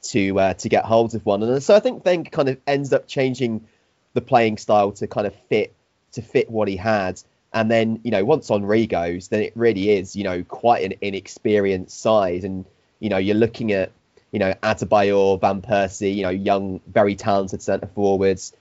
to 0.02 0.38
uh, 0.38 0.54
to 0.54 0.68
get 0.68 0.84
hold 0.84 1.14
of 1.14 1.26
one. 1.26 1.42
And 1.42 1.62
so 1.62 1.74
I 1.74 1.80
think 1.80 2.04
Wenger 2.04 2.30
kind 2.30 2.48
of 2.48 2.58
ends 2.66 2.92
up 2.92 3.08
changing 3.08 3.66
the 4.14 4.20
playing 4.20 4.58
style 4.58 4.92
to 4.92 5.06
kind 5.06 5.26
of 5.26 5.34
fit 5.48 5.74
to 6.12 6.22
fit 6.22 6.50
what 6.50 6.68
he 6.68 6.76
had. 6.76 7.20
And 7.56 7.70
then, 7.70 8.00
you 8.04 8.10
know, 8.10 8.22
once 8.22 8.48
Henry 8.48 8.86
goes, 8.86 9.28
then 9.28 9.40
it 9.40 9.54
really 9.56 9.88
is, 9.88 10.14
you 10.14 10.24
know, 10.24 10.44
quite 10.44 10.84
an 10.84 10.98
inexperienced 11.00 11.98
side. 11.98 12.44
And, 12.44 12.66
you 13.00 13.08
know, 13.08 13.16
you're 13.16 13.34
looking 13.34 13.72
at, 13.72 13.92
you 14.30 14.38
know, 14.38 14.52
Adebayor, 14.62 15.40
Van 15.40 15.62
Persie, 15.62 16.14
you 16.14 16.22
know, 16.24 16.28
young, 16.28 16.80
very 16.86 17.14
talented 17.14 17.62
centre 17.62 17.86
forwards. 17.94 18.52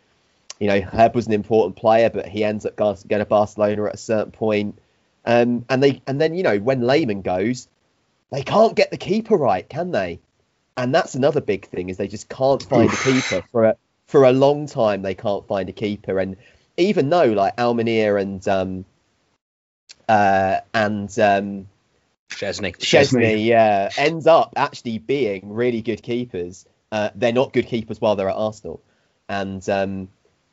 You 0.61 0.67
know, 0.67 0.79
Hleb 0.79 1.13
was 1.13 1.27
an 1.27 1.33
important 1.33 1.75
player, 1.75 2.09
but 2.09 2.25
he 2.25 2.45
ends 2.45 2.65
up 2.65 2.77
going 2.77 2.95
to 3.09 3.25
Barcelona 3.25 3.83
at 3.83 3.95
a 3.95 3.97
certain 3.97 4.31
point. 4.31 4.79
Um, 5.25 5.65
and 5.67 5.83
they, 5.83 6.01
and 6.07 6.21
then 6.21 6.33
you 6.33 6.43
know, 6.43 6.57
when 6.57 6.87
Lehmann 6.87 7.21
goes, 7.21 7.67
they 8.31 8.43
can't 8.43 8.77
get 8.77 8.91
the 8.91 8.97
keeper 8.97 9.35
right, 9.35 9.67
can 9.67 9.91
they? 9.91 10.21
And 10.77 10.95
that's 10.95 11.15
another 11.15 11.41
big 11.41 11.67
thing 11.67 11.89
is 11.89 11.97
they 11.97 12.07
just 12.07 12.29
can't 12.29 12.63
find 12.63 12.89
a 12.89 12.95
keeper 12.95 13.43
for 13.51 13.65
a 13.65 13.75
for 14.07 14.23
a 14.23 14.31
long 14.31 14.67
time. 14.67 15.01
They 15.01 15.15
can't 15.15 15.45
find 15.47 15.67
a 15.67 15.73
keeper, 15.73 16.17
and 16.17 16.37
even 16.77 17.09
though 17.09 17.25
like 17.25 17.55
Almunia 17.55 18.21
and 18.21 18.47
um, 18.47 18.85
uh, 20.07 20.59
and 20.73 21.09
um, 21.19 21.67
Szczesny, 22.29 22.77
Szczesny, 22.77 23.45
yeah, 23.45 23.89
ends 23.97 24.27
up 24.27 24.53
actually 24.55 24.99
being 24.99 25.53
really 25.53 25.81
good 25.81 26.01
keepers. 26.01 26.65
Uh, 26.91 27.09
they're 27.15 27.33
not 27.33 27.53
good 27.53 27.67
keepers 27.67 27.99
while 27.99 28.15
they're 28.15 28.29
at 28.29 28.35
Arsenal, 28.35 28.81
and 29.27 29.67
um, 29.69 30.07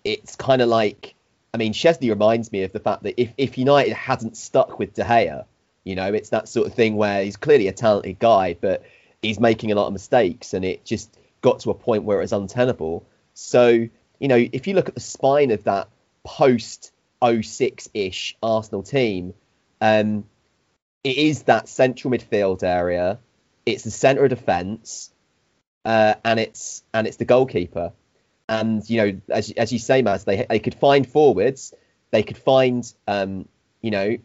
it's 0.04 0.36
kind 0.36 0.62
of 0.62 0.68
like, 0.68 1.14
I 1.52 1.58
mean, 1.58 1.72
Szczesny 1.72 2.08
reminds 2.08 2.50
me 2.52 2.62
of 2.62 2.72
the 2.72 2.80
fact 2.80 3.02
that 3.02 3.20
if 3.20 3.32
if 3.36 3.58
United 3.58 3.92
hadn't 3.92 4.36
stuck 4.36 4.78
with 4.78 4.94
De 4.94 5.02
Gea, 5.02 5.44
you 5.84 5.96
know, 5.96 6.12
it's 6.12 6.30
that 6.30 6.48
sort 6.48 6.66
of 6.66 6.74
thing 6.74 6.96
where 6.96 7.24
he's 7.24 7.36
clearly 7.36 7.68
a 7.68 7.72
talented 7.72 8.18
guy, 8.18 8.56
but 8.60 8.82
he's 9.20 9.40
making 9.40 9.72
a 9.72 9.74
lot 9.74 9.86
of 9.86 9.92
mistakes, 9.92 10.54
and 10.54 10.64
it 10.64 10.84
just 10.84 11.16
got 11.40 11.60
to 11.60 11.70
a 11.70 11.74
point 11.74 12.04
where 12.04 12.18
it 12.18 12.22
was 12.22 12.32
untenable. 12.32 13.04
So, 13.34 13.68
you 14.18 14.28
know, 14.28 14.36
if 14.36 14.66
you 14.66 14.74
look 14.74 14.88
at 14.88 14.94
the 14.94 15.00
spine 15.00 15.50
of 15.50 15.64
that 15.64 15.88
post 16.24 16.92
06 17.22 17.88
ish 17.94 18.36
Arsenal 18.42 18.82
team, 18.82 19.34
um, 19.80 20.24
it 21.04 21.16
is 21.16 21.44
that 21.44 21.68
central 21.68 22.12
midfield 22.12 22.62
area. 22.62 23.18
It's 23.66 23.84
the 23.84 23.90
centre 23.90 24.24
of 24.24 24.30
defence, 24.30 25.12
uh, 25.84 26.14
and 26.24 26.40
it's 26.40 26.82
and 26.92 27.06
it's 27.06 27.16
the 27.16 27.24
goalkeeper. 27.24 27.92
And 28.48 28.88
you 28.88 28.96
know, 28.98 29.20
as 29.28 29.50
as 29.52 29.72
you 29.72 29.78
say, 29.78 30.02
Maz, 30.02 30.24
they 30.24 30.46
they 30.48 30.58
could 30.58 30.74
find 30.74 31.06
forwards, 31.08 31.74
they 32.10 32.22
could 32.22 32.38
find 32.38 32.92
um, 33.06 33.48
you 33.80 33.90
know 33.90 34.18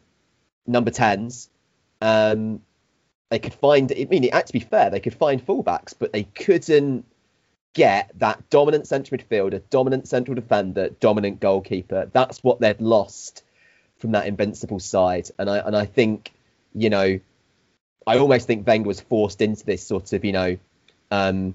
number 0.65 0.91
tens, 0.91 1.49
um, 2.01 2.61
they 3.29 3.39
could 3.39 3.53
find. 3.53 3.91
I 3.91 4.05
mean, 4.09 4.23
it, 4.23 4.45
to 4.47 4.53
be 4.53 4.59
fair, 4.59 4.89
they 4.89 4.99
could 4.99 5.15
find 5.15 5.45
fullbacks, 5.45 5.93
but 5.97 6.13
they 6.13 6.23
couldn't 6.23 7.05
get 7.77 8.11
that 8.15 8.49
dominant 8.49 8.87
central 8.87 9.19
midfielder, 9.19 9.61
dominant 9.69 10.07
central 10.07 10.33
defender, 10.33 10.89
dominant 10.99 11.39
goalkeeper. 11.39 12.09
That's 12.11 12.43
what 12.43 12.59
they'd 12.59 12.81
lost 12.81 13.43
from 13.99 14.11
that 14.13 14.25
invincible 14.25 14.79
side. 14.79 15.29
And 15.37 15.49
I 15.49 15.59
and 15.59 15.77
I 15.77 15.85
think, 15.85 16.33
you 16.73 16.89
know, 16.89 17.19
I 18.05 18.17
almost 18.17 18.47
think 18.47 18.65
Wenger 18.65 18.87
was 18.87 18.99
forced 18.99 19.41
into 19.41 19.63
this 19.63 19.85
sort 19.85 20.11
of, 20.11 20.25
you 20.25 20.31
know, 20.31 20.57
um, 21.11 21.53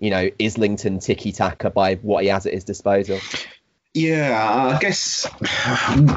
you 0.00 0.10
know, 0.10 0.28
Islington 0.42 0.98
tiki 0.98 1.30
taka 1.30 1.70
by 1.70 1.94
what 1.96 2.24
he 2.24 2.30
has 2.30 2.46
at 2.46 2.52
his 2.52 2.64
disposal. 2.64 3.20
Yeah, 3.94 4.72
I 4.74 4.78
guess 4.78 5.26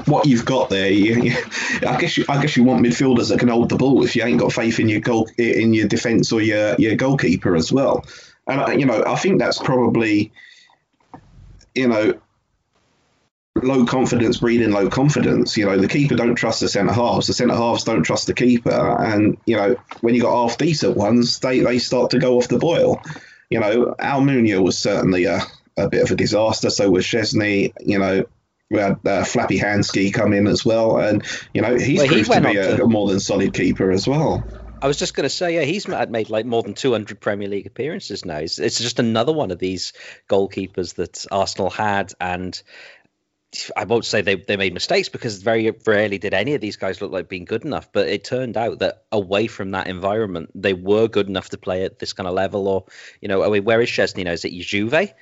what 0.05 0.27
you've 0.27 0.45
got 0.45 0.69
there, 0.69 0.91
you, 0.91 1.35
I 1.87 1.99
guess 1.99 2.17
you, 2.17 2.25
I 2.29 2.41
guess 2.41 2.55
you 2.55 2.63
want 2.63 2.85
midfielders 2.85 3.29
that 3.29 3.39
can 3.39 3.49
hold 3.49 3.69
the 3.69 3.77
ball. 3.77 4.03
If 4.03 4.15
you 4.15 4.23
ain't 4.23 4.39
got 4.39 4.53
faith 4.53 4.79
in 4.79 4.89
your 4.89 4.99
goal 4.99 5.29
in 5.37 5.73
your 5.73 5.87
defence 5.87 6.31
or 6.31 6.41
your 6.41 6.75
your 6.75 6.95
goalkeeper 6.95 7.55
as 7.55 7.71
well, 7.71 8.05
and 8.47 8.79
you 8.79 8.85
know, 8.85 9.03
I 9.05 9.15
think 9.15 9.39
that's 9.39 9.59
probably, 9.59 10.31
you 11.75 11.87
know, 11.87 12.19
low 13.55 13.85
confidence 13.85 14.37
breeding 14.37 14.71
low 14.71 14.89
confidence. 14.89 15.57
You 15.57 15.65
know, 15.65 15.77
the 15.77 15.87
keeper 15.87 16.15
don't 16.15 16.35
trust 16.35 16.59
the 16.59 16.67
centre 16.67 16.93
halves, 16.93 17.27
the 17.27 17.33
centre 17.33 17.55
halves 17.55 17.83
don't 17.83 18.03
trust 18.03 18.27
the 18.27 18.33
keeper, 18.33 18.97
and 18.99 19.37
you 19.45 19.55
know, 19.55 19.75
when 20.01 20.15
you 20.15 20.21
got 20.21 20.35
half 20.35 20.57
decent 20.57 20.97
ones, 20.97 21.39
they 21.39 21.59
they 21.59 21.79
start 21.79 22.11
to 22.11 22.19
go 22.19 22.37
off 22.37 22.47
the 22.47 22.59
boil. 22.59 23.01
You 23.49 23.59
know, 23.59 23.95
Almunia 23.99 24.61
was 24.63 24.77
certainly 24.77 25.25
a, 25.25 25.41
a 25.77 25.87
bit 25.87 26.03
of 26.03 26.11
a 26.11 26.15
disaster. 26.15 26.69
So 26.69 26.89
was 26.89 27.05
Szczesny. 27.05 27.73
You 27.81 27.99
know, 27.99 28.25
we 28.69 28.79
had 28.79 28.99
uh, 29.05 29.23
Flappy 29.23 29.59
Hanski 29.59 30.13
come 30.13 30.33
in 30.33 30.47
as 30.47 30.65
well, 30.65 30.97
and 30.97 31.23
you 31.53 31.61
know 31.61 31.77
he's 31.77 31.99
well, 31.99 32.07
proved 32.07 32.27
he 32.27 32.33
to 32.33 32.41
be 32.41 32.57
a, 32.57 32.77
to... 32.77 32.83
a 32.83 32.87
more 32.87 33.07
than 33.07 33.19
solid 33.19 33.53
keeper 33.53 33.91
as 33.91 34.07
well. 34.07 34.43
I 34.83 34.87
was 34.87 34.97
just 34.97 35.13
going 35.13 35.23
to 35.23 35.29
say, 35.29 35.55
yeah, 35.55 35.61
he's 35.61 35.87
made 35.87 36.29
like 36.29 36.45
more 36.45 36.61
than 36.61 36.73
200 36.73 37.21
Premier 37.21 37.47
League 37.47 37.67
appearances 37.67 38.25
now. 38.25 38.39
It's, 38.39 38.59
it's 38.59 38.79
just 38.79 38.99
another 38.99 39.31
one 39.31 39.51
of 39.51 39.57
these 39.57 39.93
goalkeepers 40.29 40.95
that 40.95 41.25
Arsenal 41.31 41.69
had, 41.69 42.11
and 42.19 42.61
I 43.77 43.85
won't 43.85 44.03
say 44.03 44.19
they, 44.19 44.35
they 44.35 44.57
made 44.57 44.73
mistakes 44.73 45.07
because 45.07 45.41
very 45.41 45.71
rarely 45.87 46.17
did 46.17 46.33
any 46.33 46.53
of 46.55 46.59
these 46.59 46.75
guys 46.75 47.01
look 47.01 47.13
like 47.13 47.29
being 47.29 47.45
good 47.45 47.63
enough. 47.63 47.93
But 47.93 48.09
it 48.09 48.25
turned 48.25 48.57
out 48.57 48.79
that 48.79 49.05
away 49.09 49.47
from 49.47 49.71
that 49.71 49.87
environment, 49.87 50.49
they 50.53 50.73
were 50.73 51.07
good 51.07 51.29
enough 51.29 51.51
to 51.51 51.57
play 51.57 51.85
at 51.85 51.99
this 51.99 52.11
kind 52.11 52.27
of 52.27 52.33
level. 52.33 52.67
Or, 52.67 52.83
you 53.21 53.29
know, 53.29 53.41
I 53.41 53.47
mean, 53.47 53.63
where 53.63 53.79
is 53.79 53.87
Szczesny 53.87 54.25
now? 54.25 54.33
Is 54.33 54.43
it 54.43 54.51
Juve? 54.51 55.13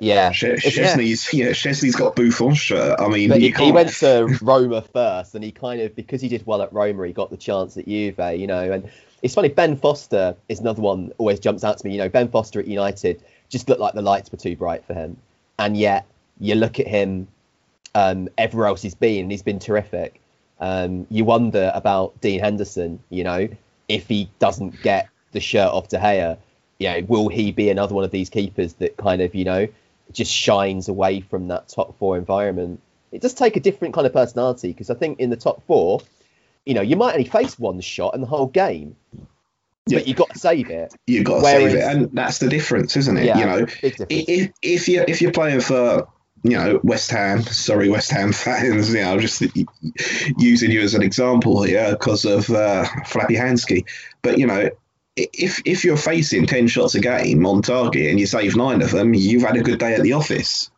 Yeah, 0.00 0.30
Szczesny's 0.30 1.30
yeah, 1.34 1.48
Szczesny's 1.48 1.94
got 1.94 2.16
Buffon 2.16 2.54
shirt. 2.54 2.98
I 2.98 3.08
mean, 3.08 3.32
he, 3.32 3.50
he, 3.50 3.70
went 3.70 3.90
to 3.96 4.38
Roma 4.40 4.80
first, 4.80 5.34
and 5.34 5.44
he 5.44 5.52
kind 5.52 5.82
of 5.82 5.94
because 5.94 6.22
he 6.22 6.28
did 6.28 6.46
well 6.46 6.62
at 6.62 6.72
Roma, 6.72 7.06
he 7.06 7.12
got 7.12 7.28
the 7.28 7.36
chance 7.36 7.76
at 7.76 7.86
Juve. 7.86 8.18
You 8.34 8.46
know, 8.46 8.72
and 8.72 8.90
it's 9.22 9.34
funny. 9.34 9.48
Ben 9.48 9.76
Foster 9.76 10.36
is 10.48 10.60
another 10.60 10.82
one 10.82 11.08
that 11.08 11.14
always 11.18 11.40
jumps 11.40 11.64
out 11.64 11.78
to 11.78 11.86
me. 11.86 11.92
You 11.92 11.98
know, 11.98 12.08
Ben 12.08 12.28
Foster 12.28 12.60
at 12.60 12.66
United 12.66 13.22
just 13.48 13.68
looked 13.68 13.80
like 13.80 13.94
the 13.94 14.02
lights 14.02 14.32
were 14.32 14.38
too 14.38 14.56
bright 14.56 14.84
for 14.84 14.94
him, 14.94 15.16
and 15.58 15.76
yet 15.76 16.06
you 16.38 16.54
look 16.54 16.80
at 16.80 16.86
him 16.86 17.28
um, 17.94 18.28
everywhere 18.38 18.68
else 18.68 18.82
he's 18.82 18.94
been, 18.94 19.22
and 19.22 19.30
he's 19.30 19.42
been 19.42 19.58
terrific. 19.58 20.20
Um, 20.60 21.06
you 21.10 21.24
wonder 21.24 21.70
about 21.74 22.20
Dean 22.20 22.40
Henderson. 22.40 23.00
You 23.10 23.24
know, 23.24 23.48
if 23.88 24.08
he 24.08 24.30
doesn't 24.38 24.80
get 24.82 25.08
the 25.32 25.40
shirt 25.40 25.70
off 25.70 25.88
De 25.88 25.98
Gea, 25.98 26.38
you 26.78 26.88
know, 26.88 27.06
will 27.08 27.28
he 27.28 27.52
be 27.52 27.70
another 27.70 27.94
one 27.94 28.04
of 28.04 28.10
these 28.10 28.30
keepers 28.30 28.74
that 28.74 28.96
kind 28.96 29.20
of 29.20 29.34
you 29.34 29.44
know 29.44 29.68
just 30.12 30.32
shines 30.32 30.88
away 30.88 31.20
from 31.20 31.48
that 31.48 31.68
top 31.68 31.98
four 31.98 32.16
environment? 32.16 32.80
It 33.12 33.20
does 33.20 33.34
take 33.34 33.56
a 33.56 33.60
different 33.60 33.92
kind 33.92 34.06
of 34.06 34.12
personality 34.12 34.68
because 34.68 34.88
I 34.88 34.94
think 34.94 35.18
in 35.18 35.30
the 35.30 35.36
top 35.36 35.66
four 35.66 36.00
you 36.66 36.74
know, 36.74 36.82
you 36.82 36.96
might 36.96 37.12
only 37.14 37.24
face 37.28 37.58
one 37.58 37.80
shot 37.80 38.14
in 38.14 38.20
the 38.20 38.26
whole 38.26 38.46
game, 38.46 38.96
Yeah. 39.86 39.98
but 39.98 40.06
you've 40.08 40.16
got 40.16 40.30
to 40.30 40.38
save 40.38 40.70
it. 40.70 40.94
You've 41.06 41.24
got 41.24 41.36
to 41.38 41.42
Whereas- 41.42 41.72
save 41.72 41.80
it, 41.80 41.84
and 41.84 42.10
that's 42.12 42.38
the 42.38 42.48
difference, 42.48 42.96
isn't 42.96 43.16
it? 43.16 43.24
Yeah, 43.24 43.38
You 43.38 43.46
know, 43.46 43.66
if 43.82 44.50
if 44.62 44.88
you 44.88 45.04
if 45.08 45.20
you're 45.22 45.32
playing 45.32 45.60
for 45.60 46.06
you 46.42 46.52
know 46.56 46.80
West 46.82 47.10
Ham, 47.10 47.42
sorry 47.42 47.88
West 47.88 48.10
Ham 48.10 48.32
fans, 48.44 48.92
you 48.94 49.00
know, 49.00 49.12
I'm 49.14 49.20
just 49.20 49.42
using 50.38 50.70
you 50.70 50.80
as 50.80 50.94
an 50.94 51.02
example 51.02 51.62
here 51.62 51.92
because 51.92 52.24
of 52.24 52.48
uh, 52.50 52.84
Flappy 53.06 53.34
Hansky, 53.34 53.84
but 54.22 54.38
you 54.38 54.46
know. 54.46 54.70
If 55.16 55.60
if 55.66 55.84
you're 55.84 55.98
facing 55.98 56.46
ten 56.46 56.66
shots 56.68 56.94
a 56.94 57.00
game 57.00 57.44
on 57.44 57.60
target 57.62 58.08
and 58.08 58.18
you 58.18 58.26
save 58.26 58.56
nine 58.56 58.80
of 58.80 58.90
them, 58.92 59.12
you've 59.12 59.42
had 59.42 59.56
a 59.56 59.60
good 59.60 59.78
day 59.78 59.92
at 59.94 60.02
the 60.02 60.12
office. 60.14 60.70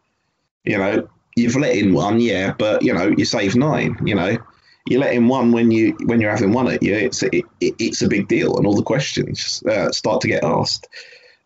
You 0.64 0.78
know, 0.78 1.08
you've 1.36 1.54
let 1.54 1.76
in 1.76 1.92
one, 1.92 2.18
yeah, 2.18 2.52
but 2.58 2.82
you 2.82 2.92
know 2.94 3.12
you 3.16 3.24
save 3.26 3.54
nine. 3.54 3.98
You 4.04 4.14
know, 4.16 4.38
you 4.86 4.98
let 4.98 5.14
in 5.14 5.28
one 5.28 5.52
when 5.52 5.70
you 5.70 5.96
when 6.06 6.20
you're 6.20 6.30
having 6.30 6.52
one 6.52 6.68
at 6.68 6.82
you, 6.82 6.94
it's 6.94 7.22
it, 7.22 7.44
it, 7.60 7.74
it's 7.78 8.02
a 8.02 8.08
big 8.08 8.28
deal, 8.28 8.56
and 8.56 8.66
all 8.66 8.74
the 8.76 8.82
questions 8.82 9.62
uh, 9.68 9.90
start 9.92 10.20
to 10.22 10.28
get 10.28 10.44
asked. 10.44 10.88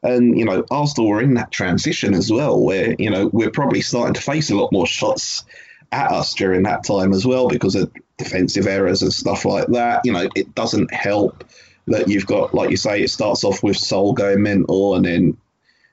And 0.02 0.38
you 0.38 0.44
know, 0.44 0.64
Arsenal 0.70 1.08
were 1.10 1.20
in 1.22 1.34
that 1.34 1.50
transition 1.50 2.14
as 2.14 2.30
well, 2.30 2.60
where 2.60 2.94
you 2.98 3.10
know 3.10 3.26
we're 3.32 3.50
probably 3.50 3.80
starting 3.80 4.14
to 4.14 4.20
face 4.20 4.50
a 4.50 4.56
lot 4.56 4.72
more 4.72 4.86
shots 4.86 5.44
at 5.92 6.10
us 6.10 6.34
during 6.34 6.64
that 6.64 6.84
time 6.84 7.12
as 7.12 7.26
well 7.26 7.48
because 7.48 7.74
of 7.74 7.92
defensive 8.18 8.66
errors 8.66 9.02
and 9.02 9.12
stuff 9.12 9.44
like 9.44 9.66
that. 9.68 10.00
You 10.04 10.12
know, 10.12 10.28
it 10.34 10.54
doesn't 10.54 10.92
help 10.92 11.44
that 11.88 12.08
you've 12.08 12.26
got, 12.26 12.54
like 12.54 12.70
you 12.70 12.76
say, 12.76 13.02
it 13.02 13.10
starts 13.10 13.44
off 13.44 13.62
with 13.62 13.76
Sol 13.76 14.12
going 14.12 14.42
mental, 14.42 14.94
and 14.94 15.04
then 15.04 15.36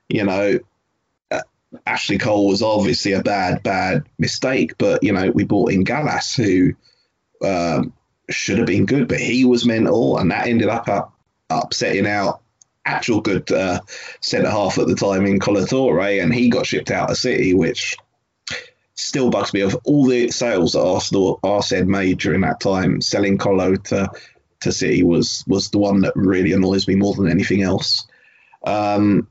you 0.08 0.24
know. 0.24 0.58
uh, 1.30 1.40
Ashley 1.86 2.18
Cole 2.18 2.46
was 2.46 2.62
obviously 2.62 3.12
a 3.12 3.22
bad, 3.22 3.62
bad 3.64 4.04
mistake, 4.18 4.78
but 4.78 5.02
you 5.02 5.12
know 5.12 5.30
we 5.30 5.44
brought 5.44 5.72
in 5.72 5.82
Gallas, 5.84 6.36
who 6.36 6.74
um, 7.42 7.92
should 8.30 8.58
have 8.58 8.66
been 8.66 8.86
good, 8.86 9.08
but 9.08 9.18
he 9.18 9.44
was 9.44 9.66
mental, 9.66 10.18
and 10.18 10.30
that 10.30 10.46
ended 10.46 10.68
up 10.68 10.88
up 10.88 11.12
upsetting 11.50 12.06
out 12.06 12.40
actual 12.86 13.20
good 13.20 13.50
uh, 13.50 13.80
centre 14.20 14.50
half 14.50 14.78
at 14.78 14.86
the 14.86 14.94
time 14.94 15.26
in 15.26 15.40
Kolo 15.40 15.64
Toure, 15.64 16.22
and 16.22 16.34
he 16.34 16.48
got 16.48 16.66
shipped 16.66 16.90
out 16.90 17.10
of 17.10 17.16
City, 17.16 17.54
which 17.54 17.96
still 18.94 19.30
bugs 19.30 19.52
me. 19.52 19.60
Of 19.60 19.78
all 19.84 20.06
the 20.06 20.30
sales 20.30 20.72
that 20.72 20.82
Arsenal 20.82 21.40
Arsene 21.42 21.90
made 21.90 22.18
during 22.18 22.42
that 22.42 22.60
time, 22.60 23.00
selling 23.00 23.38
Kolo 23.38 23.76
to 23.76 24.10
to 24.60 24.72
City 24.72 25.02
was 25.02 25.44
was 25.46 25.70
the 25.70 25.78
one 25.78 26.00
that 26.00 26.16
really 26.16 26.52
annoys 26.52 26.88
me 26.88 26.94
more 26.94 27.14
than 27.14 27.28
anything 27.28 27.62
else. 27.62 28.06
Um, 28.64 29.28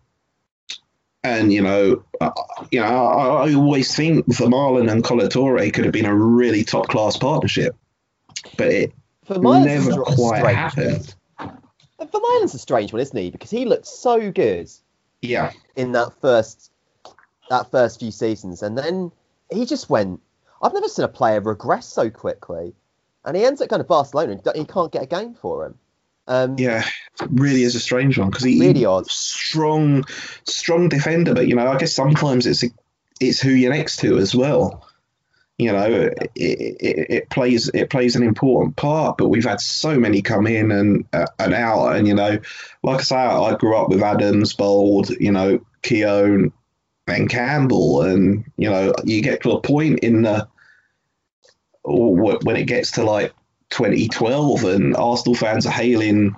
and 1.23 1.53
you 1.53 1.61
know, 1.61 2.03
uh, 2.19 2.31
you 2.71 2.79
know, 2.79 2.85
I, 2.85 3.47
I 3.47 3.53
always 3.53 3.95
think 3.95 4.25
Vermaelen 4.27 4.91
and 4.91 5.03
Kolo 5.03 5.27
Toure 5.27 5.71
could 5.73 5.85
have 5.85 5.93
been 5.93 6.05
a 6.05 6.15
really 6.15 6.63
top 6.63 6.87
class 6.87 7.17
partnership, 7.17 7.75
but 8.57 8.67
it 8.71 8.93
Vermaelen, 9.27 9.65
never 9.65 10.01
a 10.01 10.05
quite 10.05 10.39
strange 10.39 10.55
happened. 10.57 11.15
Miles, 12.13 12.53
a 12.53 12.59
strange 12.59 12.93
one, 12.93 13.01
isn't 13.01 13.17
he? 13.17 13.29
Because 13.31 13.49
he 13.49 13.65
looked 13.65 13.87
so 13.87 14.31
good 14.31 14.69
Yeah, 15.21 15.51
in 15.75 15.93
that 15.93 16.13
first 16.21 16.71
that 17.49 17.71
first 17.71 17.99
few 17.99 18.11
seasons, 18.11 18.63
and 18.63 18.77
then 18.77 19.11
he 19.51 19.65
just 19.65 19.89
went. 19.89 20.21
I've 20.61 20.73
never 20.73 20.87
seen 20.87 21.05
a 21.05 21.09
player 21.09 21.41
regress 21.41 21.87
so 21.87 22.09
quickly, 22.09 22.73
and 23.25 23.35
he 23.35 23.43
ends 23.45 23.61
up 23.61 23.69
going 23.69 23.81
to 23.81 23.83
Barcelona, 23.85 24.33
and 24.33 24.55
he 24.55 24.65
can't 24.65 24.91
get 24.91 25.03
a 25.03 25.07
game 25.07 25.33
for 25.33 25.65
him. 25.65 25.79
Um, 26.25 26.57
yeah, 26.57 26.85
really 27.29 27.63
is 27.63 27.75
a 27.75 27.79
strange 27.81 28.17
one 28.17 28.29
because 28.29 28.45
he 28.45 28.59
Really 28.59 28.85
odd. 28.85 29.07
strong, 29.07 30.05
strong 30.45 30.87
defender. 30.89 31.33
But 31.33 31.47
you 31.47 31.55
know, 31.55 31.67
I 31.67 31.77
guess 31.77 31.93
sometimes 31.93 32.45
it's 32.45 32.63
it's 33.19 33.41
who 33.41 33.49
you're 33.51 33.73
next 33.73 33.97
to 33.97 34.17
as 34.17 34.33
well. 34.33 34.87
You 35.63 35.71
know, 35.71 35.85
it, 35.85 36.31
it, 36.35 37.07
it 37.09 37.29
plays 37.29 37.69
it 37.73 37.89
plays 37.89 38.15
an 38.15 38.23
important 38.23 38.75
part. 38.75 39.17
But 39.17 39.29
we've 39.29 39.45
had 39.45 39.61
so 39.61 39.99
many 39.99 40.21
come 40.21 40.47
in 40.47 40.71
and 40.71 41.05
uh, 41.13 41.27
and 41.39 41.53
out, 41.53 41.95
and 41.95 42.07
you 42.07 42.13
know, 42.13 42.39
like 42.83 42.99
I 42.99 43.03
say, 43.03 43.15
I 43.15 43.55
grew 43.55 43.75
up 43.75 43.89
with 43.89 44.03
Adams, 44.03 44.53
Bould, 44.53 45.09
you 45.09 45.31
know, 45.31 45.59
Keown, 45.81 46.51
and 47.07 47.29
Campbell, 47.29 48.01
and 48.01 48.45
you 48.57 48.69
know, 48.69 48.93
you 49.03 49.21
get 49.21 49.43
to 49.43 49.51
a 49.51 49.61
point 49.61 49.99
in 49.99 50.21
the 50.23 50.47
when 51.83 52.55
it 52.55 52.65
gets 52.65 52.91
to 52.91 53.03
like 53.03 53.33
2012 53.71 54.63
and 54.63 54.95
Arsenal 54.95 55.35
fans 55.35 55.65
are 55.65 55.71
hailing, 55.71 56.35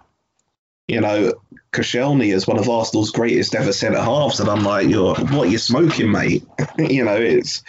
you 0.88 1.02
know, 1.02 1.34
Koscielny 1.76 2.34
as 2.34 2.48
one 2.48 2.58
of 2.58 2.70
Arsenal's 2.70 3.12
greatest 3.12 3.54
ever 3.54 3.74
centre 3.74 4.02
halves, 4.02 4.40
and 4.40 4.50
I'm 4.50 4.64
like, 4.64 4.88
"You're 4.88 5.16
what? 5.16 5.50
You're 5.50 5.60
smoking, 5.60 6.12
mate." 6.12 6.44
you 6.78 7.04
know, 7.04 7.18
it's 7.18 7.64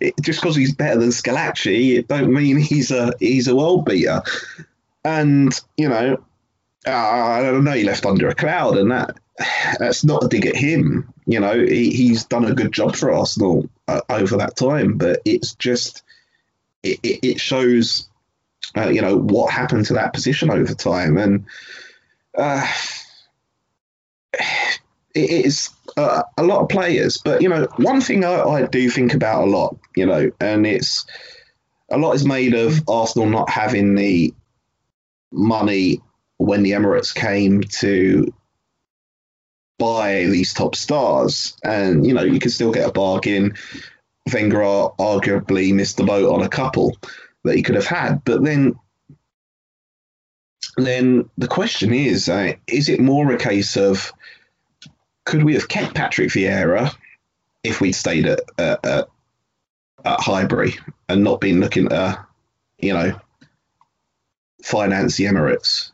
it, 0.00 0.14
just 0.20 0.40
because 0.40 0.56
he's 0.56 0.74
better 0.74 0.98
than 0.98 1.10
Squillaci, 1.10 1.98
it 1.98 2.08
don't 2.08 2.32
mean 2.32 2.58
he's 2.58 2.90
a 2.90 3.12
he's 3.20 3.48
a 3.48 3.56
world 3.56 3.84
beater. 3.84 4.22
And 5.04 5.58
you 5.76 5.88
know, 5.88 6.22
I 6.86 7.42
don't 7.42 7.64
know, 7.64 7.72
he 7.72 7.84
left 7.84 8.04
under 8.04 8.28
a 8.28 8.34
cloud, 8.34 8.76
and 8.76 8.90
that 8.90 9.16
that's 9.78 10.04
not 10.04 10.24
a 10.24 10.28
dig 10.28 10.46
at 10.46 10.56
him. 10.56 11.12
You 11.26 11.40
know, 11.40 11.54
he, 11.54 11.90
he's 11.90 12.24
done 12.24 12.44
a 12.44 12.54
good 12.54 12.72
job 12.72 12.96
for 12.96 13.12
Arsenal 13.12 13.68
uh, 13.88 14.00
over 14.10 14.36
that 14.38 14.56
time, 14.56 14.98
but 14.98 15.20
it's 15.24 15.54
just 15.54 16.02
it, 16.82 16.98
it, 17.02 17.20
it 17.22 17.40
shows, 17.40 18.08
uh, 18.76 18.88
you 18.88 19.00
know, 19.00 19.16
what 19.16 19.52
happened 19.52 19.86
to 19.86 19.94
that 19.94 20.12
position 20.12 20.50
over 20.50 20.74
time, 20.74 21.16
and 21.16 21.44
uh, 22.36 22.66
it 25.14 25.30
is 25.46 25.70
uh, 25.96 26.22
a 26.36 26.42
lot 26.42 26.60
of 26.60 26.68
players. 26.68 27.18
But 27.18 27.40
you 27.40 27.48
know, 27.48 27.68
one 27.76 28.00
thing 28.00 28.24
I, 28.24 28.42
I 28.42 28.66
do 28.66 28.90
think 28.90 29.14
about 29.14 29.44
a 29.44 29.50
lot, 29.50 29.76
you 29.96 30.06
know, 30.06 30.30
and 30.40 30.66
it's 30.66 31.06
a 31.90 31.98
lot 31.98 32.14
is 32.14 32.26
made 32.26 32.54
of 32.54 32.82
Arsenal 32.88 33.28
not 33.28 33.48
having 33.48 33.94
the 33.94 34.34
money 35.30 36.00
when 36.38 36.62
the 36.62 36.72
Emirates 36.72 37.14
came 37.14 37.62
to 37.62 38.32
buy 39.78 40.24
these 40.24 40.52
top 40.52 40.74
stars, 40.74 41.56
and 41.62 42.06
you 42.06 42.14
know, 42.14 42.22
you 42.22 42.40
can 42.40 42.50
still 42.50 42.72
get 42.72 42.88
a 42.88 42.92
bargain. 42.92 43.54
Wenger 44.32 44.62
arguably 44.98 45.74
missed 45.74 45.98
the 45.98 46.04
boat 46.04 46.32
on 46.32 46.42
a 46.42 46.48
couple 46.48 46.96
that 47.44 47.56
he 47.56 47.62
could 47.62 47.74
have 47.74 47.86
had, 47.86 48.24
but 48.24 48.42
then 48.42 48.74
then 50.76 51.28
the 51.38 51.46
question 51.46 51.92
is, 51.92 52.28
uh, 52.28 52.54
is 52.66 52.88
it 52.88 53.00
more 53.00 53.30
a 53.30 53.38
case 53.38 53.76
of 53.76 54.12
could 55.24 55.42
we 55.42 55.54
have 55.54 55.68
kept 55.68 55.94
Patrick 55.94 56.30
Vieira 56.30 56.94
if 57.62 57.80
we'd 57.80 57.92
stayed 57.92 58.26
at 58.26 58.40
uh, 58.58 58.76
at, 58.84 59.08
at 60.04 60.20
Highbury 60.20 60.74
and 61.08 61.24
not 61.24 61.40
been 61.40 61.60
looking 61.60 61.90
at, 61.92 62.24
you 62.78 62.92
know, 62.92 63.18
finance 64.62 65.16
the 65.16 65.24
Emirates? 65.24 65.90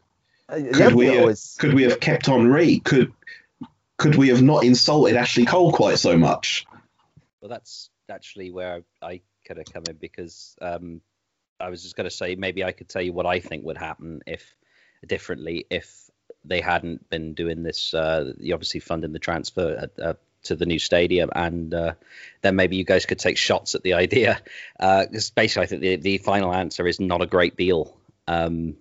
uh, 0.49 0.61
Could 0.73 0.95
we 0.95 1.09
thing 1.09 1.29
have, 1.29 1.39
could 1.59 1.75
we 1.75 1.85
have 1.85 2.01
kept 2.01 2.27
Henry? 2.27 2.81
Could 2.81 3.13
could 3.99 4.17
we 4.17 4.29
have 4.29 4.43
not 4.43 4.65
insulted 4.65 5.17
Ashley 5.17 5.45
Cole 5.45 5.73
quite 5.73 5.99
so 5.99 6.17
much? 6.17 6.67
Well, 7.41 7.49
that's 7.49 7.91
actually 8.09 8.51
where 8.51 8.83
I 9.01 9.21
kind 9.47 9.61
of 9.61 9.67
come 9.73 9.85
in 9.89 9.97
because 9.97 10.57
um, 10.61 11.01
I 11.61 11.71
was 11.71 11.83
just 11.83 11.97
going 11.97 12.09
to 12.09 12.15
say 12.15 12.35
maybe 12.35 12.65
I 12.65 12.73
could 12.73 12.89
tell 12.89 13.03
you 13.03 13.13
what 13.13 13.27
I 13.27 13.41
think 13.41 13.65
would 13.65 13.77
happen 13.79 14.23
if 14.27 14.55
differently 15.07 15.67
if 15.71 16.10
they 16.45 16.61
hadn't 16.61 17.09
been 17.11 17.35
doing 17.35 17.63
this. 17.63 17.95
Uh, 17.95 18.33
obviously 18.53 18.81
funding 18.81 19.13
the 19.13 19.19
transfer 19.19 19.77
at, 19.83 20.05
uh, 20.05 20.15
to 20.45 20.57
the 20.57 20.67
new 20.67 20.79
stadium, 20.79 21.31
and 21.35 21.75
uh, 21.75 21.93
then 22.41 22.57
maybe 22.57 22.77
you 22.77 22.85
guys 22.85 23.07
could 23.07 23.19
take 23.19 23.37
shots 23.37 23.75
at 23.75 23.83
the 23.83 23.95
idea. 23.95 24.41
Because 24.79 25.31
basically, 25.31 25.65
I 25.65 25.67
think 25.67 25.83
the, 25.83 25.97
the 25.97 26.19
final 26.19 26.55
answer 26.55 26.87
is 26.87 26.99
not 27.01 27.23
a 27.23 27.27
great 27.27 27.57
deal. 27.57 27.97
Um, 28.27 28.77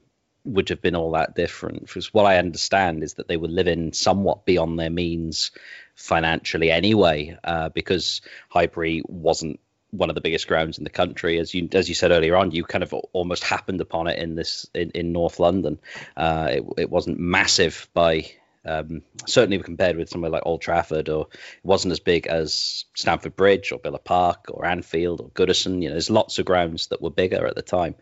would 0.46 0.70
have 0.70 0.82
been 0.82 0.96
all 0.96 1.12
that 1.12 1.36
different. 1.36 1.82
Because 1.82 2.14
what 2.14 2.26
I 2.26 2.38
understand 2.38 3.04
is 3.04 3.16
that 3.16 3.28
they 3.28 3.38
were 3.38 3.48
living 3.48 3.94
somewhat 3.94 4.46
beyond 4.46 4.80
their 4.80 4.90
means 4.90 5.52
financially 5.96 6.72
anyway, 6.72 7.38
uh, 7.44 7.70
because 7.70 8.22
Highbury 8.50 9.04
wasn't 9.08 9.60
one 9.92 10.10
of 10.10 10.16
the 10.16 10.22
biggest 10.22 10.48
grounds 10.48 10.78
in 10.78 10.84
the 10.84 10.90
country. 10.90 11.40
As 11.40 11.54
you 11.54 11.68
as 11.74 11.90
you 11.90 11.96
said 11.96 12.12
earlier 12.12 12.36
on, 12.36 12.52
you 12.52 12.64
kind 12.64 12.84
of 12.84 12.94
almost 12.94 13.44
happened 13.44 13.82
upon 13.82 14.08
it 14.08 14.20
in 14.20 14.36
this 14.36 14.68
in, 14.74 14.92
in 14.92 15.12
North 15.12 15.40
London. 15.40 15.80
Uh, 16.16 16.50
it, 16.52 16.64
it 16.78 16.90
wasn't 16.90 17.20
massive 17.20 17.90
by 17.94 18.30
um, 18.66 19.02
certainly 19.26 19.58
compared 19.60 19.96
with 19.96 20.10
somewhere 20.10 20.32
like 20.32 20.44
Old 20.46 20.62
Trafford, 20.62 21.10
or 21.10 21.28
it 21.32 21.66
wasn't 21.66 21.92
as 21.92 22.00
big 22.00 22.28
as 22.28 22.86
Stamford 22.94 23.36
Bridge 23.36 23.72
or 23.72 23.80
Villa 23.80 24.00
Park 24.00 24.46
or 24.50 24.66
Anfield 24.66 25.22
or 25.22 25.30
Goodison. 25.30 25.82
You 25.82 25.90
know, 25.90 25.96
there's 25.96 26.10
lots 26.10 26.40
of 26.40 26.46
grounds 26.46 26.88
that 26.88 27.02
were 27.02 27.10
bigger 27.10 27.48
at 27.48 27.56
the 27.56 27.62
time, 27.62 27.96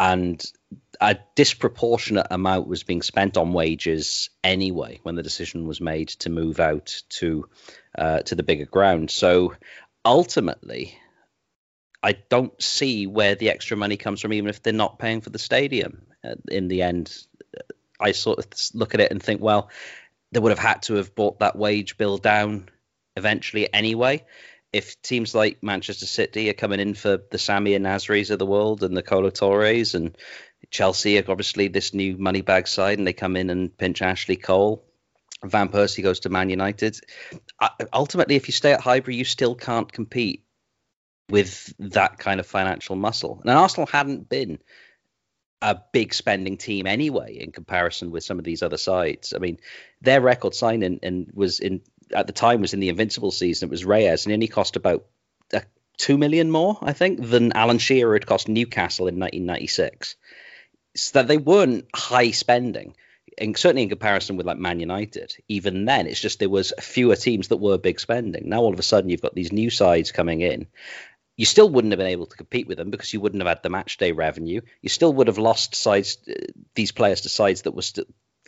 and 0.00 0.42
a 1.00 1.16
disproportionate 1.34 2.28
amount 2.30 2.68
was 2.68 2.82
being 2.82 3.02
spent 3.02 3.36
on 3.36 3.52
wages 3.52 4.30
anyway 4.42 4.98
when 5.02 5.14
the 5.14 5.22
decision 5.22 5.66
was 5.66 5.80
made 5.80 6.08
to 6.08 6.30
move 6.30 6.60
out 6.60 7.02
to 7.08 7.48
uh, 7.96 8.20
to 8.20 8.34
the 8.34 8.42
bigger 8.42 8.66
ground. 8.66 9.10
So 9.10 9.54
ultimately, 10.04 10.98
I 12.02 12.12
don't 12.12 12.60
see 12.62 13.06
where 13.06 13.34
the 13.34 13.50
extra 13.50 13.76
money 13.76 13.96
comes 13.96 14.20
from, 14.20 14.32
even 14.32 14.50
if 14.50 14.62
they're 14.62 14.72
not 14.72 14.98
paying 14.98 15.20
for 15.20 15.30
the 15.30 15.38
stadium. 15.38 16.06
Uh, 16.24 16.34
in 16.48 16.68
the 16.68 16.82
end, 16.82 17.16
I 18.00 18.12
sort 18.12 18.38
of 18.38 18.46
look 18.74 18.94
at 18.94 19.00
it 19.00 19.10
and 19.10 19.22
think, 19.22 19.40
well, 19.40 19.70
they 20.30 20.40
would 20.40 20.52
have 20.52 20.58
had 20.58 20.82
to 20.82 20.94
have 20.94 21.14
brought 21.14 21.40
that 21.40 21.56
wage 21.56 21.96
bill 21.96 22.18
down 22.18 22.68
eventually 23.16 23.72
anyway. 23.72 24.24
if 24.72 25.00
teams 25.00 25.34
like 25.34 25.62
Manchester 25.62 26.06
City 26.06 26.50
are 26.50 26.54
coming 26.54 26.80
in 26.80 26.94
for 26.94 27.18
the 27.30 27.38
Sami 27.38 27.74
and 27.74 27.86
Nasris 27.86 28.30
of 28.30 28.38
the 28.38 28.46
world 28.46 28.82
and 28.82 28.96
the 28.96 29.02
Kolo 29.02 29.30
Toures 29.30 29.94
and 29.94 30.16
Chelsea 30.70 31.18
are 31.18 31.30
obviously 31.30 31.68
this 31.68 31.94
new 31.94 32.18
money 32.18 32.42
bag 32.42 32.68
side 32.68 32.98
and 32.98 33.06
they 33.06 33.12
come 33.14 33.36
in 33.36 33.48
and 33.50 33.76
pinch 33.76 34.02
Ashley 34.02 34.36
Cole. 34.36 34.84
Van 35.42 35.68
Persie 35.68 36.02
goes 36.02 36.20
to 36.20 36.28
Man 36.28 36.50
United. 36.50 36.98
Ultimately, 37.92 38.34
if 38.34 38.48
you 38.48 38.52
stay 38.52 38.72
at 38.72 38.80
Highbury, 38.80 39.14
you 39.14 39.24
still 39.24 39.54
can't 39.54 39.90
compete 39.90 40.44
with 41.30 41.74
that 41.78 42.18
kind 42.18 42.40
of 42.40 42.46
financial 42.46 42.96
muscle. 42.96 43.40
And 43.42 43.50
Arsenal 43.50 43.86
hadn't 43.86 44.28
been 44.28 44.58
a 45.60 45.80
big 45.92 46.14
spending 46.14 46.56
team 46.56 46.86
anyway 46.86 47.36
in 47.38 47.50
comparison 47.52 48.10
with 48.10 48.24
some 48.24 48.38
of 48.38 48.44
these 48.44 48.62
other 48.62 48.76
sides. 48.76 49.32
I 49.34 49.38
mean, 49.38 49.58
their 50.00 50.20
record 50.20 50.54
signing 50.54 51.00
and 51.02 51.30
was 51.34 51.60
in 51.60 51.82
at 52.14 52.26
the 52.26 52.32
time 52.32 52.60
was 52.60 52.74
in 52.74 52.80
the 52.80 52.88
Invincible 52.88 53.30
season. 53.30 53.68
It 53.68 53.70
was 53.70 53.84
Reyes, 53.84 54.24
and 54.24 54.32
only 54.32 54.48
cost 54.48 54.76
about 54.76 55.04
uh, 55.52 55.60
two 55.96 56.16
million 56.16 56.50
more, 56.50 56.78
I 56.80 56.92
think, 56.92 57.28
than 57.28 57.52
Alan 57.52 57.78
Shearer 57.78 58.14
had 58.14 58.26
cost 58.26 58.48
Newcastle 58.48 59.08
in 59.08 59.18
1996. 59.18 60.16
So 60.96 61.18
that 61.18 61.28
they 61.28 61.36
weren't 61.36 61.86
high 61.94 62.30
spending, 62.30 62.94
and 63.36 63.56
certainly 63.56 63.82
in 63.82 63.88
comparison 63.88 64.36
with 64.36 64.46
like 64.46 64.58
Man 64.58 64.80
United. 64.80 65.36
Even 65.48 65.84
then, 65.84 66.06
it's 66.06 66.20
just 66.20 66.38
there 66.38 66.48
was 66.48 66.72
fewer 66.80 67.16
teams 67.16 67.48
that 67.48 67.58
were 67.58 67.78
big 67.78 68.00
spending. 68.00 68.48
Now 68.48 68.60
all 68.60 68.72
of 68.72 68.78
a 68.78 68.84
sudden, 68.84 69.10
you've 69.10 69.22
got 69.22 69.34
these 69.34 69.52
new 69.52 69.70
sides 69.70 70.12
coming 70.12 70.40
in, 70.40 70.66
you 71.38 71.46
still 71.46 71.70
wouldn't 71.70 71.92
have 71.92 71.98
been 71.98 72.08
able 72.08 72.26
to 72.26 72.36
compete 72.36 72.66
with 72.66 72.76
them 72.78 72.90
because 72.90 73.12
you 73.12 73.20
wouldn't 73.20 73.40
have 73.40 73.48
had 73.48 73.62
the 73.62 73.70
match 73.70 73.96
day 73.96 74.10
revenue. 74.10 74.60
You 74.82 74.88
still 74.88 75.12
would 75.14 75.28
have 75.28 75.38
lost 75.38 75.76
sides, 75.76 76.18
uh, 76.28 76.32
these 76.74 76.90
players 76.90 77.22
to 77.22 77.28
sides 77.28 77.62
that 77.62 77.72
were 77.72 77.82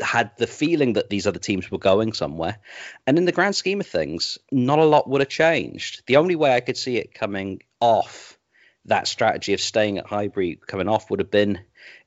had 0.01 0.33
the 0.39 0.49
feeling 0.49 0.95
that 0.95 1.09
these 1.09 1.27
other 1.27 1.39
teams 1.39 1.71
were 1.71 1.79
going 1.79 2.13
somewhere. 2.13 2.59
And 3.07 3.17
in 3.17 3.27
the 3.27 3.33
grand 3.33 3.55
scheme 3.55 3.81
of 3.81 3.87
things, 3.87 4.39
not 4.51 4.81
a 4.81 4.85
lot 4.85 5.09
would 5.09 5.21
have 5.21 5.29
changed. 5.29 6.03
The 6.07 6.17
only 6.17 6.35
way 6.35 6.53
I 6.53 6.61
could 6.61 6.77
see 6.77 6.97
it 6.97 7.15
coming 7.15 7.63
off 7.81 8.37
that 8.87 9.07
strategy 9.07 9.53
of 9.53 9.61
staying 9.61 9.99
at 9.99 10.07
Highbury 10.07 10.59
coming 10.67 10.89
off 10.89 11.11
would 11.11 11.21
have 11.21 11.31
been 11.31 11.61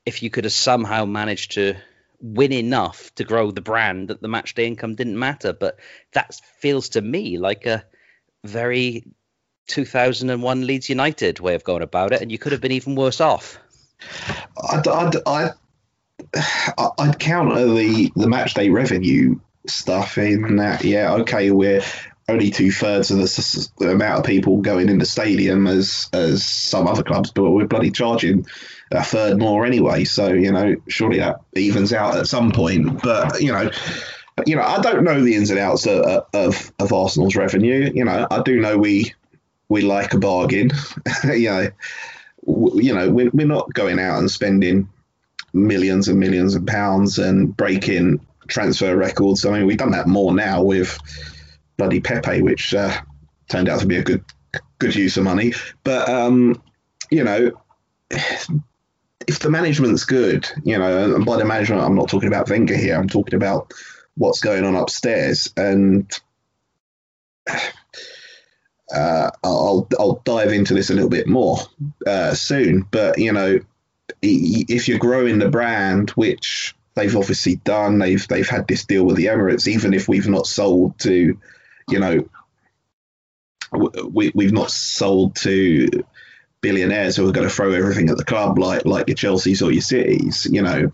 if 0.04 0.22
you 0.22 0.28
could 0.28 0.44
have 0.44 0.52
somehow 0.52 1.06
managed 1.06 1.52
to 1.52 1.76
win 2.20 2.52
enough 2.52 3.14
to 3.14 3.24
grow 3.24 3.50
the 3.50 3.60
brand 3.62 4.08
that 4.08 4.20
the 4.20 4.28
match 4.28 4.54
day 4.54 4.66
income 4.66 4.96
didn't 4.96 5.18
matter. 5.18 5.54
But 5.54 5.78
that 6.12 6.38
feels 6.58 6.90
to 6.90 7.00
me 7.00 7.38
like 7.38 7.64
a 7.64 7.84
very 8.44 9.04
2001 9.66 10.66
Leeds 10.66 10.88
United 10.88 11.40
way 11.40 11.54
of 11.54 11.64
going 11.64 11.82
about 11.82 12.12
it, 12.12 12.22
and 12.22 12.30
you 12.30 12.38
could 12.38 12.52
have 12.52 12.60
been 12.60 12.72
even 12.72 12.94
worse 12.94 13.20
off. 13.20 13.58
I'd, 14.70 14.86
I'd, 14.86 15.16
I'd, 15.26 15.50
I'd 16.98 17.18
counter 17.18 17.66
the, 17.66 18.12
the 18.16 18.28
match 18.28 18.54
day 18.54 18.70
revenue 18.70 19.38
stuff 19.66 20.18
in 20.18 20.56
that, 20.56 20.84
yeah, 20.84 21.14
okay, 21.14 21.50
we're 21.50 21.82
only 22.28 22.50
two 22.50 22.70
thirds 22.70 23.10
of 23.10 23.18
the, 23.18 23.68
the, 23.78 23.90
amount 23.90 24.20
of 24.20 24.24
people 24.24 24.58
going 24.58 24.88
in 24.88 24.98
the 24.98 25.04
stadium 25.04 25.66
as 25.66 26.08
as 26.12 26.44
some 26.44 26.86
other 26.86 27.02
clubs, 27.02 27.30
but 27.30 27.50
we're 27.50 27.66
bloody 27.66 27.90
charging 27.90 28.46
a 28.90 29.04
third 29.04 29.38
more 29.38 29.66
anyway. 29.66 30.04
So 30.04 30.32
you 30.32 30.52
know, 30.52 30.76
surely 30.88 31.18
that 31.18 31.40
evens 31.54 31.92
out 31.92 32.16
at 32.16 32.26
some 32.26 32.52
point. 32.52 33.02
But 33.02 33.42
you 33.42 33.52
know, 33.52 33.70
you 34.46 34.56
know, 34.56 34.62
I 34.62 34.80
don't 34.80 35.04
know 35.04 35.20
the 35.20 35.34
ins 35.34 35.50
and 35.50 35.58
outs 35.58 35.86
of, 35.86 36.26
of, 36.32 36.72
of 36.78 36.92
Arsenal's 36.92 37.36
revenue. 37.36 37.90
You 37.94 38.04
know, 38.04 38.26
I 38.30 38.42
do 38.42 38.58
know 38.58 38.78
we 38.78 39.12
we 39.68 39.82
like 39.82 40.14
a 40.14 40.18
bargain. 40.18 40.70
you 41.24 41.50
know, 41.50 41.68
you 42.74 42.94
know, 42.94 43.10
we're, 43.10 43.30
we're 43.30 43.46
not 43.46 43.72
going 43.72 43.98
out 43.98 44.18
and 44.18 44.30
spending 44.30 44.88
millions 45.52 46.08
and 46.08 46.18
millions 46.18 46.54
of 46.54 46.66
pounds 46.66 47.18
and 47.18 47.56
breaking 47.56 48.24
transfer 48.48 48.96
records. 48.96 49.44
I 49.44 49.50
mean, 49.50 49.66
we've 49.66 49.78
done 49.78 49.92
that 49.92 50.06
more 50.06 50.34
now 50.34 50.62
with 50.62 50.98
bloody 51.76 52.00
Pepe, 52.00 52.42
which 52.42 52.74
uh, 52.74 52.92
turned 53.48 53.68
out 53.68 53.80
to 53.80 53.86
be 53.86 53.96
a 53.96 54.02
good 54.02 54.24
good 54.78 54.94
use 54.94 55.16
of 55.16 55.24
money. 55.24 55.54
But 55.82 56.08
um, 56.08 56.62
you 57.10 57.24
know, 57.24 57.52
if 58.10 59.38
the 59.38 59.50
management's 59.50 60.04
good, 60.04 60.48
you 60.64 60.78
know, 60.78 61.14
and 61.14 61.24
by 61.24 61.36
the 61.36 61.44
management, 61.44 61.82
I'm 61.82 61.94
not 61.94 62.08
talking 62.08 62.28
about 62.28 62.50
Wenger 62.50 62.76
here. 62.76 62.96
I'm 62.96 63.08
talking 63.08 63.34
about 63.34 63.72
what's 64.16 64.40
going 64.40 64.64
on 64.64 64.76
upstairs, 64.76 65.52
and 65.56 66.10
uh, 68.94 69.30
I'll 69.42 69.88
I'll 69.98 70.22
dive 70.24 70.52
into 70.52 70.74
this 70.74 70.90
a 70.90 70.94
little 70.94 71.10
bit 71.10 71.26
more 71.26 71.58
uh, 72.06 72.34
soon. 72.34 72.86
But 72.90 73.18
you 73.18 73.32
know, 73.32 73.60
if 74.22 74.88
you're 74.88 74.98
growing 74.98 75.38
the 75.38 75.48
brand, 75.48 76.10
which 76.10 76.74
they've 76.94 77.16
obviously 77.16 77.56
done, 77.56 77.98
they've 77.98 78.26
they've 78.28 78.48
had 78.48 78.68
this 78.68 78.84
deal 78.84 79.04
with 79.04 79.16
the 79.16 79.26
Emirates, 79.26 79.66
even 79.68 79.94
if 79.94 80.08
we've 80.08 80.28
not 80.28 80.46
sold 80.46 80.98
to, 81.00 81.38
you 81.88 81.98
know, 81.98 82.28
we 83.72 84.30
we've 84.34 84.52
not 84.52 84.70
sold 84.70 85.36
to 85.36 85.88
billionaires 86.60 87.16
who 87.16 87.28
are 87.28 87.32
going 87.32 87.46
to 87.46 87.54
throw 87.54 87.72
everything 87.72 88.08
at 88.08 88.16
the 88.16 88.24
club 88.24 88.58
like 88.58 88.86
like 88.86 89.08
your 89.08 89.16
Chelseas 89.16 89.62
or 89.62 89.70
your 89.70 89.82
Cities, 89.82 90.46
you 90.50 90.62
know. 90.62 90.90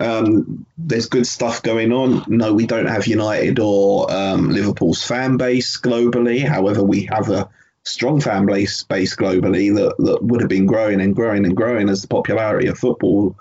Um, 0.00 0.66
there's 0.76 1.06
good 1.06 1.26
stuff 1.26 1.62
going 1.62 1.92
on. 1.92 2.24
No, 2.28 2.54
we 2.54 2.66
don't 2.66 2.86
have 2.86 3.06
United 3.06 3.58
or 3.58 4.10
um, 4.12 4.50
Liverpool's 4.50 5.04
fan 5.04 5.36
base 5.36 5.78
globally. 5.80 6.46
However, 6.46 6.82
we 6.82 7.08
have 7.12 7.30
a 7.30 7.48
strong 7.82 8.20
fan 8.20 8.46
base, 8.46 8.84
base 8.84 9.16
globally 9.16 9.74
that, 9.74 9.96
that 9.98 10.22
would 10.22 10.40
have 10.40 10.48
been 10.48 10.66
growing 10.66 11.00
and 11.00 11.16
growing 11.16 11.44
and 11.44 11.56
growing 11.56 11.88
as 11.88 12.02
the 12.02 12.08
popularity 12.08 12.68
of 12.68 12.78
football 12.78 13.36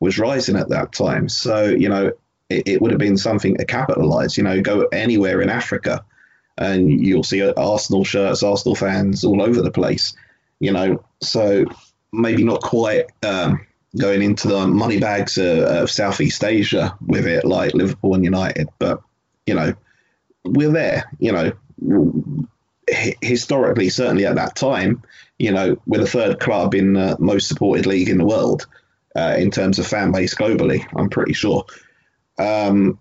was 0.00 0.18
rising 0.18 0.56
at 0.56 0.70
that 0.70 0.92
time. 0.92 1.28
So, 1.28 1.64
you 1.64 1.88
know, 1.88 2.12
it, 2.48 2.68
it 2.68 2.82
would 2.82 2.92
have 2.92 3.00
been 3.00 3.16
something 3.16 3.56
to 3.56 3.64
capitalize. 3.64 4.36
You 4.36 4.44
know, 4.44 4.60
go 4.60 4.82
anywhere 4.92 5.42
in 5.42 5.50
Africa 5.50 6.04
and 6.56 6.90
you'll 6.90 7.24
see 7.24 7.42
Arsenal 7.42 8.04
shirts, 8.04 8.42
Arsenal 8.42 8.74
fans 8.74 9.24
all 9.24 9.42
over 9.42 9.62
the 9.62 9.70
place. 9.70 10.14
You 10.60 10.72
know, 10.72 11.04
so 11.20 11.66
maybe 12.12 12.44
not 12.44 12.62
quite. 12.62 13.06
Um, 13.22 13.66
going 13.96 14.22
into 14.22 14.48
the 14.48 14.66
money 14.66 14.98
bags 14.98 15.38
of, 15.38 15.58
of 15.58 15.90
Southeast 15.90 16.44
Asia 16.44 16.96
with 17.06 17.26
it, 17.26 17.44
like 17.44 17.74
Liverpool 17.74 18.14
and 18.14 18.24
United. 18.24 18.68
But 18.78 19.00
you 19.46 19.54
know, 19.54 19.74
we're 20.44 20.72
there. 20.72 21.10
You 21.18 21.32
know, 21.32 22.48
historically, 23.20 23.88
certainly 23.88 24.26
at 24.26 24.36
that 24.36 24.56
time, 24.56 25.02
you 25.38 25.52
know, 25.52 25.80
we're 25.86 26.00
the 26.00 26.06
third 26.06 26.40
club 26.40 26.74
in 26.74 26.94
the 26.94 27.16
most 27.18 27.48
supported 27.48 27.86
league 27.86 28.08
in 28.08 28.18
the 28.18 28.24
world 28.24 28.66
uh, 29.16 29.36
in 29.38 29.50
terms 29.50 29.78
of 29.78 29.86
fan 29.86 30.12
base 30.12 30.34
globally. 30.34 30.84
I'm 30.96 31.10
pretty 31.10 31.32
sure. 31.32 31.64
Um, 32.38 32.98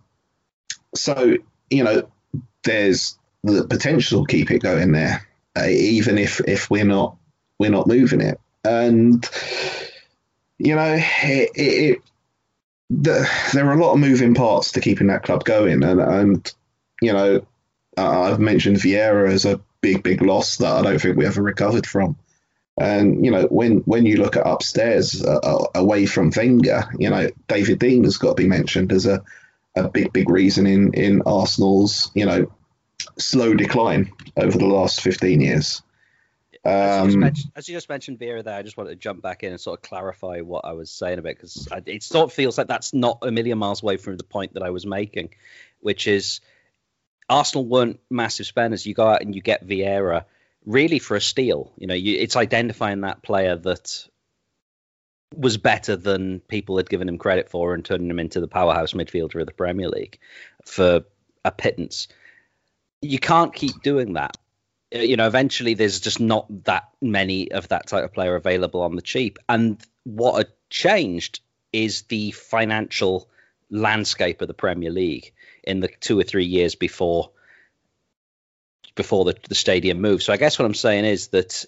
so 0.95 1.35
you 1.69 1.83
know, 1.83 2.09
there's 2.63 3.17
the 3.43 3.65
potential 3.65 4.25
to 4.25 4.31
keep 4.31 4.51
it 4.51 4.59
going 4.59 4.91
there, 4.91 5.27
uh, 5.57 5.67
even 5.67 6.17
if 6.17 6.41
if 6.47 6.69
we're 6.69 6.85
not 6.85 7.17
we're 7.59 7.71
not 7.71 7.87
moving 7.87 8.21
it. 8.21 8.39
And 8.63 9.27
you 10.59 10.75
know, 10.75 10.97
it, 10.97 11.51
it, 11.55 12.01
the, 12.89 13.29
there 13.53 13.67
are 13.67 13.73
a 13.73 13.83
lot 13.83 13.93
of 13.93 13.99
moving 13.99 14.33
parts 14.33 14.71
to 14.73 14.81
keeping 14.81 15.07
that 15.07 15.23
club 15.23 15.43
going, 15.43 15.83
and 15.83 15.99
and 15.99 16.53
you 17.01 17.13
know, 17.13 17.45
I've 17.97 18.39
mentioned 18.39 18.77
Vieira 18.77 19.31
as 19.31 19.45
a 19.45 19.61
big 19.81 20.03
big 20.03 20.21
loss 20.21 20.57
that 20.57 20.73
I 20.73 20.81
don't 20.81 20.99
think 20.99 21.17
we 21.17 21.25
ever 21.25 21.41
recovered 21.41 21.85
from. 21.85 22.17
And 22.79 23.25
you 23.25 23.31
know, 23.31 23.43
when 23.45 23.77
when 23.79 24.05
you 24.05 24.17
look 24.17 24.35
at 24.35 24.47
upstairs 24.47 25.23
uh, 25.23 25.39
uh 25.43 25.65
away 25.75 26.05
from 26.05 26.31
Wenger, 26.35 26.83
you 26.97 27.09
know, 27.09 27.29
David 27.47 27.79
Dein 27.79 28.03
has 28.03 28.17
got 28.17 28.37
to 28.37 28.43
be 28.43 28.47
mentioned 28.47 28.91
as 28.91 29.05
a, 29.05 29.23
a 29.75 29.89
big 29.89 30.13
big 30.13 30.29
reason 30.29 30.67
in 30.67 30.93
in 30.93 31.21
Arsenal's 31.25 32.11
you 32.13 32.25
know 32.25 32.51
slow 33.17 33.53
decline 33.53 34.11
over 34.37 34.57
the 34.57 34.67
last 34.67 35.01
fifteen 35.01 35.41
years. 35.41 35.81
As 36.67 37.13
you, 37.13 37.23
um, 37.23 37.33
as 37.55 37.69
you, 37.69 37.75
just 37.75 37.87
mentioned 37.87 38.19
Vieira 38.19 38.43
there, 38.43 38.55
I 38.55 38.61
just 38.61 38.75
wanted 38.75 38.89
to 38.89 38.95
jump 38.97 39.21
back 39.21 39.43
in 39.43 39.51
and 39.51 39.59
sort 39.59 39.79
of 39.79 39.83
clarify 39.83 40.41
what 40.41 40.65
I 40.65 40.73
was 40.73 40.91
saying 40.91 41.17
about 41.17 41.35
because 41.35 41.67
it 41.85 42.03
sort 42.03 42.25
of 42.25 42.33
feels 42.33 42.57
like 42.57 42.67
that's 42.67 42.93
not 42.93 43.19
a 43.21 43.31
million 43.31 43.57
miles 43.57 43.81
away 43.81 43.95
from 43.95 44.17
the 44.17 44.25
point 44.25 44.55
that 44.55 44.63
I 44.63 44.71
was 44.71 44.85
making, 44.85 45.29
which 45.79 46.07
is 46.07 46.41
Arsenal 47.29 47.65
weren't 47.65 48.01
massive 48.09 48.47
spenders. 48.47 48.85
You 48.85 48.93
go 48.93 49.07
out 49.07 49.21
and 49.21 49.33
you 49.33 49.41
get 49.41 49.65
Vieira 49.65 50.25
really 50.65 50.99
for 50.99 51.15
a 51.15 51.21
steal. 51.21 51.71
You 51.77 51.87
know, 51.87 51.93
you, 51.93 52.17
it's 52.17 52.35
identifying 52.35 53.01
that 53.01 53.23
player 53.23 53.55
that 53.55 54.05
was 55.35 55.57
better 55.57 55.95
than 55.95 56.41
people 56.41 56.77
had 56.77 56.89
given 56.89 57.07
him 57.07 57.17
credit 57.17 57.49
for 57.49 57.73
and 57.73 57.85
turning 57.85 58.09
him 58.09 58.19
into 58.19 58.41
the 58.41 58.47
powerhouse 58.47 58.93
midfielder 58.93 59.39
of 59.39 59.47
the 59.47 59.53
Premier 59.53 59.87
League 59.87 60.19
for 60.65 61.05
a 61.45 61.51
pittance. 61.51 62.09
You 63.01 63.19
can't 63.19 63.53
keep 63.53 63.81
doing 63.81 64.13
that 64.13 64.37
Uh, 64.93 64.99
you 64.99 65.17
know, 65.17 65.27
eventually 65.27 65.73
there's 65.73 65.99
just 65.99 66.19
not 66.19 66.45
that 66.65 66.89
many 67.01 67.51
of 67.51 67.67
that 67.69 67.87
type 67.87 68.03
of 68.03 68.13
player 68.13 68.35
available 68.35 68.81
on 68.81 68.95
the 68.95 69.01
cheap. 69.01 69.39
And 69.49 69.81
what 70.03 70.37
had 70.37 70.47
changed 70.69 71.41
is 71.73 72.03
the 72.03 72.31
financial 72.31 73.29
landscape 73.69 74.41
of 74.41 74.47
the 74.47 74.53
Premier 74.53 74.91
League 74.91 75.33
in 75.63 75.79
the 75.81 75.89
two 75.99 76.17
or 76.17 76.23
three 76.23 76.45
years 76.45 76.75
before 76.75 77.31
before 78.95 79.25
the, 79.25 79.35
the 79.47 79.55
stadium 79.55 80.01
move. 80.01 80.23
So 80.23 80.33
I 80.33 80.37
guess 80.37 80.57
what 80.57 80.65
I'm 80.65 80.73
saying 80.73 81.05
is 81.05 81.27
that 81.27 81.65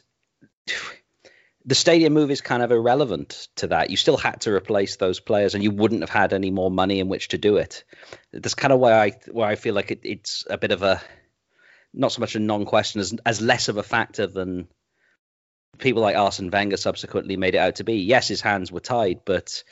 the 1.66 1.76
stadium 1.76 2.14
move 2.14 2.32
is 2.32 2.42
kind 2.42 2.64
of 2.64 2.72
irrelevant 2.72 3.48
to 3.58 3.68
that. 3.68 3.92
You 3.92 3.98
still 3.98 4.18
had 4.18 4.42
to 4.42 4.52
replace 4.52 4.96
those 4.96 5.20
players, 5.20 5.54
and 5.54 5.64
you 5.64 5.72
wouldn't 5.72 6.02
have 6.02 6.10
had 6.10 6.34
any 6.34 6.50
more 6.50 6.72
money 6.72 7.00
in 7.00 7.08
which 7.08 7.30
to 7.30 7.38
do 7.38 7.58
it. 7.58 7.84
That's 8.32 8.56
kind 8.56 8.74
of 8.74 8.80
why 8.80 8.94
I 8.94 9.12
why 9.30 9.52
I 9.52 9.56
feel 9.56 9.76
like 9.76 9.92
it, 9.92 10.00
it's 10.04 10.46
a 10.50 10.58
bit 10.58 10.72
of 10.72 10.82
a 10.82 11.02
not 11.94 12.12
so 12.12 12.20
much 12.22 12.36
a 12.36 12.40
non-question 12.40 13.02
as 13.02 13.16
as 13.26 13.42
less 13.42 13.68
of 13.68 13.78
a 13.78 13.84
factor 13.84 14.28
than 14.28 14.68
people 15.78 16.02
like 16.02 16.16
Arsene 16.16 16.52
Wenger 16.52 16.78
subsequently 16.78 17.38
made 17.38 17.56
it 17.56 17.60
out 17.60 17.76
to 17.76 17.84
be. 17.84 17.96
Yes, 17.96 18.28
his 18.28 18.42
hands 18.42 18.72
were 18.72 18.80
tied, 18.80 19.22
but 19.26 19.64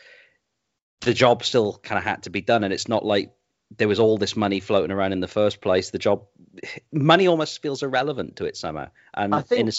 the 1.02 1.14
job 1.14 1.44
still 1.44 1.80
kind 1.84 2.00
of 2.00 2.04
had 2.06 2.24
to 2.24 2.30
be 2.30 2.42
done, 2.42 2.64
and 2.64 2.74
it's 2.74 2.88
not 2.88 3.06
like 3.06 3.34
there 3.78 3.88
was 3.88 4.00
all 4.00 4.18
this 4.18 4.36
money 4.36 4.60
floating 4.60 4.92
around 4.92 5.12
in 5.12 5.20
the 5.20 5.28
first 5.28 5.62
place. 5.62 5.90
The 5.90 6.00
job, 6.00 6.26
money 6.92 7.28
almost 7.28 7.62
feels 7.62 7.84
irrelevant 7.84 8.38
to 8.38 8.46
it 8.46 8.58
somehow, 8.58 8.90
and 9.14 9.36
I 9.36 9.42
think- 9.42 9.62
in 9.62 9.68
a, 9.68 9.72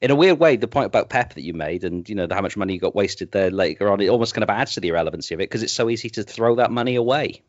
in 0.00 0.10
a 0.10 0.16
weird 0.16 0.38
way, 0.38 0.56
the 0.56 0.66
point 0.66 0.86
about 0.86 1.10
Pep 1.10 1.34
that 1.34 1.42
you 1.42 1.52
made, 1.52 1.84
and 1.84 2.08
you 2.08 2.14
know 2.14 2.26
how 2.30 2.40
much 2.40 2.56
money 2.56 2.74
you 2.74 2.80
got 2.80 2.94
wasted 2.94 3.30
there 3.30 3.50
later 3.50 3.90
on, 3.90 4.00
it 4.00 4.08
almost 4.08 4.34
kind 4.34 4.42
of 4.42 4.50
adds 4.50 4.74
to 4.74 4.80
the 4.80 4.88
irrelevancy 4.88 5.34
of 5.34 5.40
it 5.40 5.44
because 5.44 5.62
it's 5.62 5.72
so 5.72 5.88
easy 5.88 6.10
to 6.10 6.24
throw 6.24 6.56
that 6.56 6.72
money 6.72 6.96
away. 6.96 7.42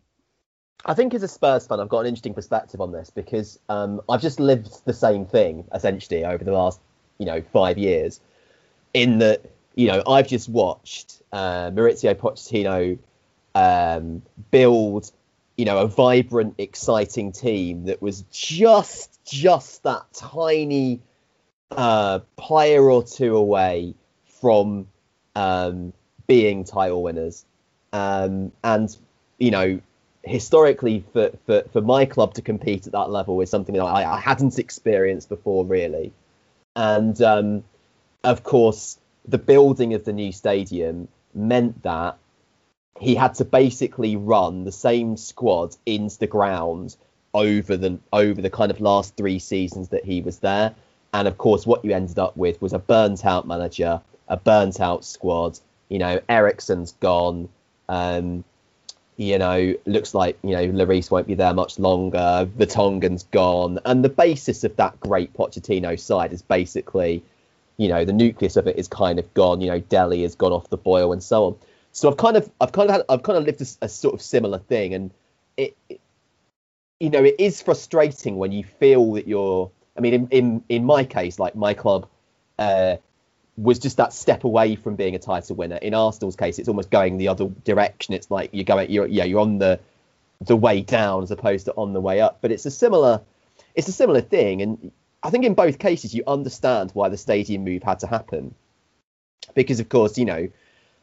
I 0.86 0.94
think 0.94 1.14
as 1.14 1.24
a 1.24 1.28
Spurs 1.28 1.66
fan, 1.66 1.80
I've 1.80 1.90
got 1.90 2.02
an 2.02 2.08
interesting 2.08 2.34
perspective 2.34 2.82
on 2.82 2.92
this 2.92 3.10
because 3.10 3.60
um, 3.70 4.02
I've 4.10 4.22
just 4.22 4.40
lived 4.40 4.86
the 4.86 4.94
same 4.94 5.26
thing 5.26 5.66
essentially 5.74 6.26
over 6.26 6.44
the 6.44 6.52
last, 6.52 6.80
you 7.18 7.26
know, 7.26 7.42
five 7.54 7.78
years. 7.78 8.20
In 8.94 9.20
that, 9.20 9.42
you 9.76 9.88
know, 9.88 10.04
I've 10.08 10.28
just 10.28 10.50
watched 10.50 11.22
uh, 11.32 11.72
Mauricio 11.72 12.14
Pochettino 12.16 13.00
um, 13.56 14.22
build, 14.52 15.12
you 15.58 15.66
know, 15.66 15.80
a 15.80 15.88
vibrant, 15.88 16.56
exciting 16.58 17.32
team 17.32 17.86
that 17.86 18.02
was 18.02 18.24
just, 18.32 19.24
just 19.26 19.84
that 19.84 20.06
tiny 20.14 21.00
uh, 21.72 22.20
player 22.36 22.90
or 22.90 23.04
two 23.04 23.36
away 23.36 23.96
from 24.26 24.88
um, 25.36 25.94
being 26.28 26.64
title 26.66 27.02
winners. 27.02 27.46
Um, 27.94 28.52
and 28.64 28.96
you 29.38 29.52
know, 29.52 29.80
historically 30.24 31.04
for, 31.14 31.32
for, 31.46 31.64
for 31.72 31.82
my 31.82 32.06
club 32.06 32.34
to 32.36 32.42
compete 32.42 32.88
at 32.88 32.94
that 32.94 33.10
level 33.10 33.40
is 33.42 33.50
something 33.50 33.76
that 33.76 33.84
I, 33.84 34.16
I 34.16 34.20
hadn't 34.20 34.58
experienced 34.58 35.30
before 35.30 35.66
really. 35.66 36.14
And 36.76 37.22
um, 37.22 37.64
of 38.24 38.44
course 38.44 38.98
the 39.28 39.38
building 39.38 39.94
of 39.94 40.06
the 40.06 40.14
new 40.14 40.32
stadium 40.32 41.08
meant 41.34 41.84
that 41.84 42.18
he 43.00 43.16
had 43.16 43.36
to 43.36 43.46
basically 43.46 44.16
run 44.16 44.64
the 44.64 44.72
same 44.72 45.18
squad 45.18 45.76
into 45.86 46.20
the 46.20 46.28
ground 46.28 46.96
over 47.34 47.76
the 47.76 48.00
over 48.12 48.42
the 48.42 48.50
kind 48.50 48.70
of 48.70 48.80
last 48.80 49.18
three 49.18 49.40
seasons 49.40 49.90
that 49.90 50.06
he 50.06 50.22
was 50.22 50.40
there. 50.40 50.74
And 51.14 51.28
of 51.28 51.38
course 51.38 51.66
what 51.66 51.84
you 51.84 51.92
ended 51.92 52.20
up 52.20 52.38
with 52.38 52.62
was 52.62 52.74
a 52.74 52.80
burnt 52.80 53.26
out 53.26 53.48
manager 53.48 54.02
a 54.30 54.38
burnt 54.38 54.80
out 54.80 55.04
squad 55.04 55.60
you 55.90 56.00
know 56.00 56.20
Eriksen's 56.30 56.94
gone 56.94 57.50
um, 57.90 58.44
you 59.18 59.38
know, 59.38 59.76
looks 59.86 60.14
like 60.14 60.38
you 60.44 60.52
know 60.52 60.68
Lloris 60.68 61.12
won't 61.12 61.28
be 61.28 61.36
there 61.36 61.54
much 61.54 61.78
longer. 61.80 62.50
Vertonghen's 62.58 63.24
gone, 63.24 63.80
and 63.86 64.04
the 64.04 64.10
basis 64.10 64.64
of 64.64 64.76
that 64.78 65.00
great 65.00 65.34
Pochettino 65.34 66.00
side 66.00 66.34
is 66.34 66.42
basically, 66.42 67.24
you 67.78 67.88
know, 67.90 68.06
the 68.06 68.14
nucleus 68.14 68.56
of 68.56 68.68
it 68.68 68.78
is 68.78 68.88
kind 68.88 69.20
of 69.20 69.34
gone. 69.34 69.62
You 69.62 69.72
know, 69.72 69.80
Dele 69.80 70.24
has 70.24 70.36
gone 70.36 70.52
off 70.52 70.70
the 70.70 70.78
boil 70.78 71.14
and 71.14 71.22
so 71.22 71.46
on. 71.46 71.56
So 71.92 72.10
I've 72.10 72.18
kind 72.18 72.38
of, 72.38 72.50
I've 72.60 72.72
kind 72.72 72.90
of, 72.90 72.96
had, 72.96 73.06
I've 73.08 73.22
kind 73.22 73.38
of 73.38 73.44
lived 73.44 73.62
a, 73.62 73.86
a 73.86 73.90
sort 73.90 74.16
of 74.16 74.22
similar 74.22 74.58
thing, 74.58 74.96
and 74.96 75.12
it, 75.58 75.78
it, 75.90 76.02
you 77.00 77.12
know, 77.12 77.24
it 77.24 77.36
is 77.38 77.62
frustrating 77.62 78.38
when 78.38 78.52
you 78.52 78.64
feel 78.64 79.14
that 79.14 79.28
you're. 79.28 79.70
I 79.96 80.02
mean, 80.02 80.14
in 80.14 80.28
in, 80.30 80.64
in 80.70 80.86
my 80.86 81.04
case, 81.04 81.40
like 81.40 81.56
my 81.56 81.74
club. 81.74 82.08
Uh, 82.58 82.98
was 83.58 83.80
just 83.80 83.98
that 83.98 84.14
step 84.14 84.44
away 84.44 84.76
from 84.76 84.96
being 84.96 85.16
a 85.16 85.20
title 85.20 85.56
winner. 85.56 85.76
In 85.78 85.94
Arsenal's 85.94 86.36
case, 86.36 86.58
it's 86.60 86.68
almost 86.68 86.90
going 86.90 87.18
the 87.18 87.28
other 87.28 87.48
direction. 87.64 88.14
It's 88.14 88.32
like 88.32 88.50
you're 88.52 88.64
going, 88.64 88.90
you're 88.90 89.08
yeah, 89.08 89.26
you're 89.26 89.40
on 89.40 89.60
the 89.60 89.80
the 90.42 90.56
way 90.56 90.82
down 90.82 91.24
as 91.24 91.32
opposed 91.32 91.66
to 91.66 91.74
on 91.74 91.94
the 91.94 92.02
way 92.02 92.20
up. 92.20 92.40
But 92.42 92.52
it's 92.52 92.66
a 92.66 92.72
similar, 92.72 93.22
it's 93.76 93.88
a 93.88 93.92
similar 93.92 94.22
thing, 94.22 94.62
and 94.62 94.92
I 95.22 95.30
think 95.30 95.46
in 95.46 95.54
both 95.54 95.80
cases 95.80 96.14
you 96.14 96.24
understand 96.26 96.92
why 96.94 97.10
the 97.10 97.18
stadium 97.18 97.64
move 97.64 97.84
had 97.84 98.00
to 98.00 98.08
happen, 98.08 98.56
because 99.54 99.80
of 99.80 99.88
course 99.88 100.18
you 100.18 100.26
know 100.26 100.50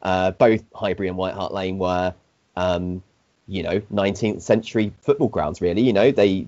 uh, 0.01 0.31
both 0.31 0.63
Highbury 0.73 1.07
and 1.07 1.17
White 1.17 1.33
Hart 1.33 1.53
Lane 1.53 1.77
were, 1.77 2.13
um, 2.55 3.03
you 3.47 3.63
know, 3.63 3.79
19th 3.93 4.41
century 4.41 4.93
football 5.01 5.29
grounds. 5.29 5.61
Really, 5.61 5.81
you 5.81 5.93
know 5.93 6.11
they, 6.11 6.47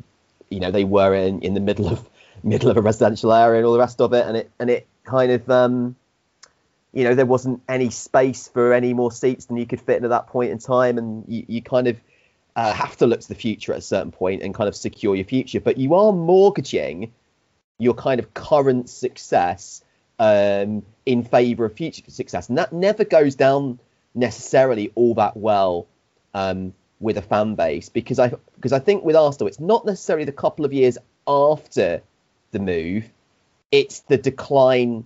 you 0.50 0.60
know 0.60 0.72
they 0.72 0.84
were 0.84 1.14
in 1.16 1.42
in 1.42 1.54
the 1.54 1.60
middle 1.62 1.88
of 1.88 2.08
middle 2.44 2.70
of 2.70 2.78
a 2.78 2.82
residential 2.82 3.32
area 3.32 3.60
and 3.60 3.66
all 3.66 3.74
the 3.74 3.80
rest 3.80 4.02
of 4.02 4.14
it, 4.14 4.26
and 4.26 4.36
it 4.36 4.52
and 4.60 4.70
it 4.70 4.88
kind 5.04 5.32
of 5.32 5.50
um, 5.50 5.96
you 6.94 7.04
know 7.04 7.16
there 7.16 7.26
wasn't 7.26 7.62
any 7.68 7.90
space 7.90 8.48
for 8.48 8.74
any 8.74 8.94
more 8.94 9.12
seats 9.12 9.46
than 9.46 9.58
you 9.58 9.66
could 9.66 9.82
fit 9.82 9.98
in 9.98 10.04
at 10.06 10.10
that 10.10 10.28
point 10.28 10.52
in 10.52 10.60
time, 10.60 10.98
and 10.98 11.26
you, 11.28 11.46
you 11.48 11.62
kind 11.62 11.88
of 11.88 12.00
uh, 12.56 12.74
have 12.74 12.96
to 12.98 13.08
look 13.08 13.22
to 13.22 13.28
the 13.28 13.36
future 13.36 13.74
at 13.74 13.80
a 13.80 13.82
certain 13.82 14.12
point 14.12 14.44
and 14.44 14.54
kind 14.54 14.68
of 14.68 14.76
secure 14.76 15.16
your 15.16 15.26
future. 15.26 15.60
But 15.60 15.78
you 15.78 15.96
are 15.96 16.12
mortgaging 16.12 17.12
your 17.80 17.94
kind 17.94 18.20
of 18.20 18.34
current 18.34 18.90
success 18.90 19.84
um, 20.20 20.84
in 21.06 21.24
favour 21.24 21.66
of 21.66 21.74
future 21.74 22.04
success, 22.08 22.50
and 22.50 22.58
that 22.58 22.72
never 22.72 23.04
goes 23.04 23.36
down 23.36 23.80
necessarily 24.16 24.92
all 24.96 25.16
that 25.16 25.36
well 25.36 25.88
um, 26.34 26.74
with 27.00 27.18
a 27.18 27.22
fan 27.22 27.56
base 27.56 27.90
because 27.90 28.20
I 28.20 28.32
because 28.56 28.72
I 28.74 28.80
think 28.80 29.04
with 29.04 29.16
Arsenal 29.16 29.48
it's 29.48 29.60
not 29.60 29.86
necessarily 29.86 30.26
the 30.26 30.32
couple 30.32 30.66
of 30.66 30.74
years 30.74 30.98
after 31.28 32.02
the 32.52 32.60
move, 32.60 33.10
it's 33.74 34.02
the 34.02 34.18
decline 34.18 35.04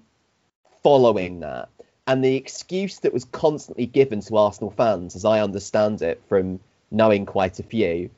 following 0.84 1.40
that. 1.40 1.70
And 2.06 2.22
the 2.22 2.36
excuse 2.36 3.00
that 3.00 3.14
was 3.14 3.24
constantly 3.24 3.86
given 3.86 4.20
to 4.20 4.36
Arsenal 4.36 4.72
fans, 4.72 5.16
as 5.16 5.24
I 5.24 5.40
understand 5.40 6.02
it 6.02 6.22
from 6.28 6.60
knowing 6.92 7.26
quite 7.26 7.60
a 7.60 7.64
few, 7.64 8.10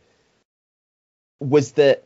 was 1.39 1.73
that, 1.73 2.03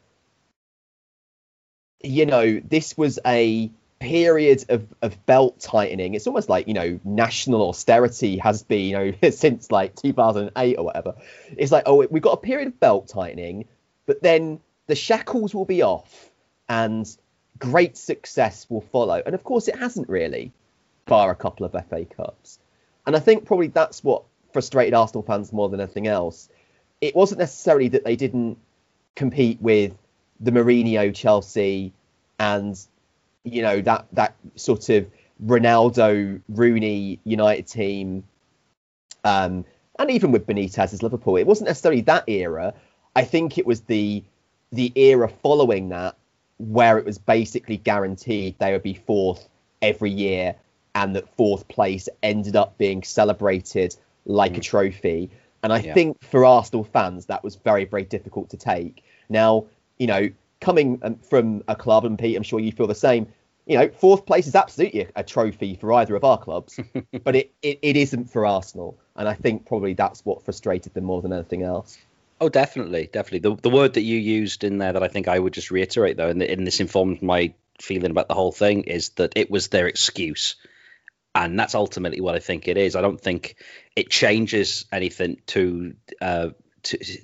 you 2.03 2.25
know, 2.25 2.59
this 2.59 2.97
was 2.97 3.17
a 3.25 3.71
period 4.01 4.65
of, 4.67 4.87
of 5.01 5.25
belt 5.25 5.61
tightening. 5.61 6.13
It's 6.13 6.27
almost 6.27 6.49
like, 6.49 6.67
you 6.67 6.73
know, 6.73 6.99
national 7.05 7.69
austerity 7.69 8.39
has 8.39 8.61
been, 8.61 8.89
you 8.89 9.15
know, 9.21 9.29
since 9.29 9.71
like 9.71 9.95
2008 9.95 10.75
or 10.75 10.83
whatever. 10.83 11.15
It's 11.55 11.71
like, 11.71 11.83
oh, 11.85 12.05
we've 12.11 12.21
got 12.21 12.33
a 12.33 12.37
period 12.37 12.67
of 12.67 12.79
belt 12.81 13.07
tightening, 13.07 13.69
but 14.05 14.21
then 14.21 14.59
the 14.87 14.95
shackles 14.95 15.55
will 15.55 15.63
be 15.63 15.81
off 15.81 16.29
and 16.67 17.07
great 17.59 17.97
success 17.97 18.65
will 18.69 18.81
follow. 18.81 19.21
And 19.25 19.35
of 19.35 19.43
course, 19.43 19.67
it 19.67 19.77
hasn't 19.77 20.09
really, 20.09 20.51
bar 21.05 21.31
a 21.31 21.35
couple 21.35 21.65
of 21.65 21.71
FA 21.89 22.05
Cups. 22.05 22.59
And 23.05 23.15
I 23.15 23.19
think 23.19 23.45
probably 23.45 23.67
that's 23.67 24.03
what 24.03 24.23
frustrated 24.51 24.93
Arsenal 24.93 25.23
fans 25.23 25.51
more 25.51 25.69
than 25.69 25.81
anything 25.81 26.07
else. 26.07 26.49
It 27.01 27.15
wasn't 27.15 27.39
necessarily 27.39 27.89
that 27.89 28.05
they 28.05 28.15
didn't 28.15 28.57
compete 29.15 29.61
with 29.61 29.93
the 30.39 30.51
Mourinho 30.51 31.13
Chelsea 31.13 31.93
and 32.39 32.79
you 33.43 33.61
know 33.61 33.81
that 33.81 34.07
that 34.13 34.35
sort 34.55 34.89
of 34.89 35.07
Ronaldo 35.43 36.41
Rooney 36.49 37.19
United 37.23 37.67
team 37.67 38.23
um, 39.23 39.65
and 39.99 40.11
even 40.11 40.31
with 40.31 40.47
Benitez's 40.47 41.03
Liverpool 41.03 41.37
it 41.37 41.45
wasn't 41.45 41.67
necessarily 41.67 42.01
that 42.01 42.27
era 42.27 42.73
I 43.15 43.23
think 43.23 43.57
it 43.57 43.65
was 43.65 43.81
the 43.81 44.23
the 44.71 44.91
era 44.95 45.29
following 45.29 45.89
that 45.89 46.15
where 46.57 46.97
it 46.97 47.05
was 47.05 47.17
basically 47.17 47.77
guaranteed 47.77 48.57
they 48.59 48.71
would 48.71 48.83
be 48.83 48.93
fourth 48.93 49.47
every 49.81 50.11
year 50.11 50.55
and 50.95 51.15
that 51.15 51.35
fourth 51.35 51.67
place 51.67 52.07
ended 52.21 52.55
up 52.55 52.77
being 52.77 53.03
celebrated 53.03 53.95
like 54.25 54.57
a 54.57 54.61
trophy. 54.61 55.29
And 55.63 55.73
I 55.73 55.79
Yeah. 55.79 55.93
think 55.93 56.21
for 56.23 56.45
Arsenal 56.45 56.83
fans, 56.83 57.25
that 57.27 57.43
was 57.43 57.55
very, 57.55 57.85
very 57.85 58.03
difficult 58.03 58.49
to 58.51 58.57
take. 58.57 59.03
Now, 59.29 59.65
you 59.97 60.07
know, 60.07 60.29
coming 60.61 60.99
um, 61.03 61.15
from 61.17 61.63
a 61.67 61.75
club, 61.75 62.05
and 62.05 62.17
Pete, 62.17 62.37
I'm 62.37 62.43
sure 62.43 62.59
you 62.59 62.71
feel 62.71 62.87
the 62.87 62.95
same. 62.95 63.27
You 63.65 63.77
know, 63.77 63.89
fourth 63.89 64.25
place 64.25 64.45
is 64.45 64.55
absolutely 64.55 65.01
a, 65.01 65.07
a 65.17 65.23
trophy 65.23 65.75
for 65.75 65.93
either 65.93 66.15
of 66.15 66.23
our 66.23 66.37
clubs, 66.37 66.79
but 67.23 67.35
it, 67.35 67.53
it, 67.61 67.79
it 67.81 67.97
isn't 67.97 68.29
for 68.29 68.45
Arsenal. 68.45 68.97
And 69.15 69.27
I 69.27 69.33
think 69.33 69.65
probably 69.65 69.93
that's 69.93 70.25
what 70.25 70.43
frustrated 70.43 70.93
them 70.93 71.05
more 71.05 71.21
than 71.21 71.33
anything 71.33 71.63
else. 71.63 71.97
Oh, 72.43 72.49
definitely, 72.49 73.09
definitely. 73.09 73.39
The 73.39 73.55
the 73.55 73.69
word 73.69 73.93
that 73.93 74.01
you 74.01 74.17
used 74.19 74.65
in 74.65 74.77
there 74.77 74.91
that 74.91 75.01
I 75.01 75.07
think 75.07 75.29
I 75.29 75.39
would 75.39 75.53
just 75.53 75.71
reiterate 75.71 76.17
though, 76.17 76.27
and, 76.27 76.43
and 76.43 76.67
this 76.67 76.81
informed 76.81 77.21
my 77.21 77.53
feeling 77.79 78.11
about 78.11 78.27
the 78.27 78.33
whole 78.33 78.51
thing 78.51 78.83
is 78.83 79.11
that 79.11 79.31
it 79.37 79.49
was 79.49 79.69
their 79.69 79.87
excuse, 79.87 80.57
and 81.33 81.57
that's 81.57 81.73
ultimately 81.73 82.19
what 82.19 82.35
I 82.35 82.39
think 82.39 82.67
it 82.67 82.75
is. 82.77 82.97
I 82.97 83.01
don't 83.01 83.21
think 83.21 83.55
it 83.95 84.09
changes 84.09 84.83
anything 84.91 85.37
too. 85.45 85.95
Uh, 86.19 86.49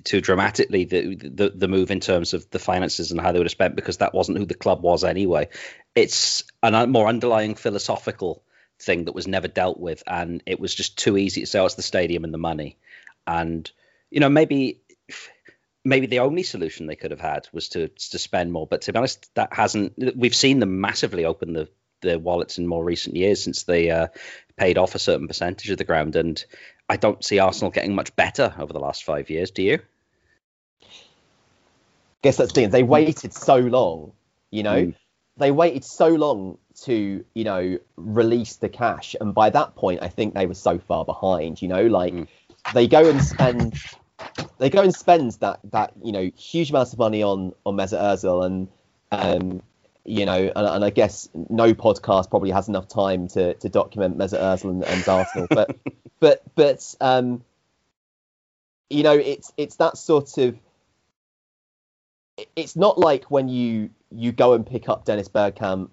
dramatically 0.06 0.84
the, 0.86 1.16
the 1.16 1.50
the 1.54 1.68
move 1.68 1.90
in 1.90 2.00
terms 2.00 2.32
of 2.32 2.48
the 2.48 2.58
finances 2.58 3.10
and 3.10 3.20
how 3.20 3.30
they 3.30 3.38
would 3.38 3.44
have 3.44 3.52
spent 3.52 3.76
because 3.76 3.98
that 3.98 4.14
wasn't 4.14 4.38
who 4.38 4.46
the 4.46 4.54
club 4.54 4.82
was 4.82 5.04
anyway. 5.04 5.50
It's 5.94 6.44
a 6.62 6.86
more 6.86 7.08
underlying 7.08 7.56
philosophical 7.56 8.42
thing 8.80 9.04
that 9.04 9.14
was 9.14 9.28
never 9.28 9.48
dealt 9.48 9.78
with, 9.78 10.02
and 10.06 10.42
it 10.46 10.58
was 10.58 10.74
just 10.74 10.96
too 10.96 11.18
easy 11.18 11.42
to 11.42 11.46
say, 11.46 11.58
"Oh, 11.58 11.66
it's 11.66 11.74
the 11.74 11.82
stadium 11.82 12.24
and 12.24 12.32
the 12.32 12.38
money," 12.38 12.78
and 13.26 13.70
you 14.10 14.20
know 14.20 14.30
maybe 14.30 14.80
maybe 15.84 16.06
the 16.06 16.20
only 16.20 16.42
solution 16.42 16.86
they 16.86 16.96
could 16.96 17.10
have 17.10 17.20
had 17.20 17.48
was 17.52 17.68
to 17.70 17.88
to 17.88 18.18
spend 18.18 18.52
more. 18.52 18.66
But 18.66 18.82
to 18.82 18.92
be 18.92 18.98
honest, 18.98 19.32
that 19.34 19.52
hasn't. 19.52 19.94
We've 20.16 20.34
seen 20.34 20.58
them 20.60 20.80
massively 20.80 21.24
open 21.24 21.52
the 21.52 21.68
their 22.02 22.18
wallets 22.18 22.58
in 22.58 22.66
more 22.66 22.82
recent 22.84 23.16
years 23.16 23.42
since 23.44 23.64
they 23.64 23.90
uh, 23.90 24.06
paid 24.56 24.78
off 24.78 24.94
a 24.94 24.98
certain 24.98 25.28
percentage 25.28 25.70
of 25.70 25.78
the 25.78 25.84
ground, 25.84 26.16
and 26.16 26.42
I 26.88 26.96
don't 26.96 27.22
see 27.24 27.38
Arsenal 27.38 27.70
getting 27.70 27.94
much 27.94 28.16
better 28.16 28.54
over 28.58 28.72
the 28.72 28.80
last 28.80 29.04
five 29.04 29.30
years. 29.30 29.50
Do 29.50 29.62
you? 29.62 29.80
guess 32.22 32.36
that's 32.36 32.52
the. 32.52 32.66
They 32.66 32.82
waited 32.82 33.32
so 33.32 33.56
long, 33.56 34.12
you 34.50 34.62
know, 34.62 34.86
Mm. 34.86 34.94
they 35.36 35.50
waited 35.50 35.84
so 35.84 36.08
long 36.08 36.58
to, 36.82 37.24
you 37.34 37.44
know, 37.44 37.78
release 37.96 38.56
the 38.56 38.68
cash, 38.68 39.16
and 39.20 39.34
by 39.34 39.50
that 39.50 39.74
point, 39.74 40.02
I 40.02 40.08
think 40.08 40.34
they 40.34 40.46
were 40.46 40.54
so 40.54 40.78
far 40.78 41.04
behind. 41.04 41.60
You 41.62 41.68
know, 41.68 41.86
like 41.86 42.12
Mm. 42.12 42.28
they 42.74 42.86
go 42.86 43.08
and 43.08 43.22
spend, 43.22 43.74
they 44.58 44.70
go 44.70 44.82
and 44.82 44.94
spend 44.94 45.32
that 45.40 45.60
that 45.72 45.92
you 46.02 46.12
know 46.12 46.30
huge 46.36 46.70
amounts 46.70 46.92
of 46.92 46.98
money 46.98 47.22
on 47.22 47.52
on 47.64 47.76
Mesut 47.76 48.00
Ozil, 48.00 48.44
and 48.44 48.68
um, 49.10 49.62
you 50.04 50.26
know, 50.26 50.52
and, 50.54 50.66
and 50.66 50.84
I 50.84 50.90
guess 50.90 51.28
no 51.34 51.74
podcast 51.74 52.30
probably 52.30 52.50
has 52.50 52.68
enough 52.68 52.88
time 52.88 53.28
to 53.28 53.54
to 53.54 53.68
document 53.68 54.18
Mesut 54.18 54.40
Ozil 54.40 54.70
and, 54.70 54.84
and 54.84 55.08
Arsenal, 55.08 55.46
but 55.50 55.76
but 56.20 56.42
but 56.54 56.94
um, 57.00 57.44
you 58.88 59.02
know, 59.02 59.16
it's 59.16 59.52
it's 59.56 59.76
that 59.76 59.96
sort 59.96 60.38
of 60.38 60.58
it's 62.56 62.76
not 62.76 62.98
like 62.98 63.30
when 63.30 63.48
you 63.48 63.90
you 64.10 64.32
go 64.32 64.54
and 64.54 64.66
pick 64.66 64.88
up 64.88 65.04
Dennis 65.04 65.28
Bergkamp 65.28 65.90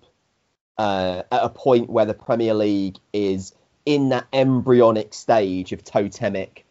uh, 0.78 1.23
at 1.32 1.43
a 1.43 1.49
point 1.49 1.89
where 1.89 2.05
the 2.05 2.13
Premier 2.13 2.53
League 2.53 2.97
is 3.13 3.53
in 3.86 4.09
that 4.09 4.28
embryonic 4.34 5.13
stage 5.13 5.71
of 5.71 5.84
totemic 5.84 6.65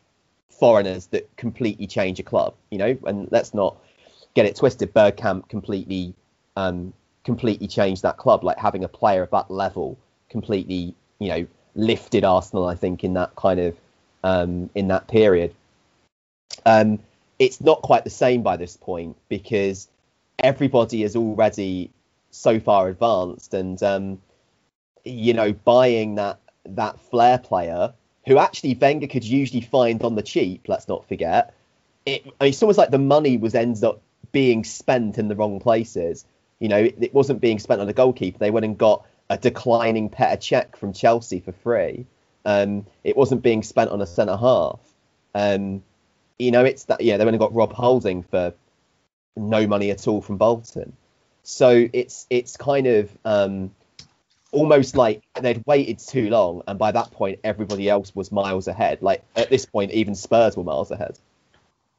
foreigners 0.58 1.06
that 1.08 1.34
completely 1.36 1.86
change 1.86 2.18
a 2.20 2.22
club, 2.22 2.54
you 2.70 2.78
know. 2.78 2.96
And 3.06 3.28
let's 3.30 3.54
not 3.54 3.76
get 4.34 4.46
it 4.46 4.56
twisted. 4.56 4.92
Bergkamp 4.92 5.48
completely 5.48 6.14
um, 6.56 6.92
completely 7.24 7.68
changed 7.68 8.02
that 8.02 8.16
club. 8.16 8.44
Like 8.44 8.58
having 8.58 8.84
a 8.84 8.88
player 8.88 9.22
of 9.22 9.30
that 9.30 9.50
level 9.50 9.98
completely, 10.28 10.94
you 11.18 11.28
know, 11.28 11.46
lifted 11.74 12.24
Arsenal. 12.24 12.66
I 12.66 12.74
think 12.74 13.04
in 13.04 13.14
that 13.14 13.34
kind 13.36 13.60
of 13.60 13.76
um, 14.24 14.70
in 14.74 14.88
that 14.88 15.08
period. 15.08 15.54
Um, 16.64 16.98
it's 17.38 17.60
not 17.60 17.82
quite 17.82 18.04
the 18.04 18.10
same 18.10 18.42
by 18.42 18.56
this 18.56 18.76
point 18.76 19.16
because 19.28 19.88
everybody 20.38 21.02
is 21.02 21.14
already 21.14 21.90
so 22.30 22.58
far 22.60 22.88
advanced, 22.88 23.54
and 23.54 23.82
um, 23.82 24.20
you 25.04 25.32
know, 25.32 25.52
buying 25.52 26.16
that 26.16 26.38
that 26.64 27.00
flair 27.00 27.38
player 27.38 27.92
who 28.26 28.38
actually 28.38 28.74
Wenger 28.74 29.06
could 29.06 29.24
usually 29.24 29.60
find 29.60 30.02
on 30.02 30.14
the 30.14 30.22
cheap. 30.22 30.68
Let's 30.68 30.88
not 30.88 31.08
forget. 31.08 31.54
It, 32.04 32.22
I 32.40 32.44
mean, 32.44 32.50
it's 32.50 32.62
almost 32.62 32.78
like 32.78 32.90
the 32.90 32.98
money 32.98 33.36
was 33.36 33.54
ends 33.54 33.82
up 33.82 34.00
being 34.32 34.64
spent 34.64 35.18
in 35.18 35.28
the 35.28 35.36
wrong 35.36 35.60
places. 35.60 36.24
You 36.58 36.68
know, 36.68 36.78
it, 36.78 36.96
it 37.00 37.14
wasn't 37.14 37.40
being 37.40 37.58
spent 37.58 37.80
on 37.80 37.88
a 37.88 37.92
goalkeeper. 37.92 38.38
They 38.38 38.50
went 38.50 38.64
and 38.64 38.76
got 38.76 39.06
a 39.28 39.36
declining 39.36 40.08
pet 40.08 40.40
Petr 40.40 40.66
Cech 40.70 40.76
from 40.76 40.92
Chelsea 40.92 41.40
for 41.40 41.52
free. 41.52 42.06
Um, 42.44 42.86
it 43.02 43.16
wasn't 43.16 43.42
being 43.42 43.62
spent 43.62 43.90
on 43.90 44.00
a 44.00 44.06
centre 44.06 44.36
half. 44.36 44.80
Um, 45.34 45.82
you 46.38 46.50
know, 46.50 46.64
it's 46.64 46.84
that 46.84 47.00
yeah, 47.00 47.16
they 47.16 47.24
went 47.24 47.34
and 47.34 47.40
got 47.40 47.54
Rob 47.54 47.72
Holding 47.72 48.22
for 48.22 48.54
no 49.36 49.66
money 49.66 49.90
at 49.90 50.06
all 50.06 50.20
from 50.20 50.36
Bolton. 50.36 50.96
So 51.42 51.88
it's 51.92 52.26
it's 52.30 52.56
kind 52.56 52.86
of 52.86 53.10
um, 53.24 53.72
almost 54.52 54.96
like 54.96 55.22
they'd 55.40 55.62
waited 55.66 55.98
too 55.98 56.30
long, 56.30 56.62
and 56.66 56.78
by 56.78 56.92
that 56.92 57.10
point, 57.10 57.40
everybody 57.44 57.88
else 57.88 58.14
was 58.14 58.32
miles 58.32 58.68
ahead. 58.68 59.02
Like 59.02 59.22
at 59.36 59.50
this 59.50 59.66
point, 59.66 59.92
even 59.92 60.14
Spurs 60.14 60.56
were 60.56 60.64
miles 60.64 60.90
ahead. 60.90 61.18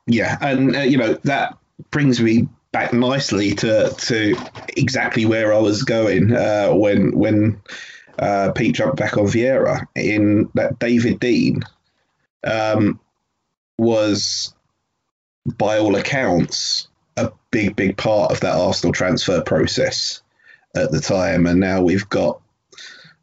Yeah, 0.06 0.38
and 0.41 0.76
uh, 0.76 0.80
you 0.80 0.98
know 0.98 1.14
that 1.24 1.58
brings 1.91 2.22
me 2.22 2.48
back 2.72 2.93
nicely 2.93 3.54
to 3.56 3.93
to 3.98 4.36
exactly 4.76 5.26
where 5.26 5.54
I 5.54 5.60
was 5.60 5.84
going 5.84 6.34
uh, 6.34 6.70
when 6.74 7.18
when 7.18 7.62
uh, 8.20 8.52
Pete 8.54 8.76
jumped 8.76 8.98
back 8.98 9.18
on 9.18 9.26
Vieira 9.26 9.86
in 9.95 10.50
that 10.56 10.80
David 10.80 11.20
Dein 11.20 11.64
um, 12.43 13.00
was, 13.78 14.54
by 15.58 15.78
all 15.78 15.95
accounts, 15.95 16.88
a 17.16 17.32
big 17.52 17.76
big 17.76 17.98
part 17.98 18.32
of 18.32 18.39
that 18.41 18.56
Arsenal 18.56 18.93
transfer 18.93 19.41
process 19.41 20.22
at 20.78 20.91
the 20.91 21.01
time, 21.01 21.45
and 21.45 21.59
now 21.59 21.82
we've 21.82 22.07
got 22.09 22.41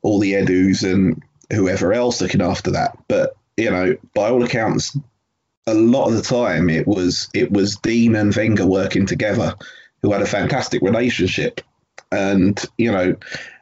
all 0.03 0.19
the 0.19 0.35
Edus 0.35 0.83
and 0.83 1.23
whoever 1.53 1.93
else 1.93 2.21
looking 2.21 2.43
after 2.43 2.73
that. 2.73 2.99
But 3.09 3.37
you 3.57 3.71
know, 3.71 3.97
by 4.15 4.29
all 4.29 4.45
accounts, 4.45 4.97
a 5.67 5.75
lot 5.75 6.09
of 6.09 6.15
the 6.15 6.23
time 6.23 6.69
it 6.69 6.87
was 6.87 7.29
it 7.35 7.51
was 7.51 7.77
Dein 7.79 8.19
and 8.19 8.35
Wenger 8.35 8.67
working 8.67 9.07
together, 9.07 9.55
who 10.03 10.13
had 10.13 10.23
a 10.23 10.27
fantastic 10.27 10.83
relationship, 10.83 11.61
and 12.13 12.63
you 12.77 12.93
know 12.93 13.17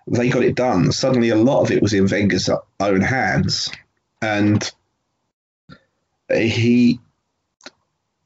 they 0.07 0.29
got 0.29 0.43
it 0.43 0.57
done. 0.57 0.93
Suddenly, 0.93 1.31
a 1.31 1.37
lot 1.37 1.63
of 1.63 1.71
it 1.71 1.83
was 1.83 1.95
in 1.95 2.07
Wenger's 2.07 2.51
own 2.81 3.01
hands, 3.01 3.71
and 4.21 4.71
he 6.31 6.99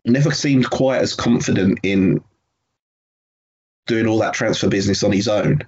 never 0.05 0.31
seemed 0.31 0.71
quite 0.71 1.03
as 1.03 1.15
confident 1.15 1.81
in 1.83 2.23
doing 3.87 4.07
all 4.07 4.19
that 4.19 4.35
transfer 4.35 4.69
business 4.69 5.03
on 5.03 5.13
his 5.13 5.29
own. 5.29 5.63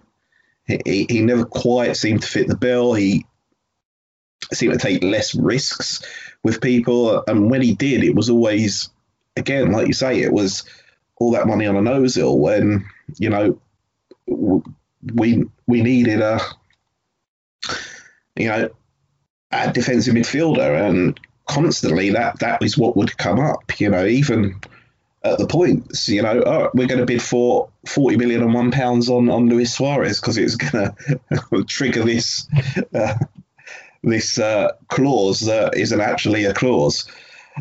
He, 0.67 1.07
he 1.09 1.21
never 1.23 1.45
quite 1.45 1.97
seemed 1.97 2.23
to 2.23 2.29
fit 2.29 2.47
the 2.47 2.57
bill. 2.57 2.93
He 2.93 3.25
seemed 4.53 4.75
to 4.75 4.79
take 4.79 5.03
less 5.03 5.35
risks 5.35 6.03
with 6.43 6.61
people, 6.61 7.25
and 7.27 7.51
when 7.51 7.63
he 7.63 7.75
did, 7.75 8.05
it 8.05 8.15
was 8.15 8.31
always, 8.31 8.91
again, 9.37 9.73
like 9.73 9.87
you 9.87 9.93
say, 9.93 10.21
it 10.21 10.33
was 10.33 10.65
all 11.17 11.33
that 11.33 11.47
money 11.47 11.67
on 11.67 11.77
a 11.77 11.91
Ozil 11.91 12.39
when 12.39 12.87
you 13.19 13.31
know 13.31 13.61
we 15.15 15.45
we 15.67 15.83
needed 15.83 16.21
a 16.21 16.41
you 18.37 18.49
know 18.49 18.71
a 19.51 19.73
defensive 19.73 20.15
midfielder, 20.15 20.89
and 20.89 21.19
constantly 21.47 22.11
that 22.11 22.39
that 22.41 22.63
is 22.63 22.79
what 22.79 22.97
would 22.97 23.17
come 23.17 23.41
up. 23.41 23.81
You 23.81 23.91
know, 23.91 24.07
even 24.07 24.61
at 25.23 25.39
the 25.39 25.47
points, 25.47 26.09
you 26.09 26.23
know, 26.23 26.43
oh, 26.47 26.71
we're 26.75 26.87
going 26.87 27.01
to 27.01 27.07
bid 27.07 27.23
for 27.23 27.71
40 27.87 28.17
million 28.17 28.43
and 28.43 28.55
one 28.55 28.71
pounds 28.71 29.09
on, 29.09 29.29
on 29.29 29.49
Luis 29.49 29.75
Suarez 29.75 30.21
because 30.21 30.39
it's 30.39 30.57
going 30.57 30.91
to 31.53 31.65
trigger 31.65 32.05
this 32.05 32.47
uh, 32.95 33.15
this 34.03 34.39
uh, 34.39 34.73
clause 34.89 35.41
that 35.41 35.77
isn't 35.77 36.01
actually 36.01 36.45
a 36.45 36.55
clause. 36.55 37.11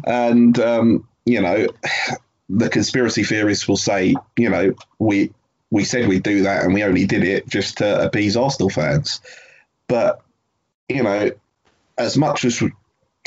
And, 0.06 0.58
um, 0.60 1.08
you 1.26 1.42
know, 1.42 1.68
the 2.50 2.70
conspiracy 2.70 3.24
theorists 3.24 3.68
will 3.68 3.78
say, 3.78 4.16
you 4.38 4.50
know, 4.50 4.74
we 5.00 5.34
we 5.70 5.84
said 5.84 6.08
we'd 6.08 6.24
do 6.24 6.44
that 6.44 6.64
and 6.64 6.74
we 6.74 6.84
only 6.84 7.06
did 7.06 7.24
it 7.24 7.48
just 7.48 7.80
to 7.80 8.06
appease 8.06 8.38
Arsenal 8.38 8.70
fans. 8.70 9.20
But, 9.88 10.22
you 10.88 11.04
know, 11.04 11.32
as 11.98 12.18
much 12.18 12.46
as 12.46 12.64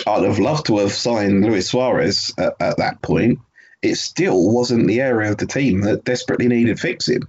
I'd 0.07 0.22
have 0.24 0.39
loved 0.39 0.66
to 0.66 0.78
have 0.78 0.93
signed 0.93 1.45
Luis 1.45 1.68
Suarez 1.68 2.33
at, 2.39 2.55
at 2.61 2.76
that 2.78 3.03
point, 3.03 3.41
it 3.83 3.97
still 3.97 4.51
wasn't 4.53 4.87
the 4.87 5.01
area 5.01 5.31
of 5.31 5.39
the 5.39 5.47
team 5.47 5.83
that 5.83 6.05
desperately 6.05 6.49
needed 6.49 6.78
fixing. 6.78 7.22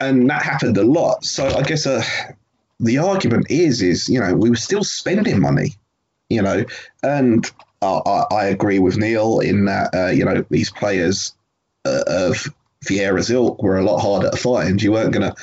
And 0.00 0.28
that 0.28 0.42
happened 0.42 0.76
a 0.76 0.84
lot. 0.84 1.24
So 1.24 1.46
I 1.46 1.62
guess 1.62 1.86
uh, 1.86 2.02
the 2.80 2.98
argument 2.98 3.46
is, 3.50 3.82
is 3.82 4.08
you 4.08 4.20
know, 4.20 4.34
we 4.34 4.50
were 4.50 4.56
still 4.56 4.84
spending 4.84 5.40
money, 5.40 5.74
you 6.28 6.42
know, 6.42 6.64
and 7.02 7.50
I, 7.80 8.00
I, 8.06 8.24
I 8.30 8.44
agree 8.46 8.78
with 8.78 8.96
Neil 8.96 9.40
in 9.40 9.66
that, 9.66 9.94
uh, 9.94 10.08
you 10.08 10.24
know, 10.24 10.44
these 10.50 10.70
players 10.70 11.34
uh, 11.84 12.02
of 12.06 12.52
Vieira's 12.84 13.30
ilk 13.30 13.62
were 13.62 13.78
a 13.78 13.84
lot 13.84 14.00
harder 14.00 14.30
to 14.30 14.36
find. 14.36 14.82
You 14.82 14.92
weren't 14.92 15.12
going 15.12 15.30
to, 15.30 15.36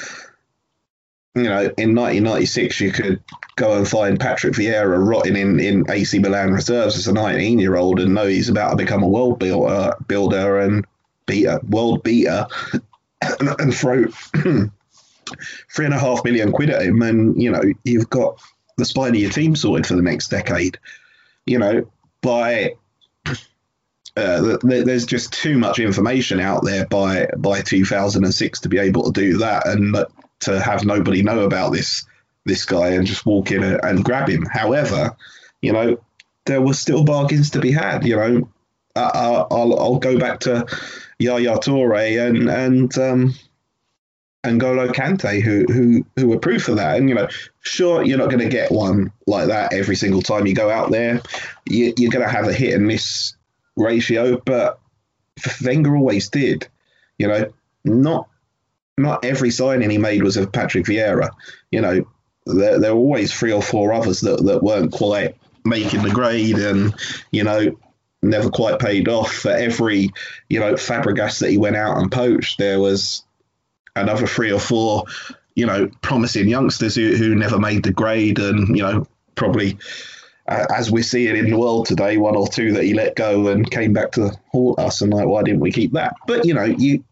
you 1.35 1.43
know, 1.43 1.61
in 1.77 1.95
1996, 1.95 2.79
you 2.79 2.91
could 2.91 3.23
go 3.55 3.77
and 3.77 3.87
find 3.87 4.19
Patrick 4.19 4.53
Vieira 4.53 5.03
rotting 5.03 5.35
in, 5.35 5.59
in 5.59 5.89
AC 5.89 6.19
Milan 6.19 6.51
reserves 6.51 6.95
as 6.95 7.07
a 7.07 7.13
19 7.13 7.57
year 7.57 7.75
old 7.75 7.99
and 7.99 8.13
know 8.13 8.27
he's 8.27 8.49
about 8.49 8.71
to 8.71 8.75
become 8.75 9.01
a 9.01 9.07
world 9.07 9.39
builder, 9.39 9.95
builder 10.07 10.59
and 10.59 10.85
beater, 11.25 11.59
world 11.67 12.03
beater, 12.03 12.45
and, 13.21 13.49
and 13.59 13.73
throw 13.73 14.05
three 15.73 15.85
and 15.85 15.93
a 15.93 15.99
half 15.99 16.23
million 16.23 16.51
quid 16.51 16.69
at 16.69 16.83
him, 16.83 17.01
and 17.01 17.41
you 17.41 17.51
know 17.51 17.61
you've 17.83 18.09
got 18.09 18.39
the 18.77 18.85
spine 18.85 19.15
of 19.15 19.21
your 19.21 19.31
team 19.31 19.55
sorted 19.55 19.87
for 19.87 19.95
the 19.95 20.01
next 20.01 20.29
decade. 20.29 20.77
You 21.45 21.59
know, 21.59 21.91
by 22.21 22.75
uh, 24.17 24.57
th- 24.59 24.85
there's 24.85 25.05
just 25.05 25.33
too 25.33 25.57
much 25.57 25.79
information 25.79 26.39
out 26.39 26.63
there 26.63 26.85
by 26.85 27.27
by 27.37 27.61
2006 27.61 28.59
to 28.61 28.69
be 28.69 28.77
able 28.77 29.11
to 29.11 29.19
do 29.19 29.37
that, 29.39 29.67
and 29.67 29.95
uh, 29.95 30.05
to 30.43 30.59
have 30.61 30.85
nobody 30.85 31.23
know 31.23 31.41
about 31.41 31.71
this 31.71 32.05
this 32.45 32.65
guy 32.65 32.89
and 32.89 33.07
just 33.07 33.25
walk 33.25 33.51
in 33.51 33.63
and, 33.63 34.03
grab 34.03 34.27
him. 34.27 34.45
However, 34.45 35.15
you 35.61 35.71
know, 35.71 36.01
there 36.45 36.61
were 36.61 36.73
still 36.73 37.05
bargains 37.05 37.51
to 37.51 37.59
be 37.59 37.71
had. 37.71 38.05
You 38.05 38.15
know, 38.17 38.49
I, 38.95 39.01
I, 39.01 39.47
I'll 39.49 39.79
I'll 39.79 39.99
go 39.99 40.19
back 40.19 40.41
to 40.41 40.65
Yaya 41.19 41.57
Toure 41.57 42.27
and 42.27 42.49
and 42.49 42.97
um, 42.97 43.33
and 44.43 44.59
Golo 44.59 44.89
Kante, 44.89 45.41
who 45.41 45.65
who 45.71 46.05
who 46.17 46.27
were 46.27 46.39
proof 46.39 46.67
of 46.67 46.77
that. 46.77 46.97
And 46.97 47.07
you 47.07 47.15
know, 47.15 47.27
sure, 47.61 48.03
you're 48.03 48.17
not 48.17 48.29
going 48.29 48.43
to 48.43 48.49
get 48.49 48.71
one 48.71 49.11
like 49.25 49.47
that 49.47 49.73
every 49.73 49.95
single 49.95 50.21
time 50.21 50.45
you 50.45 50.53
go 50.53 50.69
out 50.69 50.91
there. 50.91 51.21
You, 51.65 51.93
you're 51.97 52.11
going 52.11 52.25
to 52.25 52.31
have 52.31 52.47
a 52.47 52.53
hit 52.53 52.73
and 52.73 52.85
miss 52.85 53.35
ratio, 53.75 54.41
but 54.45 54.79
Wenger 55.63 55.95
always 55.95 56.29
did. 56.29 56.67
You 57.17 57.27
know, 57.27 57.53
not 57.85 58.27
not 58.97 59.25
every 59.25 59.51
signing 59.51 59.89
he 59.89 59.97
made 59.97 60.23
was 60.23 60.37
of 60.37 60.51
Patrick 60.51 60.85
Vieira. 60.85 61.29
You 61.71 61.81
know, 61.81 62.07
there 62.45 62.79
there 62.79 62.95
were 62.95 63.01
always 63.01 63.33
three 63.33 63.51
or 63.51 63.61
four 63.61 63.93
others 63.93 64.21
that 64.21 64.43
that 64.45 64.63
weren't 64.63 64.91
quite 64.91 65.35
making 65.65 66.03
the 66.03 66.11
grade, 66.11 66.57
and 66.57 66.93
you 67.31 67.43
know, 67.43 67.77
never 68.21 68.49
quite 68.49 68.79
paid 68.79 69.07
off. 69.07 69.31
For 69.31 69.51
every, 69.51 70.11
you 70.49 70.59
know, 70.59 70.73
Fabregas 70.73 71.39
that 71.39 71.51
he 71.51 71.57
went 71.57 71.75
out 71.75 71.97
and 71.97 72.11
poached, 72.11 72.57
there 72.57 72.79
was 72.79 73.23
another 73.95 74.25
three 74.25 74.51
or 74.51 74.59
four, 74.59 75.05
you 75.55 75.65
know, 75.65 75.89
promising 76.01 76.47
youngsters 76.47 76.95
who, 76.95 77.15
who 77.15 77.35
never 77.35 77.59
made 77.59 77.83
the 77.83 77.93
grade 77.93 78.39
and, 78.39 78.75
you 78.75 78.81
know, 78.81 79.07
probably 79.35 79.77
as 80.47 80.91
we 80.91 81.01
see 81.01 81.27
it 81.27 81.35
in 81.35 81.49
the 81.49 81.57
world 81.57 81.85
today, 81.85 82.17
one 82.17 82.35
or 82.35 82.47
two 82.47 82.73
that 82.73 82.83
he 82.83 82.93
let 82.93 83.15
go 83.15 83.47
and 83.47 83.69
came 83.69 83.93
back 83.93 84.11
to 84.11 84.31
haunt 84.51 84.79
us 84.79 85.01
and 85.01 85.13
like, 85.13 85.27
why 85.27 85.41
didn't 85.41 85.61
we 85.61 85.71
keep 85.71 85.93
that? 85.93 86.15
But, 86.27 86.45
you 86.45 86.53
know, 86.53 86.63
you 86.63 87.03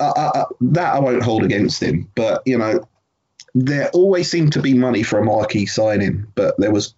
uh, 0.00 0.12
uh, 0.16 0.32
uh 0.34 0.44
that 0.60 0.94
I 0.94 0.98
won't 0.98 1.22
hold 1.22 1.44
against 1.44 1.82
him. 1.82 2.10
But, 2.14 2.42
you 2.46 2.58
know, 2.58 2.88
there 3.54 3.88
always 3.90 4.30
seemed 4.30 4.52
to 4.54 4.62
be 4.62 4.74
money 4.74 5.02
for 5.02 5.18
a 5.18 5.24
marquee 5.24 5.66
signing, 5.66 6.26
but 6.34 6.54
there 6.58 6.72
was 6.72 6.94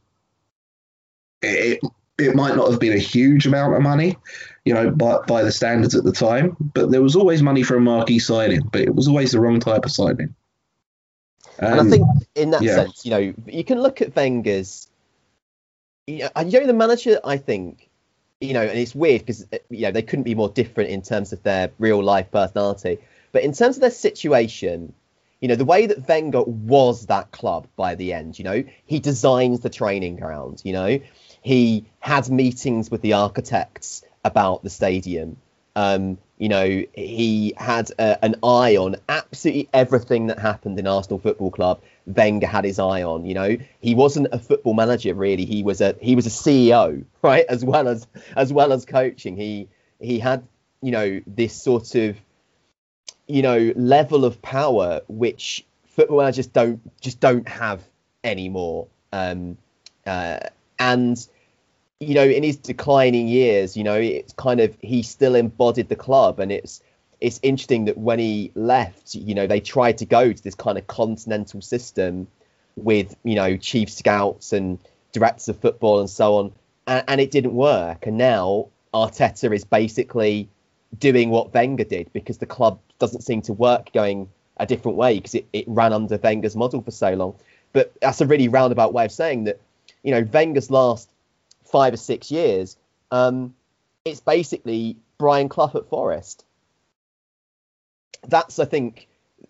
it, 1.42 1.80
it 2.18 2.34
might 2.34 2.56
not 2.56 2.70
have 2.70 2.80
been 2.80 2.92
a 2.92 2.98
huge 2.98 3.46
amount 3.46 3.74
of 3.74 3.82
money, 3.82 4.16
you 4.64 4.74
know, 4.74 4.90
by, 4.90 5.18
by 5.26 5.42
the 5.42 5.52
standards 5.52 5.94
at 5.94 6.04
the 6.04 6.12
time, 6.12 6.56
but 6.74 6.90
there 6.90 7.02
was 7.02 7.16
always 7.16 7.42
money 7.42 7.62
for 7.62 7.76
a 7.76 7.80
marquee 7.80 8.18
signing, 8.18 8.62
but 8.72 8.82
it 8.82 8.94
was 8.94 9.08
always 9.08 9.32
the 9.32 9.40
wrong 9.40 9.60
type 9.60 9.84
of 9.84 9.90
signing. 9.90 10.34
Um, 11.58 11.72
and 11.72 11.80
I 11.80 11.90
think 11.90 12.06
in 12.34 12.50
that 12.50 12.62
yeah. 12.62 12.76
sense, 12.76 13.04
you 13.04 13.10
know, 13.10 13.34
you 13.46 13.64
can 13.64 13.80
look 13.80 14.00
at 14.00 14.14
Wenger's. 14.14 14.88
You 16.06 16.28
know, 16.34 16.42
you 16.44 16.60
know, 16.60 16.66
the 16.66 16.72
manager, 16.72 17.20
I 17.22 17.36
think, 17.36 17.89
you 18.40 18.54
know, 18.54 18.62
and 18.62 18.78
it's 18.78 18.94
weird 18.94 19.20
because 19.20 19.46
you 19.68 19.82
know 19.82 19.90
they 19.90 20.02
couldn't 20.02 20.24
be 20.24 20.34
more 20.34 20.48
different 20.48 20.90
in 20.90 21.02
terms 21.02 21.32
of 21.32 21.42
their 21.42 21.70
real 21.78 22.02
life 22.02 22.30
personality, 22.30 22.98
but 23.32 23.42
in 23.42 23.52
terms 23.52 23.76
of 23.76 23.82
their 23.82 23.90
situation, 23.90 24.92
you 25.40 25.48
know, 25.48 25.56
the 25.56 25.64
way 25.64 25.86
that 25.86 26.08
Wenger 26.08 26.42
was 26.42 27.06
that 27.06 27.30
club 27.30 27.66
by 27.76 27.94
the 27.94 28.12
end, 28.12 28.38
you 28.38 28.44
know, 28.44 28.64
he 28.86 29.00
designs 29.00 29.60
the 29.60 29.70
training 29.70 30.16
ground, 30.16 30.62
you 30.64 30.72
know, 30.72 31.00
he 31.42 31.84
had 31.98 32.28
meetings 32.30 32.90
with 32.90 33.02
the 33.02 33.14
architects 33.14 34.02
about 34.24 34.62
the 34.62 34.70
stadium. 34.70 35.36
Um, 35.76 36.18
you 36.36 36.48
know, 36.48 36.84
he 36.94 37.54
had 37.56 37.90
a, 37.98 38.22
an 38.24 38.36
eye 38.42 38.76
on 38.76 38.96
absolutely 39.08 39.68
everything 39.72 40.26
that 40.26 40.38
happened 40.38 40.78
in 40.78 40.86
Arsenal 40.86 41.18
Football 41.18 41.50
Club. 41.50 41.80
Wenger 42.16 42.46
had 42.46 42.64
his 42.64 42.78
eye 42.78 43.02
on. 43.02 43.24
You 43.24 43.34
know, 43.34 43.56
he 43.80 43.94
wasn't 43.94 44.28
a 44.32 44.38
football 44.38 44.74
manager 44.74 45.14
really. 45.14 45.44
He 45.44 45.62
was 45.62 45.80
a 45.80 45.96
he 46.00 46.16
was 46.16 46.26
a 46.26 46.30
CEO, 46.30 47.04
right, 47.22 47.44
as 47.48 47.64
well 47.64 47.88
as 47.88 48.06
as 48.36 48.52
well 48.52 48.72
as 48.72 48.84
coaching. 48.84 49.36
He 49.36 49.68
he 50.00 50.18
had 50.18 50.46
you 50.82 50.92
know 50.92 51.20
this 51.26 51.54
sort 51.54 51.94
of 51.94 52.16
you 53.26 53.42
know 53.42 53.72
level 53.76 54.24
of 54.24 54.40
power 54.42 55.00
which 55.08 55.64
football 55.86 56.18
managers 56.18 56.46
don't 56.46 56.80
just 57.00 57.20
don't 57.20 57.48
have 57.48 57.82
anymore. 58.24 58.88
Um, 59.12 59.58
uh, 60.06 60.38
and 60.78 61.26
you 62.00 62.14
know 62.14 62.24
in 62.24 62.42
his 62.42 62.56
declining 62.56 63.28
years 63.28 63.76
you 63.76 63.84
know 63.84 63.94
it's 63.94 64.32
kind 64.32 64.60
of 64.60 64.76
he 64.80 65.02
still 65.02 65.34
embodied 65.34 65.88
the 65.88 65.96
club 65.96 66.40
and 66.40 66.50
it's 66.50 66.82
it's 67.20 67.40
interesting 67.42 67.86
that 67.86 67.98
when 67.98 68.18
he 68.18 68.50
left 68.54 69.14
you 69.14 69.34
know 69.34 69.46
they 69.46 69.60
tried 69.60 69.98
to 69.98 70.06
go 70.06 70.32
to 70.32 70.42
this 70.42 70.54
kind 70.54 70.78
of 70.78 70.86
continental 70.86 71.60
system 71.60 72.26
with 72.76 73.16
you 73.24 73.34
know 73.34 73.56
chief 73.56 73.90
scouts 73.90 74.52
and 74.52 74.78
directors 75.12 75.48
of 75.48 75.58
football 75.58 76.00
and 76.00 76.10
so 76.10 76.36
on 76.36 76.52
and, 76.86 77.04
and 77.08 77.20
it 77.20 77.30
didn't 77.30 77.54
work 77.54 78.06
and 78.06 78.16
now 78.16 78.68
Arteta 78.94 79.54
is 79.54 79.64
basically 79.64 80.48
doing 80.98 81.30
what 81.30 81.54
Wenger 81.54 81.84
did 81.84 82.12
because 82.12 82.38
the 82.38 82.46
club 82.46 82.80
doesn't 82.98 83.22
seem 83.22 83.42
to 83.42 83.52
work 83.52 83.92
going 83.92 84.28
a 84.56 84.66
different 84.66 84.98
way 84.98 85.16
because 85.16 85.34
it, 85.34 85.46
it 85.52 85.64
ran 85.68 85.92
under 85.92 86.16
Wenger's 86.18 86.56
model 86.56 86.82
for 86.82 86.90
so 86.90 87.14
long 87.14 87.34
but 87.72 87.92
that's 88.00 88.20
a 88.20 88.26
really 88.26 88.48
roundabout 88.48 88.92
way 88.92 89.04
of 89.04 89.12
saying 89.12 89.44
that 89.44 89.60
you 90.02 90.12
know, 90.12 90.26
Wenger's 90.32 90.70
last 90.70 91.10
five 91.64 91.92
or 91.92 91.98
six 91.98 92.30
years, 92.30 92.76
um, 93.10 93.54
it's 94.04 94.20
basically 94.20 94.96
Brian 95.18 95.48
Clough 95.48 95.72
at 95.74 95.88
Forest. 95.88 96.44
That's, 98.26 98.58
I 98.58 98.64
think, 98.64 99.08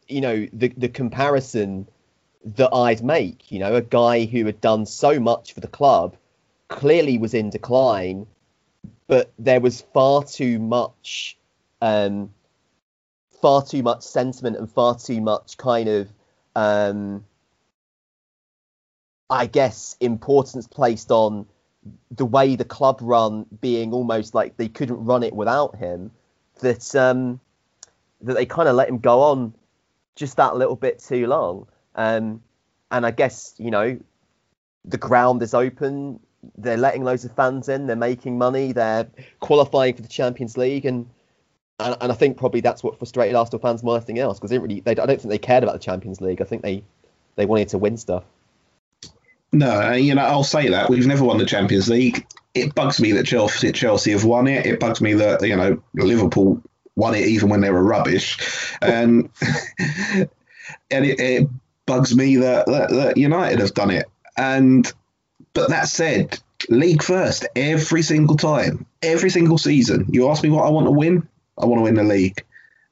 you 0.08 0.20
know, 0.20 0.46
the 0.52 0.68
the 0.68 0.88
comparison 0.88 1.88
that 2.56 2.72
I'd 2.72 3.02
make. 3.02 3.50
You 3.50 3.58
know, 3.60 3.74
a 3.74 3.82
guy 3.82 4.24
who 4.24 4.46
had 4.46 4.60
done 4.60 4.86
so 4.86 5.20
much 5.20 5.52
for 5.52 5.60
the 5.60 5.68
club 5.68 6.16
clearly 6.68 7.18
was 7.18 7.34
in 7.34 7.50
decline, 7.50 8.26
but 9.06 9.32
there 9.38 9.60
was 9.60 9.80
far 9.80 10.24
too 10.24 10.58
much, 10.58 11.36
um, 11.82 12.32
far 13.42 13.62
too 13.62 13.82
much 13.82 14.02
sentiment 14.02 14.56
and 14.56 14.70
far 14.70 14.98
too 14.98 15.20
much 15.20 15.56
kind 15.56 15.88
of 15.88 16.08
um, 16.56 17.24
I 19.28 19.46
guess, 19.46 19.96
importance 20.00 20.66
placed 20.66 21.10
on 21.10 21.46
the 22.10 22.26
way 22.26 22.56
the 22.56 22.64
club 22.64 22.98
run 23.00 23.46
being 23.60 23.92
almost 23.92 24.34
like 24.34 24.56
they 24.56 24.68
couldn't 24.68 25.04
run 25.04 25.22
it 25.22 25.32
without 25.32 25.76
him 25.76 26.10
that 26.60 26.94
um, 26.94 27.40
that 28.22 28.34
they 28.34 28.46
kind 28.46 28.68
of 28.68 28.76
let 28.76 28.88
him 28.88 28.98
go 28.98 29.20
on 29.22 29.54
just 30.16 30.36
that 30.36 30.56
little 30.56 30.76
bit 30.76 30.98
too 30.98 31.26
long. 31.26 31.66
Um, 31.94 32.42
and 32.90 33.06
I 33.06 33.10
guess 33.10 33.54
you 33.58 33.70
know 33.70 33.98
the 34.84 34.98
ground 34.98 35.42
is 35.42 35.54
open. 35.54 36.20
They're 36.56 36.76
letting 36.76 37.04
loads 37.04 37.24
of 37.24 37.32
fans 37.32 37.68
in. 37.68 37.86
They're 37.86 37.96
making 37.96 38.38
money. 38.38 38.72
They're 38.72 39.08
qualifying 39.40 39.94
for 39.94 40.02
the 40.02 40.08
Champions 40.08 40.56
League, 40.56 40.86
and 40.86 41.06
and, 41.78 41.96
and 42.00 42.12
I 42.12 42.14
think 42.14 42.36
probably 42.36 42.60
that's 42.60 42.82
what 42.82 42.98
frustrated 42.98 43.34
Arsenal 43.34 43.60
fans 43.60 43.82
more 43.82 43.94
than 43.94 44.02
anything 44.02 44.18
else 44.18 44.38
because 44.38 44.50
they 44.50 44.58
really 44.58 44.80
they, 44.80 44.92
I 44.92 45.06
don't 45.06 45.20
think 45.20 45.30
they 45.30 45.38
cared 45.38 45.62
about 45.62 45.72
the 45.72 45.80
Champions 45.80 46.20
League. 46.20 46.40
I 46.40 46.44
think 46.44 46.62
they 46.62 46.84
they 47.36 47.46
wanted 47.46 47.68
to 47.70 47.78
win 47.78 47.96
stuff. 47.96 48.24
No, 49.52 49.92
you 49.92 50.14
know, 50.14 50.22
I'll 50.22 50.44
say 50.44 50.68
that 50.68 50.88
we've 50.88 51.06
never 51.06 51.24
won 51.24 51.38
the 51.38 51.46
Champions 51.46 51.88
League. 51.88 52.24
It 52.54 52.74
bugs 52.74 53.00
me 53.00 53.12
that 53.12 53.26
Chelsea, 53.26 53.72
Chelsea 53.72 54.12
have 54.12 54.24
won 54.24 54.46
it. 54.46 54.64
It 54.64 54.78
bugs 54.78 55.00
me 55.00 55.14
that 55.14 55.42
you 55.42 55.56
know 55.56 55.82
Liverpool 55.94 56.62
won 57.00 57.14
it 57.14 57.26
even 57.26 57.48
when 57.48 57.60
they 57.60 57.70
were 57.70 57.82
rubbish, 57.82 58.38
and 58.80 59.30
and 60.90 61.04
it, 61.04 61.18
it, 61.20 61.48
bugs 61.86 62.14
me 62.14 62.36
that, 62.36 62.66
that, 62.66 62.90
that 62.90 63.16
United 63.16 63.58
have 63.58 63.74
done 63.74 63.90
it. 63.90 64.06
And 64.36 64.92
but 65.54 65.70
that 65.70 65.88
said, 65.88 66.38
league 66.68 67.02
first 67.02 67.46
every 67.56 68.02
single 68.02 68.36
time, 68.36 68.86
every 69.02 69.30
single 69.30 69.58
season. 69.58 70.06
You 70.08 70.28
ask 70.30 70.42
me 70.44 70.50
what 70.50 70.66
I 70.66 70.70
want 70.70 70.86
to 70.86 70.92
win, 70.92 71.26
I 71.58 71.66
want 71.66 71.80
to 71.80 71.82
win 71.82 71.94
the 71.94 72.04
league. 72.04 72.44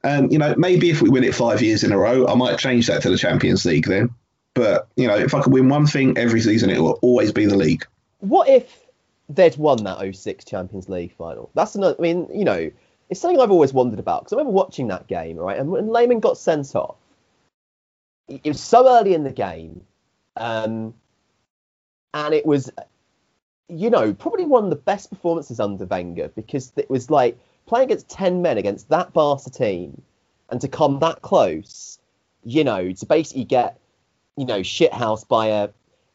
And 0.03 0.31
you 0.31 0.37
know, 0.37 0.53
maybe 0.57 0.89
if 0.89 1.01
we 1.01 1.09
win 1.09 1.23
it 1.23 1.35
five 1.35 1.61
years 1.61 1.83
in 1.83 1.91
a 1.91 1.97
row, 1.97 2.27
I 2.27 2.35
might 2.35 2.59
change 2.59 2.87
that 2.87 3.01
to 3.03 3.09
the 3.09 3.17
Champions 3.17 3.65
League 3.65 3.85
then. 3.85 4.09
But 4.53 4.87
you 4.95 5.07
know, 5.07 5.15
if 5.15 5.33
I 5.33 5.41
could 5.41 5.53
win 5.53 5.69
one 5.69 5.87
thing 5.87 6.17
every 6.17 6.41
season, 6.41 6.69
it 6.69 6.81
will 6.81 6.99
always 7.01 7.31
be 7.31 7.45
the 7.45 7.57
league. 7.57 7.85
What 8.19 8.49
if 8.49 8.85
they'd 9.29 9.55
won 9.57 9.83
that 9.83 10.15
06 10.15 10.45
Champions 10.45 10.89
League 10.89 11.13
final? 11.15 11.51
That's 11.53 11.75
another. 11.75 11.95
I 11.97 12.01
mean, 12.01 12.27
you 12.33 12.45
know, 12.45 12.71
it's 13.09 13.19
something 13.19 13.39
I've 13.39 13.51
always 13.51 13.73
wondered 13.73 13.99
about 13.99 14.21
because 14.23 14.33
I 14.33 14.37
remember 14.37 14.55
watching 14.55 14.87
that 14.87 15.07
game, 15.07 15.37
right? 15.37 15.57
And 15.57 15.71
when 15.71 15.91
Lehmann 15.91 16.19
got 16.19 16.37
sent 16.37 16.75
off, 16.75 16.95
it 18.27 18.45
was 18.45 18.61
so 18.61 18.87
early 18.87 19.13
in 19.13 19.23
the 19.23 19.31
game, 19.31 19.81
um, 20.37 20.93
and 22.13 22.33
it 22.33 22.45
was, 22.45 22.71
you 23.67 23.89
know, 23.89 24.13
probably 24.13 24.45
one 24.45 24.63
of 24.65 24.69
the 24.69 24.75
best 24.75 25.09
performances 25.09 25.59
under 25.59 25.85
Wenger 25.85 26.29
because 26.29 26.71
it 26.75 26.89
was 26.89 27.09
like 27.09 27.39
playing 27.65 27.85
against 27.85 28.09
10 28.09 28.41
men 28.41 28.57
against 28.57 28.89
that 28.89 29.13
Barca 29.13 29.49
team 29.49 30.01
and 30.49 30.61
to 30.61 30.67
come 30.67 30.99
that 30.99 31.21
close, 31.21 31.99
you 32.43 32.63
know, 32.63 32.91
to 32.91 33.05
basically 33.05 33.43
get 33.43 33.79
you 34.39 34.45
know, 34.45 34.61
shithouse 34.61 35.27
by 35.27 35.47
a 35.47 35.69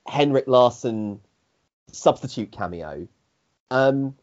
Henrik 0.07 0.49
Larsson 0.49 1.20
substitute 1.92 2.51
cameo. 2.51 3.07
Um, 3.70 4.16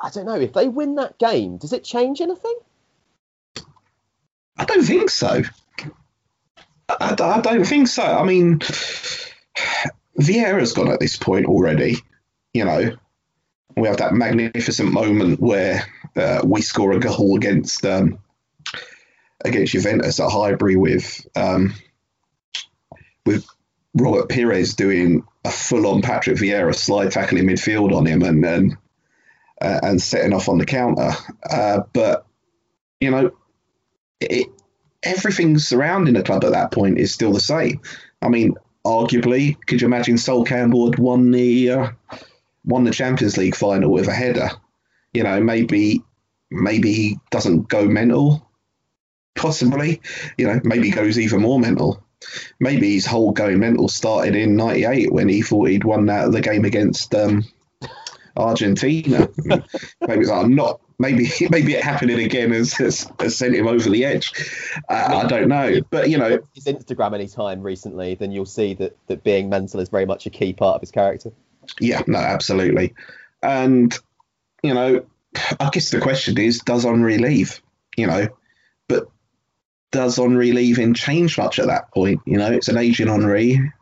I 0.00 0.10
don't 0.10 0.26
know 0.26 0.40
if 0.40 0.52
they 0.52 0.68
win 0.68 0.96
that 0.96 1.18
game. 1.18 1.56
Does 1.56 1.72
it 1.72 1.84
change 1.84 2.20
anything? 2.20 2.54
I 4.56 4.64
don't 4.64 4.84
think 4.84 5.10
so. 5.10 5.42
I, 6.88 7.16
I 7.18 7.40
don't 7.40 7.64
think 7.64 7.88
so. 7.88 8.02
I 8.02 8.24
mean, 8.24 8.60
Vieira's 10.18 10.72
gone 10.72 10.90
at 10.90 11.00
this 11.00 11.16
point 11.16 11.46
already. 11.46 11.96
You 12.52 12.64
know, 12.64 12.96
we 13.76 13.88
have 13.88 13.98
that 13.98 14.14
magnificent 14.14 14.92
moment 14.92 15.40
where 15.40 15.84
uh, 16.16 16.42
we 16.44 16.60
score 16.62 16.92
a 16.92 17.00
goal 17.00 17.36
against 17.36 17.84
um, 17.84 18.18
against 19.44 19.72
Juventus 19.72 20.20
at 20.20 20.30
Highbury 20.30 20.76
with 20.76 21.26
um, 21.34 21.74
with 23.26 23.46
Robert 23.94 24.28
Pires 24.28 24.74
doing 24.74 25.24
a 25.44 25.50
full-on 25.50 26.02
Patrick 26.02 26.36
Vieira 26.36 26.74
slide 26.74 27.12
tackle 27.12 27.38
in 27.38 27.46
midfield 27.46 27.92
on 27.94 28.06
him 28.06 28.22
and 28.22 28.44
and, 28.44 28.76
uh, 29.64 29.80
and 29.82 30.02
setting 30.02 30.34
off 30.34 30.48
on 30.48 30.58
the 30.58 30.66
counter. 30.66 31.10
Uh, 31.48 31.80
but 31.92 32.26
you 33.00 33.10
know, 33.10 33.30
it, 34.20 34.48
everything 35.02 35.58
surrounding 35.58 36.14
the 36.14 36.22
club 36.22 36.44
at 36.44 36.52
that 36.52 36.70
point 36.70 36.98
is 36.98 37.14
still 37.14 37.32
the 37.32 37.40
same. 37.40 37.80
I 38.20 38.28
mean, 38.28 38.54
arguably, 38.84 39.56
could 39.66 39.80
you 39.80 39.86
imagine 39.86 40.18
Sol 40.18 40.44
Campbell 40.44 40.90
had 40.90 40.98
won 40.98 41.30
the 41.30 41.70
uh, 41.70 41.90
won 42.64 42.84
the 42.84 42.90
Champions 42.90 43.38
League 43.38 43.56
final 43.56 43.90
with 43.90 44.08
a 44.08 44.12
header? 44.14 44.50
You 45.14 45.22
know, 45.22 45.40
maybe 45.40 46.02
maybe 46.50 46.92
he 46.92 47.18
doesn't 47.30 47.68
go 47.68 47.86
mental. 47.86 48.46
Possibly, 49.34 50.00
you 50.38 50.46
know, 50.46 50.60
maybe 50.62 50.90
goes 50.90 51.18
even 51.18 51.42
more 51.42 51.58
mental 51.58 52.04
maybe 52.58 52.94
his 52.94 53.04
whole 53.04 53.32
going 53.32 53.58
mental 53.58 53.88
started 53.88 54.34
in 54.34 54.56
'98 54.56 55.12
when 55.12 55.28
he 55.28 55.42
thought 55.42 55.68
he'd 55.68 55.84
won 55.84 56.06
that 56.06 56.32
the 56.32 56.40
game 56.40 56.64
against 56.64 57.14
um, 57.14 57.44
Argentina. 58.36 59.28
maybe 59.44 59.62
it's 60.00 60.30
like, 60.30 60.44
I'm 60.44 60.54
not. 60.54 60.80
Maybe 60.98 61.28
maybe 61.50 61.74
it 61.74 61.82
happening 61.82 62.20
again 62.20 62.52
has, 62.52 62.72
has, 62.74 63.10
has 63.18 63.36
sent 63.36 63.54
him 63.54 63.66
over 63.66 63.90
the 63.90 64.04
edge. 64.04 64.32
Uh, 64.88 65.22
I 65.24 65.26
don't 65.26 65.48
know, 65.48 65.80
but 65.90 66.08
you 66.08 66.18
know, 66.18 66.38
his 66.54 66.64
Instagram 66.64 67.14
any 67.14 67.28
time 67.28 67.62
recently, 67.62 68.14
then 68.14 68.32
you'll 68.32 68.46
see 68.46 68.74
that 68.74 68.96
that 69.08 69.24
being 69.24 69.48
mental 69.48 69.80
is 69.80 69.88
very 69.88 70.06
much 70.06 70.26
a 70.26 70.30
key 70.30 70.52
part 70.52 70.76
of 70.76 70.80
his 70.80 70.90
character. 70.90 71.32
Yeah, 71.80 72.02
no, 72.06 72.18
absolutely. 72.18 72.94
And 73.42 73.96
you 74.62 74.74
know, 74.74 75.04
I 75.60 75.70
guess 75.70 75.90
the 75.90 76.00
question 76.00 76.38
is, 76.38 76.60
does 76.60 76.84
Henry 76.84 77.18
leave? 77.18 77.60
You 77.96 78.06
know, 78.06 78.28
but 78.88 79.08
does 79.90 80.16
Henry 80.16 80.52
leaving 80.52 80.94
change 80.94 81.38
much 81.38 81.58
at 81.58 81.66
that 81.66 81.92
point? 81.92 82.20
You 82.26 82.38
know, 82.38 82.50
it's 82.50 82.68
an 82.68 82.78
aging 82.78 83.08
Henry. 83.08 83.72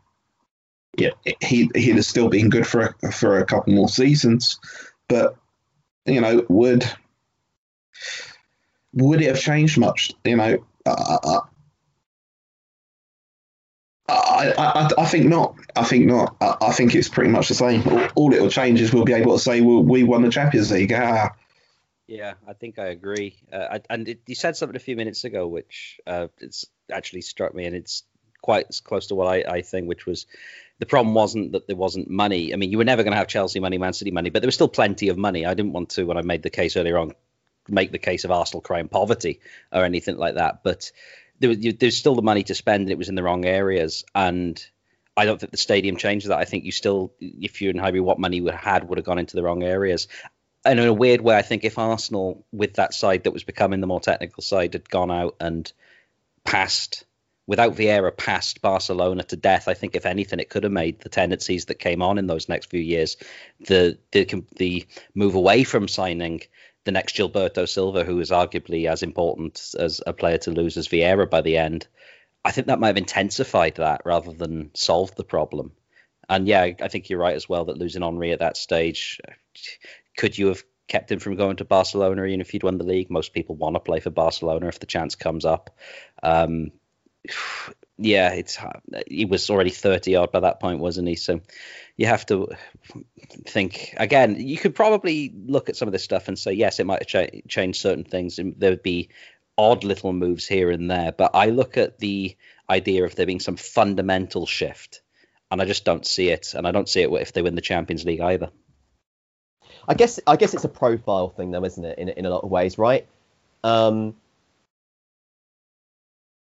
Yeah, 0.95 1.11
he 1.41 1.71
he'd 1.73 1.95
have 1.95 2.05
still 2.05 2.29
been 2.29 2.49
good 2.49 2.67
for 2.67 2.95
a, 3.01 3.11
for 3.11 3.39
a 3.39 3.45
couple 3.45 3.73
more 3.73 3.89
seasons, 3.89 4.59
but 5.07 5.35
you 6.05 6.21
know, 6.21 6.45
would 6.49 6.85
would 8.93 9.21
it 9.21 9.27
have 9.27 9.39
changed 9.39 9.77
much? 9.79 10.13
You 10.23 10.35
know, 10.35 10.65
I, 10.85 11.39
I, 14.07 14.53
I, 14.57 14.89
I 14.97 15.05
think 15.05 15.25
not. 15.25 15.55
I 15.75 15.83
think 15.83 16.05
not. 16.05 16.35
I, 16.41 16.57
I, 16.61 16.71
think 16.73 16.93
it's 16.93 17.09
pretty 17.09 17.31
much 17.31 17.47
the 17.47 17.55
same. 17.55 17.81
All, 18.15 18.33
it 18.33 18.41
will 18.41 18.49
change 18.49 18.81
is 18.81 18.93
we'll 18.93 19.05
be 19.05 19.13
able 19.13 19.33
to 19.33 19.43
say, 19.43 19.61
well, 19.61 19.81
we 19.81 20.03
won 20.03 20.21
the 20.21 20.29
Champions 20.29 20.71
League. 20.71 20.93
Ah. 20.93 21.29
Yeah, 22.05 22.33
I 22.47 22.53
think 22.53 22.79
I 22.79 22.87
agree. 22.87 23.37
Uh, 23.51 23.79
and 23.89 24.09
it, 24.09 24.21
you 24.27 24.35
said 24.35 24.55
something 24.55 24.75
a 24.75 24.79
few 24.79 24.95
minutes 24.95 25.23
ago, 25.23 25.47
which 25.47 25.99
uh, 26.05 26.27
it's 26.39 26.65
actually 26.91 27.21
struck 27.21 27.55
me, 27.55 27.65
and 27.65 27.75
it's 27.75 28.03
quite 28.41 28.67
close 28.83 29.07
to 29.07 29.15
what 29.15 29.27
I, 29.27 29.43
I 29.49 29.61
think, 29.61 29.87
which 29.87 30.05
was 30.05 30.27
the 30.83 30.89
problem 30.89 31.15
wasn't 31.15 31.53
that 31.53 31.65
there 31.65 31.77
wasn't 31.77 32.09
money. 32.09 32.53
I 32.53 32.57
mean, 32.57 32.69
you 32.69 32.77
were 32.77 32.83
never 32.83 33.03
going 33.03 33.13
to 33.13 33.17
have 33.17 33.29
Chelsea 33.29 33.61
money, 33.61 33.77
Man 33.77 33.93
City 33.93 34.11
money, 34.11 34.29
but 34.29 34.41
there 34.41 34.49
was 34.49 34.55
still 34.55 34.67
plenty 34.67 35.07
of 35.07 35.17
money. 35.17 35.45
I 35.45 35.53
didn't 35.53 35.71
want 35.71 35.91
to, 35.91 36.03
when 36.03 36.17
I 36.17 36.23
made 36.23 36.43
the 36.43 36.49
case 36.49 36.75
earlier 36.75 36.97
on, 36.97 37.13
make 37.69 37.93
the 37.93 37.99
case 37.99 38.25
of 38.25 38.31
Arsenal 38.31 38.59
crying 38.59 38.89
poverty 38.89 39.39
or 39.71 39.85
anything 39.85 40.17
like 40.17 40.35
that. 40.35 40.61
But 40.61 40.91
there 41.39 41.47
was, 41.47 41.57
there's 41.79 41.95
still 41.95 42.15
the 42.15 42.21
money 42.21 42.43
to 42.43 42.53
spend, 42.53 42.81
and 42.81 42.91
it 42.91 42.97
was 42.97 43.07
in 43.07 43.15
the 43.15 43.23
wrong 43.23 43.45
areas. 43.45 44.03
And 44.13 44.61
I 45.15 45.23
don't 45.23 45.39
think 45.39 45.53
the 45.53 45.57
stadium 45.57 45.95
changed 45.95 46.27
that. 46.27 46.37
I 46.37 46.43
think 46.43 46.65
you 46.65 46.73
still, 46.73 47.13
if 47.21 47.61
you're 47.61 47.71
in 47.71 47.77
Highbury, 47.77 48.01
what 48.01 48.19
money 48.19 48.41
we 48.41 48.51
had 48.51 48.83
would 48.89 48.97
have 48.97 49.05
gone 49.05 49.19
into 49.19 49.37
the 49.37 49.43
wrong 49.43 49.63
areas. 49.63 50.09
And 50.65 50.81
in 50.81 50.87
a 50.87 50.91
weird 50.91 51.21
way, 51.21 51.37
I 51.37 51.43
think 51.43 51.63
if 51.63 51.79
Arsenal, 51.79 52.45
with 52.51 52.73
that 52.73 52.93
side 52.93 53.23
that 53.23 53.31
was 53.31 53.45
becoming 53.45 53.79
the 53.79 53.87
more 53.87 54.01
technical 54.01 54.43
side, 54.43 54.73
had 54.73 54.89
gone 54.89 55.11
out 55.11 55.37
and 55.39 55.71
passed 56.43 57.05
without 57.45 57.75
Vieira 57.75 58.15
passed 58.15 58.61
Barcelona 58.61 59.23
to 59.23 59.35
death, 59.35 59.67
I 59.67 59.73
think 59.73 59.95
if 59.95 60.05
anything, 60.05 60.39
it 60.39 60.49
could 60.49 60.63
have 60.63 60.71
made 60.71 61.01
the 61.01 61.09
tendencies 61.09 61.65
that 61.65 61.79
came 61.79 62.01
on 62.01 62.17
in 62.17 62.27
those 62.27 62.49
next 62.49 62.69
few 62.69 62.79
years, 62.79 63.17
the 63.67 63.97
the 64.11 64.43
the 64.57 64.85
move 65.13 65.35
away 65.35 65.63
from 65.63 65.87
signing 65.87 66.41
the 66.85 66.91
next 66.91 67.15
Gilberto 67.15 67.67
Silva, 67.67 68.03
who 68.03 68.19
is 68.19 68.31
arguably 68.31 68.89
as 68.89 69.03
important 69.03 69.73
as 69.79 70.01
a 70.05 70.13
player 70.13 70.37
to 70.39 70.51
lose 70.51 70.77
as 70.77 70.87
Vieira 70.87 71.29
by 71.29 71.41
the 71.41 71.57
end. 71.57 71.87
I 72.45 72.51
think 72.51 72.67
that 72.67 72.79
might 72.79 72.87
have 72.87 72.97
intensified 72.97 73.75
that 73.75 74.01
rather 74.05 74.33
than 74.33 74.71
solved 74.73 75.15
the 75.15 75.23
problem. 75.23 75.71
And 76.29 76.47
yeah, 76.47 76.69
I 76.81 76.87
think 76.87 77.09
you're 77.09 77.19
right 77.19 77.35
as 77.35 77.47
well 77.47 77.65
that 77.65 77.77
losing 77.77 78.01
Henry 78.01 78.31
at 78.31 78.39
that 78.39 78.57
stage, 78.57 79.19
could 80.17 80.37
you 80.37 80.47
have 80.47 80.63
kept 80.87 81.11
him 81.11 81.19
from 81.19 81.35
going 81.35 81.57
to 81.57 81.65
Barcelona 81.65 82.25
even 82.25 82.41
if 82.41 82.53
you'd 82.53 82.63
won 82.63 82.77
the 82.77 82.83
league? 82.83 83.09
Most 83.09 83.33
people 83.33 83.55
want 83.55 83.75
to 83.75 83.79
play 83.79 83.99
for 83.99 84.09
Barcelona 84.09 84.67
if 84.67 84.79
the 84.79 84.85
chance 84.85 85.15
comes 85.15 85.45
up. 85.45 85.77
Um, 86.21 86.71
yeah, 87.97 88.33
it's 88.33 88.57
he 89.07 89.25
was 89.25 89.49
already 89.49 89.69
30 89.69 90.15
odd 90.15 90.31
by 90.31 90.41
that 90.41 90.59
point, 90.59 90.79
wasn't 90.79 91.07
he? 91.07 91.15
So 91.15 91.41
you 91.97 92.07
have 92.07 92.25
to 92.27 92.49
think 93.45 93.93
again. 93.97 94.35
You 94.39 94.57
could 94.57 94.75
probably 94.75 95.33
look 95.45 95.69
at 95.69 95.75
some 95.75 95.87
of 95.87 95.91
this 95.91 96.03
stuff 96.03 96.27
and 96.27 96.37
say, 96.37 96.53
yes, 96.53 96.79
it 96.79 96.85
might 96.85 97.01
have 97.01 97.07
cha- 97.07 97.39
changed 97.47 97.79
certain 97.79 98.03
things. 98.03 98.39
There 98.57 98.71
would 98.71 98.83
be 98.83 99.09
odd 99.57 99.83
little 99.83 100.13
moves 100.13 100.47
here 100.47 100.71
and 100.71 100.89
there, 100.89 101.11
but 101.11 101.31
I 101.35 101.47
look 101.47 101.77
at 101.77 101.99
the 101.99 102.35
idea 102.69 103.05
of 103.05 103.15
there 103.15 103.25
being 103.25 103.39
some 103.39 103.57
fundamental 103.57 104.45
shift, 104.45 105.01
and 105.51 105.61
I 105.61 105.65
just 105.65 105.85
don't 105.85 106.05
see 106.05 106.29
it. 106.29 106.53
And 106.55 106.67
I 106.67 106.71
don't 106.71 106.89
see 106.89 107.01
it 107.01 107.11
if 107.11 107.33
they 107.33 107.41
win 107.41 107.55
the 107.55 107.61
Champions 107.61 108.05
League 108.05 108.21
either. 108.21 108.49
I 109.87 109.93
guess 109.93 110.19
I 110.25 110.37
guess 110.37 110.53
it's 110.53 110.63
a 110.63 110.69
profile 110.69 111.29
thing, 111.29 111.51
though, 111.51 111.63
isn't 111.63 111.83
it? 111.83 111.99
In 111.99 112.09
in 112.09 112.25
a 112.25 112.29
lot 112.29 112.43
of 112.43 112.49
ways, 112.49 112.77
right? 112.77 113.07
Um, 113.63 114.15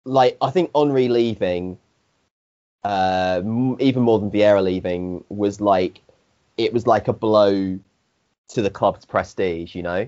like 0.05 0.37
I 0.41 0.51
think 0.51 0.71
Henry 0.75 1.07
leaving, 1.07 1.77
uh, 2.83 3.41
even 3.79 4.03
more 4.03 4.19
than 4.19 4.31
Vieira 4.31 4.63
leaving, 4.63 5.23
was 5.29 5.61
like 5.61 6.01
it 6.57 6.73
was 6.73 6.85
like 6.87 7.07
a 7.07 7.13
blow 7.13 7.79
to 8.49 8.61
the 8.61 8.69
club's 8.69 9.05
prestige. 9.05 9.75
You 9.75 9.83
know, 9.83 10.07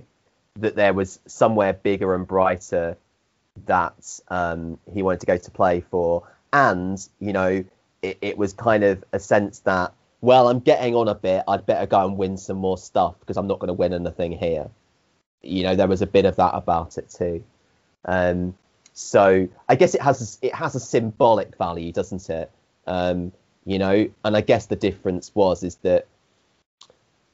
that 0.60 0.76
there 0.76 0.94
was 0.94 1.20
somewhere 1.26 1.74
bigger 1.74 2.16
and 2.16 2.28
brighter 2.28 2.98
that 3.66 4.20
um, 4.28 4.78
he 4.94 5.02
wanted 5.02 5.22
to 5.22 5.26
go 5.26 5.38
to 5.38 5.52
play 5.52 5.82
for, 5.82 6.24
and 6.52 7.08
you 7.20 7.34
know, 7.34 7.64
it, 8.02 8.18
it 8.22 8.38
was 8.38 8.54
kind 8.54 8.84
of 8.84 9.04
a 9.14 9.20
sense 9.20 9.60
that 9.60 9.94
well, 10.26 10.50
I'm 10.50 10.60
getting 10.60 10.96
on 10.96 11.08
a 11.08 11.14
bit. 11.14 11.44
I'd 11.48 11.68
better 11.68 11.86
go 11.86 12.08
and 12.08 12.18
win 12.18 12.38
some 12.38 12.58
more 12.58 12.80
stuff 12.80 13.16
because 13.20 13.38
I'm 13.38 13.46
not 13.46 13.60
going 13.60 13.68
to 13.68 13.74
win 13.74 13.94
anything 13.94 14.32
here. 14.32 14.70
You 15.44 15.64
know, 15.64 15.76
there 15.76 15.88
was 15.88 16.02
a 16.02 16.08
bit 16.08 16.26
of 16.26 16.36
that 16.38 16.56
about 16.56 16.98
it 16.98 17.12
too. 17.12 17.44
Um, 18.06 18.56
so 18.96 19.48
I 19.68 19.76
guess 19.76 19.94
it 19.94 20.02
has 20.02 20.40
it 20.42 20.56
has 20.56 20.74
a 20.74 20.80
symbolic 20.80 21.58
value, 21.58 21.92
doesn't 21.92 22.30
it? 22.30 22.50
Um, 22.88 23.34
you 23.66 23.78
know, 23.78 24.10
and 24.24 24.38
I 24.38 24.42
guess 24.42 24.68
the 24.68 24.78
difference 24.78 25.36
was 25.36 25.64
is 25.64 25.76
that 25.84 26.08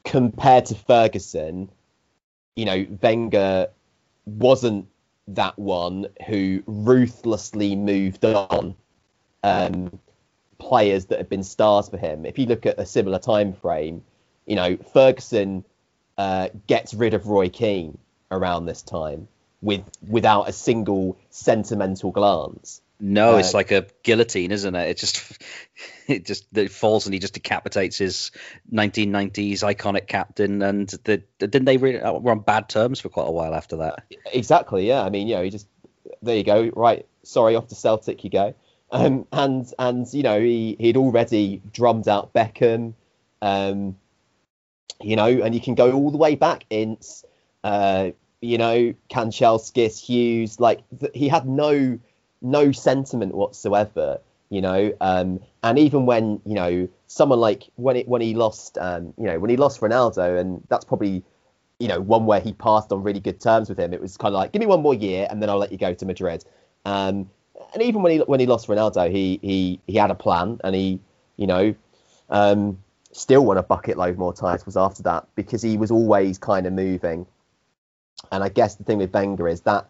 compared 0.04 0.66
to 0.66 0.76
Ferguson, 0.76 1.70
you 2.56 2.66
know, 2.66 2.86
Wenger 3.02 3.70
wasn't 4.26 4.88
that 5.28 5.58
one 5.60 6.08
who 6.28 6.64
ruthlessly 6.66 7.76
moved 7.76 8.26
on 8.26 8.76
um, 9.44 10.00
players 10.58 11.06
that 11.06 11.20
had 11.20 11.30
been 11.30 11.44
stars 11.44 11.90
for 11.90 11.98
him. 11.98 12.26
If 12.26 12.40
you 12.40 12.48
look 12.48 12.66
at 12.66 12.80
a 12.80 12.88
similar 12.88 13.20
time 13.20 13.54
frame, 13.54 14.04
you 14.48 14.56
know, 14.56 14.78
Ferguson 14.78 15.64
uh, 16.18 16.50
gets 16.66 16.96
rid 16.96 17.14
of 17.14 17.28
Roy 17.28 17.50
Keane 17.50 18.00
around 18.32 18.66
this 18.66 18.82
time 18.82 19.28
with 19.62 19.84
without 20.08 20.50
a 20.50 20.54
single 20.54 21.18
sentimental 21.30 22.12
glance. 22.12 22.82
No, 23.04 23.36
uh, 23.36 23.38
it's 23.38 23.56
like 23.56 23.72
a 23.72 23.88
guillotine, 24.04 24.52
isn't 24.52 24.76
it? 24.76 24.90
It 24.90 24.98
just 24.98 25.42
it 26.08 26.26
just 26.26 26.46
it 26.56 26.72
falls 26.72 27.06
and 27.06 27.14
he 27.14 27.20
just 27.20 27.34
decapitates 27.34 27.98
his 27.98 28.32
1990s 28.72 29.60
iconic 29.60 30.08
captain. 30.08 30.62
And 30.62 30.88
the, 31.04 31.24
didn't 31.40 31.66
they 31.66 31.78
really 31.78 32.00
were 32.00 32.32
on 32.32 32.40
bad 32.40 32.70
terms 32.70 33.00
for 33.00 33.10
quite 33.10 33.28
a 33.28 33.32
while 33.32 33.56
after 33.56 33.78
that? 33.78 34.04
Exactly. 34.32 34.88
Yeah. 34.88 35.04
I 35.04 35.10
mean, 35.10 35.28
you 35.28 35.36
know, 35.36 35.44
he 35.44 35.50
just 35.50 35.68
there 36.22 36.38
you 36.38 36.44
go. 36.44 36.72
Right. 36.76 37.08
Sorry, 37.24 37.56
off 37.56 37.68
to 37.68 37.76
Celtic 37.76 38.24
you 38.24 38.30
go. 38.30 38.54
Um, 38.92 39.26
and 39.32 39.72
and 39.80 40.14
you 40.14 40.24
know 40.24 40.40
he 40.40 40.76
he'd 40.80 40.98
already 40.98 41.62
drummed 41.72 42.08
out 42.08 42.34
Beckham. 42.34 42.94
Um, 43.42 43.96
you 45.02 45.16
know, 45.16 45.28
and 45.28 45.56
you 45.56 45.62
can 45.62 45.76
go 45.76 45.94
all 45.94 46.12
the 46.12 46.18
way 46.18 46.36
back. 46.36 46.66
Ince, 46.70 47.26
uh, 47.64 48.12
you 48.42 48.58
know, 48.58 48.94
Kanchelskis, 49.10 50.04
Hughes, 50.04 50.60
like 50.60 50.84
th- 51.00 51.12
he 51.14 51.28
had 51.28 51.48
no 51.48 52.00
no 52.42 52.72
sentiment 52.72 53.36
whatsoever, 53.36 54.20
you 54.50 54.62
know. 54.62 54.94
Um, 55.00 55.40
and 55.64 55.78
even 55.78 56.06
when 56.08 56.42
you 56.46 56.56
know 56.56 56.90
someone 57.08 57.40
like 57.40 57.70
when 57.76 57.96
it 57.96 58.08
when 58.08 58.22
he 58.22 58.34
lost, 58.34 58.78
um, 58.80 59.14
you 59.18 59.26
know, 59.26 59.40
when 59.40 59.50
he 59.50 59.58
lost 59.58 59.80
Ronaldo, 59.80 60.40
and 60.40 60.64
that's 60.70 60.84
probably 60.84 61.24
you 61.80 61.88
know 61.88 62.02
one 62.02 62.26
where 62.26 62.42
he 62.42 62.54
passed 62.54 62.92
on 62.92 63.04
really 63.04 63.20
good 63.20 63.40
terms 63.40 63.70
with 63.70 63.80
him. 63.80 63.94
It 63.94 64.02
was 64.02 64.18
kind 64.18 64.34
of 64.34 64.40
like, 64.40 64.52
give 64.52 64.60
me 64.60 64.66
one 64.66 64.82
more 64.82 64.96
year, 64.96 65.28
and 65.30 65.42
then 65.42 65.50
I'll 65.50 65.60
let 65.60 65.72
you 65.72 65.78
go 65.78 65.94
to 65.94 66.06
Madrid. 66.06 66.44
Um, 66.84 67.30
and 67.74 67.84
even 67.84 68.02
when 68.02 68.14
he 68.14 68.20
when 68.20 68.40
he 68.40 68.48
lost 68.48 68.68
Ronaldo, 68.68 69.12
he 69.12 69.40
he 69.44 69.80
he 69.86 69.96
had 69.96 70.10
a 70.10 70.16
plan, 70.16 70.60
and 70.64 70.76
he 70.76 71.00
you 71.38 71.48
know. 71.48 71.76
Um, 72.30 72.78
still 73.14 73.44
won 73.46 73.58
a 73.58 73.64
bucket 73.64 73.98
load 73.98 74.18
more 74.18 74.32
titles 74.32 74.78
after 74.78 75.04
that 75.04 75.28
because 75.36 75.62
he 75.62 75.76
was 75.76 75.92
always 75.92 76.38
kind 76.38 76.66
of 76.66 76.72
moving 76.72 77.26
and 78.32 78.44
I 78.44 78.50
guess 78.50 78.76
the 78.76 78.84
thing 78.84 78.98
with 78.98 79.14
Wenger 79.14 79.48
is 79.48 79.62
that, 79.62 79.90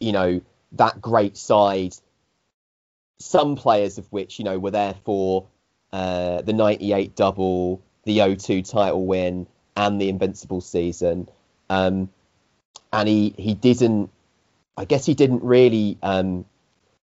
you 0.00 0.12
know, 0.12 0.40
that 0.72 1.00
great 1.00 1.36
side, 1.36 1.94
some 3.18 3.56
players 3.56 3.98
of 3.98 4.10
which, 4.12 4.38
you 4.38 4.44
know, 4.44 4.58
were 4.58 4.70
there 4.70 4.94
for 5.04 5.46
uh, 5.92 6.42
the 6.42 6.52
98 6.52 7.16
double, 7.16 7.82
the 8.04 8.36
02 8.36 8.62
title 8.62 9.06
win, 9.06 9.46
and 9.76 10.00
the 10.00 10.08
Invincible 10.08 10.60
season. 10.60 11.28
Um, 11.68 12.10
and 12.92 13.08
he, 13.08 13.34
he 13.36 13.54
didn't, 13.54 14.10
I 14.76 14.84
guess 14.84 15.06
he 15.06 15.14
didn't 15.14 15.42
really 15.42 15.98
um, 16.02 16.44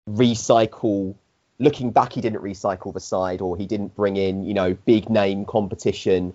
recycle. 0.08 1.14
Looking 1.58 1.90
back, 1.90 2.12
he 2.12 2.20
didn't 2.20 2.42
recycle 2.42 2.92
the 2.92 3.00
side, 3.00 3.40
or 3.40 3.56
he 3.56 3.66
didn't 3.66 3.94
bring 3.96 4.16
in, 4.16 4.44
you 4.44 4.54
know, 4.54 4.74
big 4.74 5.08
name 5.08 5.44
competition 5.44 6.34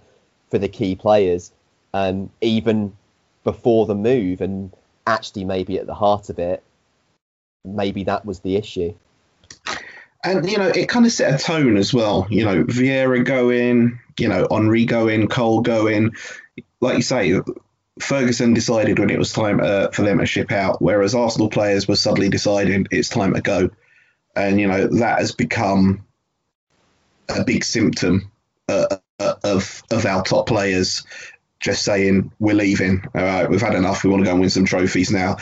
for 0.49 0.57
the 0.57 0.67
key 0.67 0.95
players. 0.95 1.51
Um, 1.93 2.31
even 2.41 2.95
before 3.43 3.85
the 3.85 3.95
move, 3.95 4.41
and 4.41 4.71
actually 5.07 5.45
maybe 5.45 5.77
at 5.77 5.87
the 5.87 5.93
heart 5.93 6.29
of 6.29 6.39
it, 6.39 6.63
maybe 7.65 8.03
that 8.03 8.25
was 8.25 8.39
the 8.39 8.55
issue. 8.55 8.93
and 10.23 10.49
you 10.49 10.57
know, 10.57 10.67
it 10.67 10.89
kind 10.89 11.05
of 11.05 11.11
set 11.11 11.39
a 11.39 11.43
tone 11.43 11.77
as 11.77 11.93
well. 11.93 12.27
You 12.29 12.45
know, 12.45 12.63
Vieira 12.63 13.23
going, 13.23 13.99
you 14.19 14.27
know, 14.27 14.47
Henry 14.51 14.85
going, 14.85 15.27
Cole 15.27 15.61
going. 15.61 16.11
Like 16.79 16.97
you 16.97 17.03
say, 17.03 17.39
Ferguson 17.99 18.53
decided 18.53 18.99
when 18.99 19.09
it 19.09 19.19
was 19.19 19.33
time 19.33 19.59
uh, 19.61 19.89
for 19.89 20.03
them 20.03 20.19
to 20.19 20.25
ship 20.25 20.51
out, 20.51 20.81
whereas 20.81 21.15
Arsenal 21.15 21.49
players 21.49 21.87
were 21.87 21.95
suddenly 21.95 22.29
deciding 22.29 22.87
it's 22.91 23.09
time 23.09 23.33
to 23.33 23.41
go, 23.41 23.69
and 24.35 24.59
you 24.59 24.67
know 24.67 24.87
that 24.87 25.19
has 25.19 25.31
become 25.33 26.05
a 27.29 27.43
big 27.43 27.63
symptom 27.63 28.31
uh, 28.67 28.97
uh 29.19 29.35
of 29.43 29.83
of 29.91 30.05
our 30.05 30.23
top 30.23 30.47
players 30.47 31.03
just 31.61 31.83
saying 31.83 32.31
we're 32.39 32.55
leaving. 32.55 33.03
All 33.15 33.21
right, 33.21 33.49
we've 33.49 33.61
had 33.61 33.75
enough. 33.75 34.03
We 34.03 34.09
want 34.09 34.21
to 34.21 34.25
go 34.25 34.31
and 34.31 34.41
win 34.41 34.49
some 34.49 34.65
trophies 34.65 35.11
now 35.11 35.37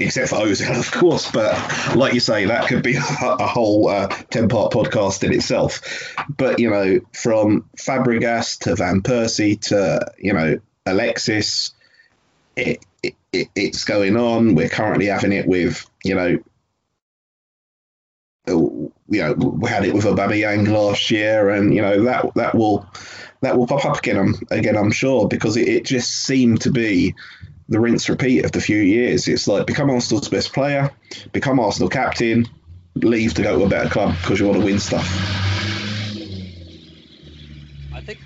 except 0.00 0.30
for 0.30 0.36
Ozil, 0.36 0.78
of 0.78 0.90
course. 0.90 1.30
But 1.30 1.94
like 1.94 2.14
you 2.14 2.20
say, 2.20 2.46
that 2.46 2.66
could 2.66 2.82
be 2.82 2.96
a, 2.96 3.00
whole 3.46 3.88
uh, 3.88 4.08
10 4.08 4.48
part 4.48 4.72
podcast 4.72 5.22
in 5.22 5.32
itself. 5.32 6.14
But, 6.28 6.58
you 6.58 6.70
know, 6.70 7.00
from 7.12 7.68
Fabregas 7.76 8.60
to 8.60 8.74
Van 8.74 9.02
Persie 9.02 9.60
to, 9.68 10.12
you 10.18 10.32
know, 10.32 10.58
Alexis, 10.86 11.74
it, 12.56 12.84
it, 13.02 13.14
it's 13.32 13.84
going 13.84 14.16
on. 14.16 14.54
We're 14.54 14.68
currently 14.68 15.06
having 15.06 15.32
it 15.32 15.46
with, 15.46 15.88
you 16.02 16.14
know, 16.14 16.38
you 18.46 18.92
know, 19.10 19.34
we 19.34 19.68
had 19.68 19.84
it 19.84 19.94
with 19.94 20.04
Aubameyang 20.04 20.66
last 20.68 21.10
year, 21.10 21.50
and 21.50 21.72
you 21.72 21.82
know 21.82 22.04
that 22.04 22.34
that 22.34 22.54
will 22.54 22.88
that 23.42 23.56
will 23.56 23.66
pop 23.66 23.84
up 23.84 23.98
again. 23.98 24.16
I'm, 24.16 24.34
again, 24.50 24.76
I'm 24.76 24.90
sure 24.90 25.28
because 25.28 25.56
it, 25.56 25.68
it 25.68 25.84
just 25.84 26.10
seemed 26.10 26.62
to 26.62 26.70
be 26.70 27.14
the 27.68 27.80
rinse 27.80 28.08
repeat 28.08 28.44
of 28.44 28.52
the 28.52 28.60
few 28.60 28.78
years. 28.78 29.28
It's 29.28 29.48
like 29.48 29.66
become 29.66 29.90
Arsenal's 29.90 30.28
best 30.28 30.52
player, 30.52 30.90
become 31.32 31.60
Arsenal 31.60 31.88
captain, 31.88 32.46
leave 32.96 33.34
to 33.34 33.42
go 33.42 33.58
to 33.58 33.64
a 33.64 33.68
better 33.68 33.88
club 33.88 34.14
because 34.20 34.40
you 34.40 34.46
want 34.46 34.58
to 34.58 34.64
win 34.64 34.78
stuff. 34.78 35.08
I 37.92 38.00
think 38.00 38.18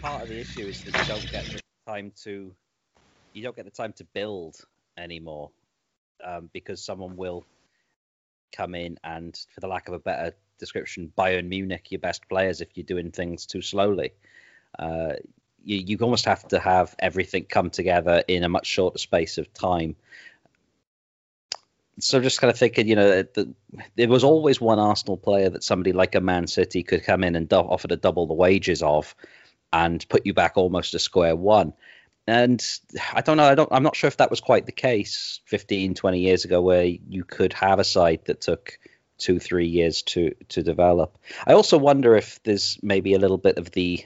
part 0.00 0.22
of 0.22 0.28
the 0.28 0.38
issue 0.38 0.66
is 0.66 0.80
that 0.82 0.94
you 0.94 1.06
don't 1.08 1.30
get 1.30 1.44
the 1.52 1.60
time 1.86 2.12
to 2.22 2.52
you 3.32 3.42
don't 3.42 3.56
get 3.56 3.64
the 3.64 3.70
time 3.70 3.92
to 3.94 4.04
build 4.14 4.56
anymore 4.96 5.50
um, 6.24 6.48
because 6.52 6.84
someone 6.84 7.16
will 7.16 7.44
come 8.54 8.74
in 8.74 8.96
and, 9.02 9.38
for 9.52 9.60
the 9.60 9.66
lack 9.66 9.88
of 9.88 9.94
a 9.94 9.98
better 9.98 10.34
description, 10.58 11.12
Bayern 11.18 11.48
Munich 11.48 11.90
your 11.90 11.98
best 11.98 12.28
players 12.28 12.60
if 12.60 12.68
you're 12.74 12.84
doing 12.84 13.10
things 13.10 13.46
too 13.46 13.60
slowly. 13.60 14.12
Uh, 14.78 15.14
you, 15.64 15.78
you 15.86 15.98
almost 15.98 16.26
have 16.26 16.46
to 16.48 16.58
have 16.58 16.94
everything 16.98 17.44
come 17.44 17.70
together 17.70 18.22
in 18.28 18.44
a 18.44 18.48
much 18.48 18.66
shorter 18.66 18.98
space 18.98 19.38
of 19.38 19.52
time. 19.52 19.96
So 22.00 22.20
just 22.20 22.40
kind 22.40 22.50
of 22.50 22.58
thinking, 22.58 22.88
you 22.88 22.96
know, 22.96 23.22
the, 23.22 23.54
there 23.96 24.08
was 24.08 24.24
always 24.24 24.60
one 24.60 24.78
Arsenal 24.78 25.16
player 25.16 25.50
that 25.50 25.62
somebody 25.62 25.92
like 25.92 26.14
a 26.16 26.20
Man 26.20 26.46
City 26.46 26.82
could 26.82 27.04
come 27.04 27.22
in 27.22 27.36
and 27.36 27.48
do- 27.48 27.56
offer 27.56 27.88
to 27.88 27.96
double 27.96 28.26
the 28.26 28.34
wages 28.34 28.82
of, 28.82 29.14
and 29.72 30.06
put 30.08 30.26
you 30.26 30.34
back 30.34 30.56
almost 30.56 30.92
to 30.92 30.98
square 30.98 31.36
one. 31.36 31.72
And 32.26 32.64
I 33.12 33.20
don't 33.20 33.36
know, 33.36 33.44
I 33.44 33.54
don't, 33.54 33.68
I'm 33.70 33.82
not 33.82 33.96
sure 33.96 34.08
if 34.08 34.16
that 34.16 34.30
was 34.30 34.40
quite 34.40 34.66
the 34.66 34.72
case 34.72 35.40
15, 35.46 35.94
20 35.94 36.18
years 36.20 36.44
ago, 36.44 36.62
where 36.62 36.84
you 36.84 37.22
could 37.22 37.52
have 37.52 37.78
a 37.78 37.84
side 37.84 38.20
that 38.26 38.40
took 38.40 38.78
two, 39.18 39.38
three 39.38 39.66
years 39.66 40.02
to 40.02 40.34
to 40.48 40.62
develop. 40.62 41.18
I 41.46 41.52
also 41.52 41.78
wonder 41.78 42.16
if 42.16 42.42
there's 42.42 42.78
maybe 42.82 43.14
a 43.14 43.18
little 43.18 43.38
bit 43.38 43.58
of 43.58 43.70
the 43.70 44.04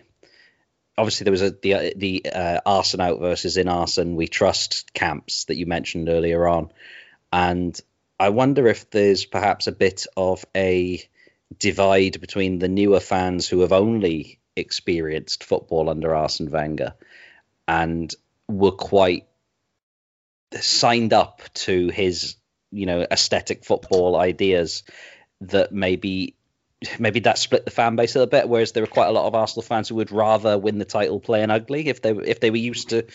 obviously 0.98 1.24
there 1.24 1.32
was 1.32 1.42
a 1.42 1.50
the 1.50 1.94
the 1.96 2.26
uh, 2.30 2.60
Arsene 2.66 3.00
out 3.00 3.20
versus 3.20 3.56
in 3.56 3.68
Arsene 3.68 4.16
we 4.16 4.26
trust 4.26 4.92
camps 4.92 5.44
that 5.44 5.56
you 5.56 5.64
mentioned 5.64 6.08
earlier 6.08 6.46
on, 6.46 6.70
and 7.32 7.80
I 8.18 8.30
wonder 8.30 8.66
if 8.66 8.90
there's 8.90 9.24
perhaps 9.24 9.68
a 9.68 9.72
bit 9.72 10.06
of 10.16 10.44
a 10.56 11.02
divide 11.56 12.20
between 12.20 12.58
the 12.58 12.68
newer 12.68 13.00
fans 13.00 13.48
who 13.48 13.60
have 13.60 13.72
only 13.72 14.40
experienced 14.56 15.44
football 15.44 15.88
under 15.88 16.14
Arsene 16.14 16.50
Wenger 16.50 16.94
and 17.66 18.12
were 18.48 18.72
quite 18.72 19.26
signed 20.60 21.12
up 21.12 21.42
to 21.54 21.88
his 21.88 22.34
you 22.72 22.86
know 22.86 23.06
aesthetic 23.08 23.64
football 23.64 24.16
ideas 24.16 24.82
that 25.40 25.72
maybe 25.72 26.34
maybe 26.98 27.20
that 27.20 27.38
split 27.38 27.64
the 27.64 27.70
fan 27.70 27.96
base 27.96 28.14
a 28.14 28.18
little 28.18 28.30
bit. 28.30 28.48
Whereas 28.48 28.72
there 28.72 28.82
are 28.84 28.88
quite 28.88 29.08
a 29.08 29.12
lot 29.12 29.26
of 29.26 29.34
Arsenal 29.34 29.62
fans 29.62 29.88
who 29.88 29.96
would 29.96 30.12
rather 30.12 30.58
win 30.58 30.78
the 30.78 30.84
title 30.84 31.20
playing 31.20 31.50
ugly 31.50 31.88
if 31.88 32.02
they 32.02 32.10
if 32.10 32.40
they 32.40 32.50
were 32.50 32.56
used 32.56 32.90
to 32.90 33.06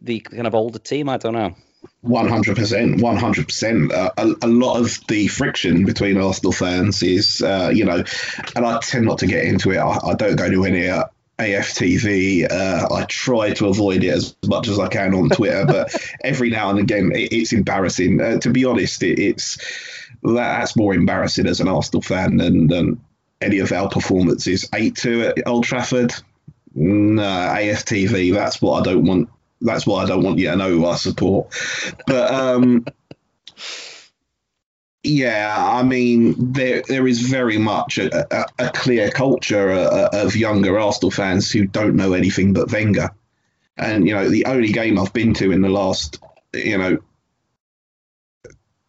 the 0.00 0.20
kind 0.20 0.46
of 0.46 0.54
older 0.54 0.78
team. 0.78 1.08
I 1.08 1.16
don't 1.16 1.34
know. 1.34 1.54
One 2.00 2.28
hundred 2.28 2.56
percent, 2.56 3.00
one 3.00 3.16
hundred 3.16 3.46
percent. 3.46 3.92
Uh, 3.92 4.10
A 4.16 4.48
lot 4.48 4.80
of 4.80 4.98
the 5.06 5.28
friction 5.28 5.84
between 5.84 6.18
Arsenal 6.18 6.52
fans 6.52 7.02
is, 7.02 7.40
uh, 7.40 7.70
you 7.72 7.84
know, 7.84 8.02
and 8.56 8.66
I 8.66 8.78
tend 8.80 9.06
not 9.06 9.18
to 9.18 9.26
get 9.26 9.44
into 9.44 9.70
it. 9.70 9.78
I, 9.78 9.98
I 10.10 10.14
don't 10.14 10.34
go 10.34 10.50
to 10.50 10.64
any 10.64 10.88
uh, 10.88 11.04
AFTV. 11.38 12.50
Uh, 12.50 12.88
I 12.92 13.04
try 13.04 13.52
to 13.54 13.68
avoid 13.68 14.02
it 14.02 14.10
as 14.10 14.34
much 14.46 14.66
as 14.66 14.78
I 14.80 14.88
can 14.88 15.14
on 15.14 15.28
Twitter, 15.28 15.64
but 15.66 15.94
every 16.24 16.50
now 16.50 16.70
and 16.70 16.80
again, 16.80 17.12
it, 17.14 17.32
it's 17.32 17.52
embarrassing. 17.52 18.20
Uh, 18.20 18.38
to 18.38 18.50
be 18.50 18.64
honest, 18.64 19.02
it, 19.04 19.20
it's 19.20 19.58
that's 20.22 20.74
more 20.76 20.94
embarrassing 20.94 21.46
as 21.46 21.60
an 21.60 21.68
Arsenal 21.68 22.02
fan 22.02 22.38
than, 22.38 22.66
than 22.66 23.00
any 23.40 23.58
of 23.58 23.72
our 23.72 23.88
performances. 23.88 24.68
8 24.74 24.96
2 24.96 25.22
at 25.22 25.46
Old 25.46 25.64
Trafford. 25.64 26.14
No, 26.74 27.22
AFTV. 27.22 28.32
That's 28.34 28.60
what 28.60 28.80
I 28.80 28.92
don't 28.92 29.04
want. 29.04 29.28
That's 29.60 29.86
what 29.86 30.04
I 30.04 30.08
don't 30.08 30.22
want 30.22 30.38
you 30.38 30.50
to 30.50 30.56
know 30.56 30.86
I 30.86 30.96
support. 30.96 31.52
But 32.06 32.32
um, 32.32 32.84
yeah, 35.02 35.54
I 35.58 35.82
mean, 35.82 36.52
there 36.52 36.82
there 36.86 37.08
is 37.08 37.22
very 37.22 37.58
much 37.58 37.98
a, 37.98 38.36
a, 38.36 38.46
a 38.66 38.70
clear 38.70 39.10
culture 39.10 39.70
uh, 39.70 40.10
of 40.12 40.36
younger 40.36 40.78
Arsenal 40.78 41.10
fans 41.10 41.50
who 41.50 41.66
don't 41.66 41.96
know 41.96 42.12
anything 42.12 42.52
but 42.52 42.70
Wenger. 42.70 43.10
And 43.76 44.06
you 44.06 44.14
know, 44.14 44.28
the 44.28 44.46
only 44.46 44.72
game 44.72 44.98
I've 44.98 45.12
been 45.12 45.34
to 45.34 45.52
in 45.52 45.62
the 45.62 45.68
last, 45.68 46.20
you 46.52 46.78
know, 46.78 46.98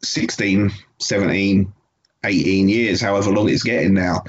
16, 0.03 0.71
17, 0.99 1.73
18 2.23 2.69
years, 2.69 3.01
however 3.01 3.31
long 3.31 3.49
it's 3.49 3.63
getting 3.63 3.93
now. 3.93 4.23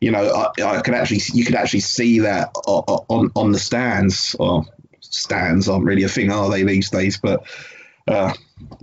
You 0.00 0.10
know, 0.10 0.50
I, 0.58 0.78
I 0.78 0.80
can 0.82 0.94
actually 0.94 1.20
you 1.32 1.44
can 1.44 1.56
actually 1.56 1.80
see 1.80 2.20
that 2.20 2.50
on 2.54 3.30
on 3.34 3.52
the 3.52 3.58
stands. 3.58 4.36
Or 4.38 4.66
stands 5.00 5.68
aren't 5.68 5.84
really 5.84 6.02
a 6.02 6.08
thing, 6.08 6.30
are 6.30 6.50
they 6.50 6.62
these 6.62 6.90
days? 6.90 7.18
But 7.18 7.46
uh, 8.08 8.32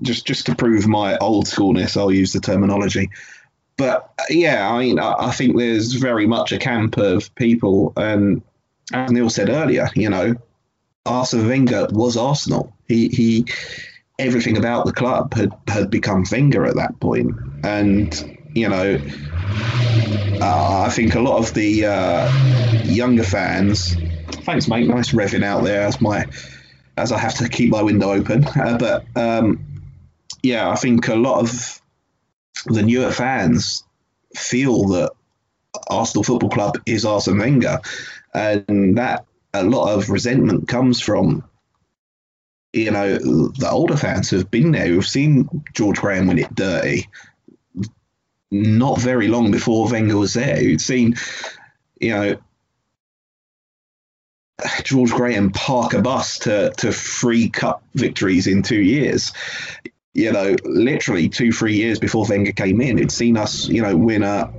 just 0.01 0.26
just 0.26 0.45
to 0.47 0.55
prove 0.55 0.88
my 0.88 1.18
old 1.18 1.45
schoolness, 1.45 1.97
I'll 1.97 2.11
use 2.11 2.34
the 2.34 2.39
terminology. 2.39 3.09
But 3.78 4.11
yeah, 4.30 4.72
I 4.72 4.80
mean, 4.80 4.99
I, 4.99 5.14
I 5.18 5.32
think 5.32 5.57
there's 5.57 5.93
very 5.93 6.28
much 6.28 6.51
a 6.51 6.59
camp 6.59 6.97
of 6.97 7.34
people, 7.36 7.93
and 7.97 8.41
as 8.91 9.11
Neil 9.11 9.30
said 9.30 9.49
earlier, 9.49 9.89
you 9.95 10.09
know, 10.09 10.36
Arsene 11.05 11.47
Wenger 11.47 11.88
was 11.91 12.18
Arsenal. 12.18 12.74
He 12.88 13.07
he 13.09 13.45
everything 14.20 14.57
about 14.57 14.86
the 14.86 14.93
club 14.93 15.34
had, 15.34 15.51
had 15.68 15.89
become 15.89 16.24
Wenger 16.32 16.66
at 16.66 16.76
that 16.76 16.99
point. 16.99 17.36
And 17.64 18.38
you 18.54 18.70
know, 18.70 18.99
uh, 20.41 20.84
I 20.86 20.89
think 20.89 21.16
a 21.16 21.20
lot 21.20 21.38
of 21.38 21.54
the 21.54 21.86
uh, 21.86 22.84
younger 22.84 23.24
fans. 23.24 23.95
Thanks, 24.45 24.68
mate. 24.68 24.88
Nice 24.88 25.12
revving 25.12 25.43
out 25.43 25.64
there 25.64 25.82
as 25.82 26.01
my 26.01 26.26
as 26.97 27.12
I 27.12 27.18
have 27.18 27.36
to 27.36 27.49
keep 27.49 27.72
my 27.72 27.82
window 27.82 28.12
open. 28.12 28.45
Uh, 28.45 28.78
but 28.78 29.06
um, 29.16 29.66
yeah, 30.41 30.70
I 30.70 30.76
think 30.76 31.08
a 31.08 31.16
lot 31.16 31.39
of 31.39 31.82
the 32.66 32.84
newer 32.84 33.12
fans 33.12 33.84
feel 34.36 34.88
that 34.89 35.12
Arsenal 35.89 36.24
Football 36.24 36.49
Club 36.49 36.78
is 36.86 37.06
Arsene 37.06 37.38
Wenger, 37.38 37.80
and 38.34 38.97
that 38.97 39.26
a 39.54 39.64
lot 39.64 39.93
of 39.93 40.10
resentment 40.10 40.68
comes 40.68 40.99
from 41.01 41.43
you 42.74 42.91
know 42.91 43.18
the 43.18 43.70
older 43.70 43.97
fans 43.97 44.30
who've 44.30 44.49
been 44.49 44.72
there, 44.72 44.88
who've 44.88 45.06
seen 45.06 45.64
George 45.74 45.99
Graham 45.99 46.28
win 46.28 46.39
it 46.39 46.54
dirty, 46.54 47.08
not 48.54 48.99
very 48.99 49.28
long 49.28 49.51
before 49.51 49.89
Wenger 49.89 50.18
was 50.18 50.36
there. 50.36 50.62
You'd 50.62 50.80
seen, 50.80 51.16
you 51.99 52.12
know, 52.12 52.38
George 54.84 55.12
Graham 55.12 55.51
park 55.51 55.93
a 55.93 56.01
bus 56.01 56.39
to, 56.39 56.72
to 56.78 56.91
three 56.91 57.49
cup 57.49 57.84
victories 57.95 58.47
in 58.47 58.62
two 58.62 58.82
years. 58.82 59.34
You 60.14 60.32
know, 60.32 60.56
literally 60.64 61.28
two, 61.28 61.51
three 61.51 61.76
years 61.76 61.97
before 61.99 62.26
Wenger 62.30 62.51
came 62.51 62.80
in, 62.80 62.99
he'd 62.99 63.12
seen 63.12 63.36
us, 63.36 63.68
you 63.68 63.82
know, 63.82 63.97
win 63.97 64.22
a, 64.22 64.54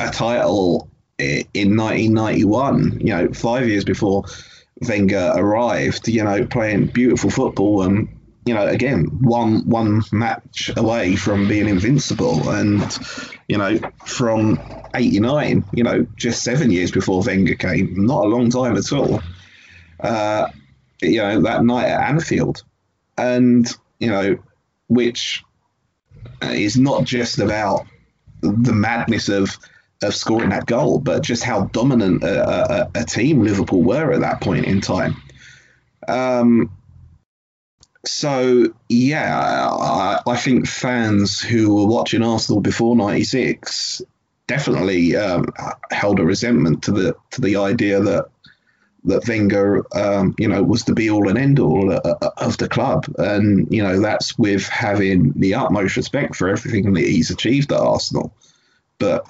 a 0.00 0.10
title 0.10 0.88
in 1.18 1.76
1991, 1.76 3.00
you 3.00 3.14
know, 3.14 3.32
five 3.32 3.68
years 3.68 3.84
before 3.84 4.24
Wenger 4.80 5.32
arrived, 5.36 6.08
you 6.08 6.24
know, 6.24 6.44
playing 6.46 6.86
beautiful 6.86 7.30
football 7.30 7.82
and 7.82 8.08
you 8.46 8.54
know, 8.54 8.66
again, 8.66 9.04
one 9.20 9.68
one 9.68 10.02
match 10.12 10.70
away 10.76 11.16
from 11.16 11.46
being 11.46 11.68
invincible, 11.68 12.48
and 12.50 12.98
you 13.48 13.58
know, 13.58 13.78
from 14.04 14.62
'89, 14.94 15.64
you 15.72 15.84
know, 15.84 16.06
just 16.16 16.42
seven 16.42 16.70
years 16.70 16.90
before 16.90 17.22
Wenger 17.22 17.54
came, 17.54 18.06
not 18.06 18.24
a 18.24 18.28
long 18.28 18.50
time 18.50 18.76
at 18.76 18.92
all. 18.92 19.22
Uh, 20.00 20.48
you 21.02 21.18
know, 21.18 21.42
that 21.42 21.64
night 21.64 21.86
at 21.86 22.08
Anfield, 22.08 22.64
and 23.18 23.70
you 23.98 24.08
know, 24.08 24.38
which 24.88 25.44
is 26.42 26.78
not 26.78 27.04
just 27.04 27.38
about 27.38 27.86
the 28.40 28.72
madness 28.72 29.28
of 29.28 29.56
of 30.02 30.14
scoring 30.14 30.48
that 30.48 30.64
goal, 30.64 30.98
but 30.98 31.22
just 31.22 31.44
how 31.44 31.64
dominant 31.66 32.24
a, 32.24 32.48
a, 32.48 32.90
a 32.94 33.04
team 33.04 33.42
Liverpool 33.42 33.82
were 33.82 34.12
at 34.12 34.20
that 34.20 34.40
point 34.40 34.64
in 34.64 34.80
time. 34.80 35.14
Um, 36.08 36.70
so 38.04 38.72
yeah, 38.88 39.68
I, 39.70 40.20
I, 40.26 40.36
think 40.36 40.66
fans 40.66 41.40
who 41.40 41.74
were 41.74 41.86
watching 41.86 42.22
Arsenal 42.22 42.60
before 42.60 42.96
'96 42.96 44.02
definitely 44.46 45.16
um, 45.16 45.46
held 45.90 46.18
a 46.18 46.24
resentment 46.24 46.82
to 46.84 46.92
the 46.92 47.16
to 47.32 47.40
the 47.40 47.56
idea 47.56 48.00
that 48.00 48.26
that 49.04 49.26
Wenger, 49.26 49.84
um, 49.96 50.34
you 50.38 50.48
know, 50.48 50.62
was 50.62 50.84
the 50.84 50.94
be 50.94 51.10
all 51.10 51.28
and 51.28 51.38
end 51.38 51.58
all 51.58 51.92
of 51.92 52.58
the 52.58 52.68
club, 52.68 53.06
and 53.18 53.68
you 53.70 53.82
know 53.82 54.00
that's 54.00 54.38
with 54.38 54.66
having 54.66 55.32
the 55.36 55.54
utmost 55.54 55.96
respect 55.96 56.36
for 56.36 56.48
everything 56.48 56.94
that 56.94 57.04
he's 57.04 57.30
achieved 57.30 57.70
at 57.70 57.80
Arsenal, 57.80 58.34
but 58.98 59.26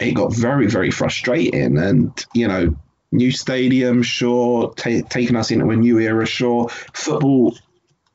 it 0.00 0.12
got 0.12 0.34
very 0.34 0.66
very 0.66 0.90
frustrating, 0.90 1.76
and 1.76 2.24
you 2.32 2.48
know, 2.48 2.74
new 3.12 3.32
stadium, 3.32 4.02
sure, 4.02 4.72
t- 4.74 5.02
taking 5.02 5.36
us 5.36 5.50
into 5.50 5.68
a 5.68 5.76
new 5.76 5.98
era, 5.98 6.24
sure, 6.24 6.68
football 6.68 7.54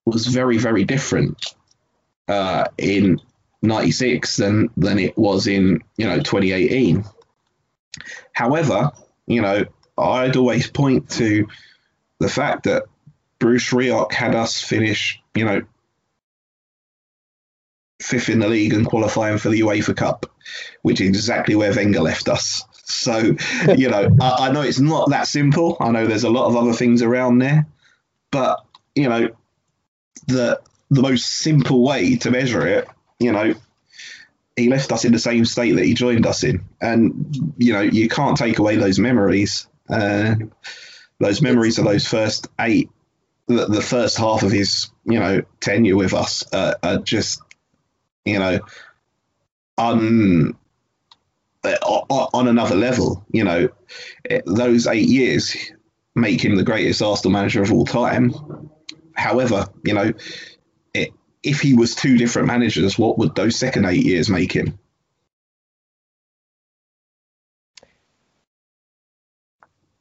was 0.09 0.27
very 0.27 0.57
very 0.57 0.83
different 0.83 1.53
uh, 2.27 2.65
in 2.77 3.19
'96 3.61 4.35
than 4.37 4.69
than 4.77 4.99
it 4.99 5.17
was 5.17 5.47
in 5.47 5.81
you 5.97 6.07
know 6.07 6.17
2018. 6.17 7.03
However, 8.33 8.91
you 9.27 9.41
know 9.41 9.65
I'd 9.97 10.37
always 10.37 10.69
point 10.69 11.09
to 11.11 11.47
the 12.19 12.29
fact 12.29 12.63
that 12.63 12.83
Bruce 13.39 13.71
Rioch 13.71 14.11
had 14.11 14.35
us 14.35 14.61
finish, 14.61 15.21
you 15.33 15.45
know, 15.45 15.61
fifth 18.01 18.29
in 18.29 18.39
the 18.39 18.47
league 18.47 18.73
and 18.73 18.85
qualifying 18.85 19.37
for 19.37 19.49
the 19.49 19.61
UEFA 19.61 19.95
Cup, 19.95 20.25
which 20.81 21.01
is 21.01 21.07
exactly 21.07 21.55
where 21.55 21.73
Wenger 21.73 22.01
left 22.01 22.29
us. 22.29 22.63
So, 22.83 23.35
you 23.75 23.89
know, 23.89 24.09
I, 24.21 24.47
I, 24.47 24.51
know 24.51 24.61
it's 24.61 24.79
not 24.79 25.09
that 25.09 25.27
simple. 25.27 25.77
I 25.79 25.91
know 25.91 26.05
there's 26.05 26.23
a 26.23 26.29
lot 26.29 26.47
of 26.47 26.55
other 26.55 26.73
things 26.73 27.01
around 27.01 27.39
there, 27.39 27.65
but 28.31 28.65
you 28.95 29.07
know, 29.07 29.29
the 30.27 30.61
the 30.91 31.01
most 31.01 31.29
simple 31.29 31.83
way 31.83 32.15
to 32.17 32.31
measure 32.31 32.65
it, 32.65 32.87
you 33.19 33.31
know, 33.31 33.53
he 34.55 34.69
left 34.69 34.91
us 34.91 35.05
in 35.05 35.11
the 35.11 35.19
same 35.19 35.45
state 35.45 35.73
that 35.73 35.85
he 35.85 35.93
joined 35.93 36.25
us 36.25 36.43
in, 36.43 36.63
and 36.81 37.53
you 37.57 37.73
know, 37.73 37.81
you 37.81 38.09
can't 38.09 38.37
take 38.37 38.59
away 38.59 38.75
those 38.75 38.99
memories. 38.99 39.67
Uh, 39.89 40.35
those 41.19 41.41
memories 41.41 41.77
of 41.79 41.85
those 41.85 42.07
first 42.07 42.47
eight, 42.59 42.89
the, 43.47 43.65
the, 43.65 43.81
first 43.81 44.17
half 44.17 44.43
of 44.43 44.51
his, 44.51 44.91
you 45.03 45.19
know, 45.19 45.41
tenure 45.59 45.97
with 45.97 46.13
us 46.13 46.45
uh, 46.53 46.75
are 46.81 46.97
just, 46.99 47.41
you 48.23 48.39
know, 48.39 48.59
on 49.77 50.55
on 51.63 52.47
another 52.47 52.75
level. 52.75 53.25
You 53.31 53.43
know, 53.43 53.69
those 54.45 54.87
eight 54.87 55.09
years 55.09 55.55
make 56.15 56.43
him 56.43 56.55
the 56.55 56.63
greatest 56.63 57.01
Arsenal 57.01 57.31
manager 57.31 57.61
of 57.61 57.71
all 57.71 57.85
time. 57.85 58.68
However, 59.19 59.67
you 59.83 59.93
know, 59.93 60.13
it, 60.93 61.09
if 61.43 61.59
he 61.59 61.73
was 61.73 61.93
two 61.93 62.17
different 62.17 62.47
managers, 62.47 62.97
what 62.97 63.17
would 63.17 63.35
those 63.35 63.57
second 63.57 63.85
eight 63.85 64.05
years 64.05 64.29
make 64.29 64.53
him? 64.53 64.79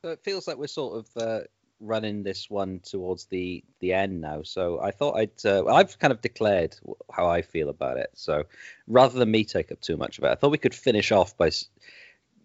So 0.05 0.13
it 0.13 0.21
feels 0.23 0.47
like 0.47 0.57
we're 0.57 0.69
sort 0.69 1.05
of 1.05 1.23
uh, 1.23 1.41
running 1.81 2.23
this 2.23 2.49
one 2.49 2.81
towards 2.85 3.27
the 3.27 3.65
the 3.81 3.93
end 3.93 4.21
now. 4.21 4.43
So 4.43 4.81
I 4.81 4.93
thought 4.93 5.17
I'd 5.17 5.45
uh, 5.45 5.67
I've 5.67 5.99
kind 5.99 6.13
of 6.13 6.21
declared 6.21 6.77
how 7.13 7.27
I 7.27 7.43
feel 7.43 7.69
about 7.69 7.99
it. 7.99 8.11
So 8.15 8.45
rather 8.87 9.19
than 9.19 9.31
me 9.31 9.45
take 9.45 9.73
up 9.73 9.81
too 9.81 9.97
much 9.97 10.19
of 10.19 10.25
it, 10.25 10.29
I 10.29 10.37
thought 10.37 10.53
we 10.53 10.59
could 10.59 10.75
finish 10.75 11.11
off 11.11 11.37
by 11.37 11.51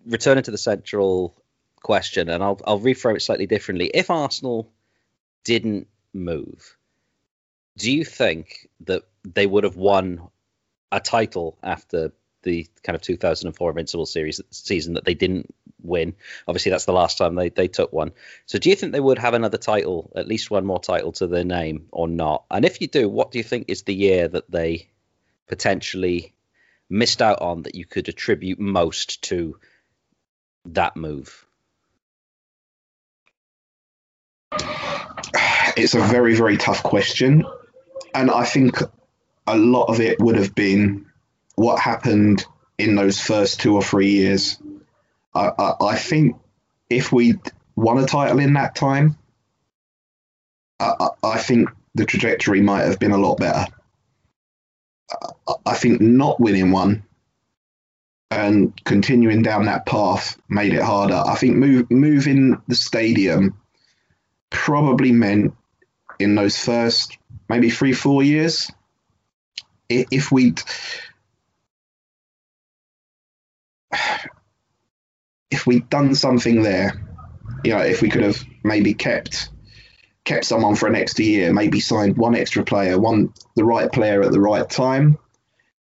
returning 0.07 0.43
to 0.45 0.51
the 0.51 0.57
central 0.57 1.35
question, 1.83 2.29
and 2.29 2.43
I'll 2.43 2.59
I'll 2.65 2.79
reframe 2.79 3.15
it 3.15 3.21
slightly 3.21 3.45
differently. 3.45 3.91
If 3.93 4.09
Arsenal 4.09 4.71
didn't 5.43 5.87
move, 6.13 6.77
do 7.77 7.91
you 7.91 8.05
think 8.05 8.69
that 8.81 9.03
they 9.23 9.45
would 9.45 9.63
have 9.63 9.75
won 9.75 10.29
a 10.91 10.99
title 10.99 11.57
after 11.63 12.11
the 12.43 12.67
kind 12.83 12.95
of 12.95 13.01
2004 13.01 13.69
Invincible 13.69 14.05
series 14.05 14.41
season 14.51 14.93
that 14.93 15.05
they 15.05 15.13
didn't 15.13 15.53
win. 15.81 16.15
Obviously, 16.47 16.69
that's 16.69 16.85
the 16.85 16.93
last 16.93 17.17
time 17.17 17.35
they, 17.35 17.49
they 17.49 17.67
took 17.67 17.91
one. 17.91 18.11
So, 18.45 18.59
do 18.59 18.69
you 18.69 18.75
think 18.75 18.91
they 18.91 18.99
would 18.99 19.17
have 19.17 19.33
another 19.33 19.57
title, 19.57 20.11
at 20.15 20.27
least 20.27 20.51
one 20.51 20.65
more 20.65 20.79
title 20.79 21.11
to 21.13 21.27
their 21.27 21.43
name, 21.43 21.87
or 21.91 22.07
not? 22.07 22.45
And 22.51 22.65
if 22.65 22.81
you 22.81 22.87
do, 22.87 23.09
what 23.09 23.31
do 23.31 23.39
you 23.39 23.43
think 23.43 23.65
is 23.69 23.83
the 23.83 23.95
year 23.95 24.27
that 24.27 24.49
they 24.51 24.89
potentially 25.47 26.33
missed 26.89 27.21
out 27.21 27.41
on 27.41 27.63
that 27.63 27.75
you 27.75 27.85
could 27.85 28.09
attribute 28.09 28.59
most 28.59 29.23
to 29.23 29.57
that 30.65 30.95
move? 30.95 31.45
It's 35.75 35.95
a 35.95 36.01
very, 36.01 36.35
very 36.35 36.57
tough 36.57 36.83
question. 36.83 37.45
And 38.13 38.29
I 38.29 38.45
think 38.45 38.77
a 39.47 39.57
lot 39.57 39.85
of 39.85 39.99
it 39.99 40.19
would 40.19 40.35
have 40.35 40.53
been 40.53 41.07
what 41.55 41.79
happened 41.79 42.45
in 42.77 42.95
those 42.95 43.19
first 43.19 43.59
two 43.59 43.75
or 43.75 43.83
three 43.83 44.11
years. 44.11 44.59
I, 45.33 45.51
I, 45.57 45.73
I 45.81 45.95
think 45.95 46.37
if 46.89 47.11
we 47.11 47.35
won 47.75 47.97
a 47.97 48.05
title 48.05 48.39
in 48.39 48.53
that 48.53 48.75
time, 48.75 49.17
I, 50.79 51.09
I 51.23 51.37
think 51.39 51.69
the 51.95 52.05
trajectory 52.05 52.61
might 52.61 52.83
have 52.83 52.99
been 52.99 53.11
a 53.11 53.17
lot 53.17 53.37
better. 53.37 53.65
I 55.65 55.75
think 55.75 56.01
not 56.01 56.39
winning 56.39 56.71
one 56.71 57.03
and 58.31 58.73
continuing 58.83 59.43
down 59.43 59.65
that 59.65 59.85
path 59.85 60.37
made 60.49 60.73
it 60.73 60.81
harder. 60.81 61.21
I 61.25 61.35
think 61.35 61.55
move, 61.55 61.91
moving 61.91 62.61
the 62.67 62.75
stadium 62.75 63.57
probably 64.49 65.11
meant 65.11 65.53
in 66.19 66.35
those 66.35 66.57
first 66.57 67.17
maybe 67.49 67.69
three, 67.69 67.93
four 67.93 68.23
years, 68.23 68.71
if 69.89 70.31
we'd 70.31 70.61
if 75.51 75.67
we'd 75.67 75.89
done 75.89 76.15
something 76.15 76.63
there, 76.63 76.93
you 77.63 77.73
know, 77.73 77.79
if 77.79 78.01
we 78.01 78.09
could 78.09 78.23
have 78.23 78.43
maybe 78.63 78.93
kept 78.93 79.49
kept 80.25 80.45
someone 80.45 80.75
for 80.75 80.87
an 80.87 80.95
extra 80.95 81.25
year, 81.25 81.53
maybe 81.53 81.79
signed 81.79 82.17
one 82.17 82.35
extra 82.35 82.63
player, 82.63 82.99
one 82.99 83.33
the 83.55 83.65
right 83.65 83.91
player 83.91 84.23
at 84.23 84.31
the 84.31 84.39
right 84.39 84.69
time, 84.69 85.17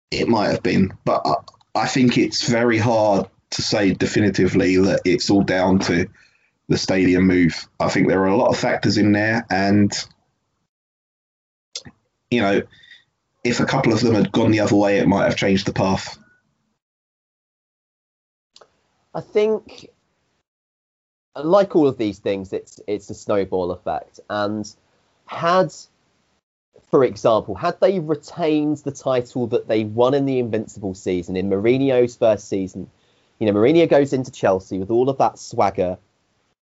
it 0.10 0.28
might 0.28 0.50
have 0.50 0.64
been. 0.64 0.94
But 1.04 1.22
I, 1.26 1.36
I 1.76 1.88
think 1.88 2.18
it's 2.18 2.48
very 2.48 2.78
hard 2.78 3.28
to 3.52 3.62
say 3.62 3.94
definitively 3.94 4.78
that 4.78 5.02
it's 5.06 5.30
all 5.30 5.44
down 5.44 5.80
to 5.80 6.08
the 6.72 6.78
stadium 6.78 7.28
move. 7.28 7.68
I 7.80 7.90
think 7.90 8.08
there 8.08 8.22
are 8.22 8.28
a 8.28 8.38
lot 8.38 8.50
of 8.50 8.58
factors 8.58 8.98
in 8.98 9.12
there, 9.12 9.46
and 9.50 9.92
you 12.32 12.42
know, 12.42 12.62
if 13.44 13.60
a 13.60 13.66
couple 13.66 13.94
of 13.94 14.02
them 14.02 14.16
had 14.16 14.32
gone 14.32 14.52
the 14.52 14.62
other 14.62 14.76
way, 14.76 14.98
it 14.98 15.08
might 15.08 15.26
have 15.26 15.36
changed 15.36 15.68
the 15.68 15.74
path. 15.74 16.18
I 19.14 19.22
think, 19.22 19.90
like 21.36 21.76
all 21.76 21.88
of 21.88 21.98
these 21.98 22.20
things, 22.20 22.54
it's 22.54 22.80
it's 22.88 23.10
a 23.10 23.14
snowball 23.14 23.72
effect. 23.72 24.22
And 24.30 24.74
had, 25.26 25.74
for 26.90 27.04
example, 27.04 27.56
had 27.56 27.80
they 27.82 28.00
retained 28.00 28.78
the 28.78 28.92
title 28.92 29.48
that 29.48 29.68
they 29.68 29.84
won 29.84 30.14
in 30.14 30.26
the 30.26 30.40
Invincible 30.40 30.94
season 30.94 31.36
in 31.36 31.50
Mourinho's 31.50 32.16
first 32.16 32.48
season, 32.48 32.90
you 33.40 33.48
know, 33.48 33.60
Mourinho 33.60 33.90
goes 33.90 34.14
into 34.14 34.32
Chelsea 34.32 34.80
with 34.80 34.92
all 34.92 35.10
of 35.10 35.18
that 35.18 35.40
swagger, 35.40 35.98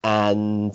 and 0.04 0.74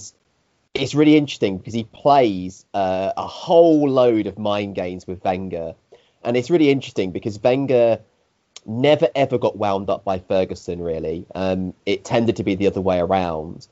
it's 0.74 0.94
really 0.94 1.16
interesting 1.16 1.58
because 1.58 1.74
he 1.74 1.84
plays 1.84 2.66
uh, 2.74 3.12
a 3.16 3.26
whole 3.26 3.88
load 3.88 4.26
of 4.26 4.38
mind 4.38 4.74
games 4.74 5.06
with 5.06 5.22
Wenger, 5.24 5.74
and 6.22 6.36
it's 6.36 6.50
really 6.50 6.70
interesting 6.70 7.12
because 7.12 7.40
Wenger 7.42 8.00
never 8.66 9.08
ever 9.14 9.38
got 9.38 9.56
wound 9.56 9.88
up 9.88 10.04
by 10.04 10.18
Ferguson. 10.18 10.82
Really, 10.82 11.26
um, 11.34 11.74
it 11.86 12.04
tended 12.04 12.36
to 12.36 12.44
be 12.44 12.54
the 12.54 12.66
other 12.66 12.80
way 12.80 12.98
around. 12.98 13.66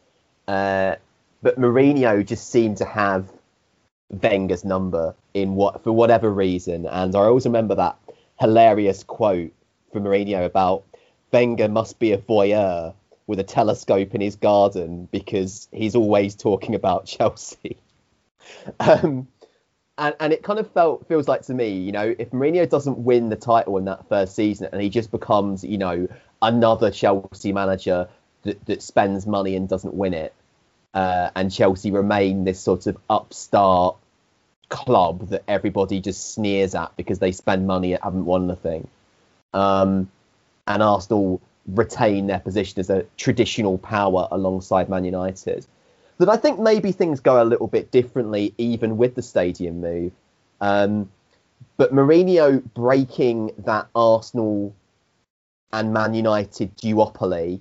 Uh, 0.46 0.96
but 1.42 1.58
Mourinho 1.58 2.24
just 2.24 2.50
seemed 2.50 2.76
to 2.76 2.84
have 2.84 3.28
Wenger's 4.10 4.64
number 4.64 5.14
in 5.34 5.54
what 5.54 5.82
for 5.82 5.92
whatever 5.92 6.30
reason, 6.30 6.86
and 6.86 7.14
I 7.14 7.20
always 7.20 7.46
remember 7.46 7.74
that 7.74 7.96
hilarious 8.38 9.02
quote 9.02 9.52
from 9.92 10.04
Mourinho 10.04 10.44
about 10.46 10.84
Wenger 11.32 11.68
must 11.68 11.98
be 11.98 12.12
a 12.12 12.18
voyeur 12.18 12.94
with 13.32 13.40
a 13.40 13.44
telescope 13.44 14.14
in 14.14 14.20
his 14.20 14.36
garden 14.36 15.08
because 15.10 15.66
he's 15.72 15.94
always 15.94 16.34
talking 16.34 16.74
about 16.74 17.06
Chelsea. 17.06 17.78
um, 18.78 19.26
and, 19.96 20.14
and 20.20 20.34
it 20.34 20.42
kind 20.42 20.58
of 20.58 20.70
felt 20.72 21.08
feels 21.08 21.26
like 21.26 21.40
to 21.46 21.54
me, 21.54 21.78
you 21.78 21.92
know, 21.92 22.14
if 22.18 22.28
Mourinho 22.28 22.68
doesn't 22.68 22.98
win 22.98 23.30
the 23.30 23.36
title 23.36 23.78
in 23.78 23.86
that 23.86 24.06
first 24.10 24.34
season 24.36 24.68
and 24.70 24.82
he 24.82 24.90
just 24.90 25.10
becomes, 25.10 25.64
you 25.64 25.78
know, 25.78 26.08
another 26.42 26.90
Chelsea 26.90 27.54
manager 27.54 28.06
that, 28.42 28.62
that 28.66 28.82
spends 28.82 29.26
money 29.26 29.56
and 29.56 29.66
doesn't 29.66 29.94
win 29.94 30.12
it, 30.12 30.34
uh, 30.92 31.30
and 31.34 31.50
Chelsea 31.50 31.90
remain 31.90 32.44
this 32.44 32.60
sort 32.60 32.86
of 32.86 32.98
upstart 33.08 33.96
club 34.68 35.28
that 35.28 35.42
everybody 35.48 36.00
just 36.00 36.34
sneers 36.34 36.74
at 36.74 36.94
because 36.98 37.18
they 37.18 37.32
spend 37.32 37.66
money 37.66 37.94
and 37.94 38.02
haven't 38.02 38.26
won 38.26 38.44
anything, 38.44 38.88
um, 39.54 40.10
and 40.66 40.82
Arsenal 40.82 41.40
retain 41.66 42.26
their 42.26 42.40
position 42.40 42.80
as 42.80 42.90
a 42.90 43.04
traditional 43.16 43.78
power 43.78 44.28
alongside 44.30 44.88
Man 44.88 45.04
United. 45.04 45.66
But 46.18 46.28
I 46.28 46.36
think 46.36 46.58
maybe 46.58 46.92
things 46.92 47.20
go 47.20 47.42
a 47.42 47.44
little 47.44 47.66
bit 47.66 47.90
differently 47.90 48.54
even 48.58 48.96
with 48.96 49.14
the 49.14 49.22
stadium 49.22 49.80
move. 49.80 50.12
Um, 50.60 51.10
but 51.76 51.92
Mourinho 51.92 52.62
breaking 52.74 53.52
that 53.58 53.88
Arsenal 53.94 54.74
and 55.72 55.92
Man 55.92 56.14
United 56.14 56.76
duopoly, 56.76 57.60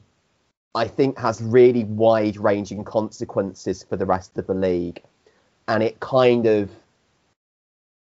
I 0.75 0.87
think 0.87 1.17
has 1.17 1.41
really 1.41 1.85
wide 1.85 2.37
ranging 2.37 2.83
consequences 2.83 3.83
for 3.83 3.97
the 3.97 4.05
rest 4.05 4.37
of 4.37 4.47
the 4.47 4.53
league. 4.53 5.01
And 5.67 5.81
it 5.81 5.99
kind 5.99 6.45
of 6.45 6.69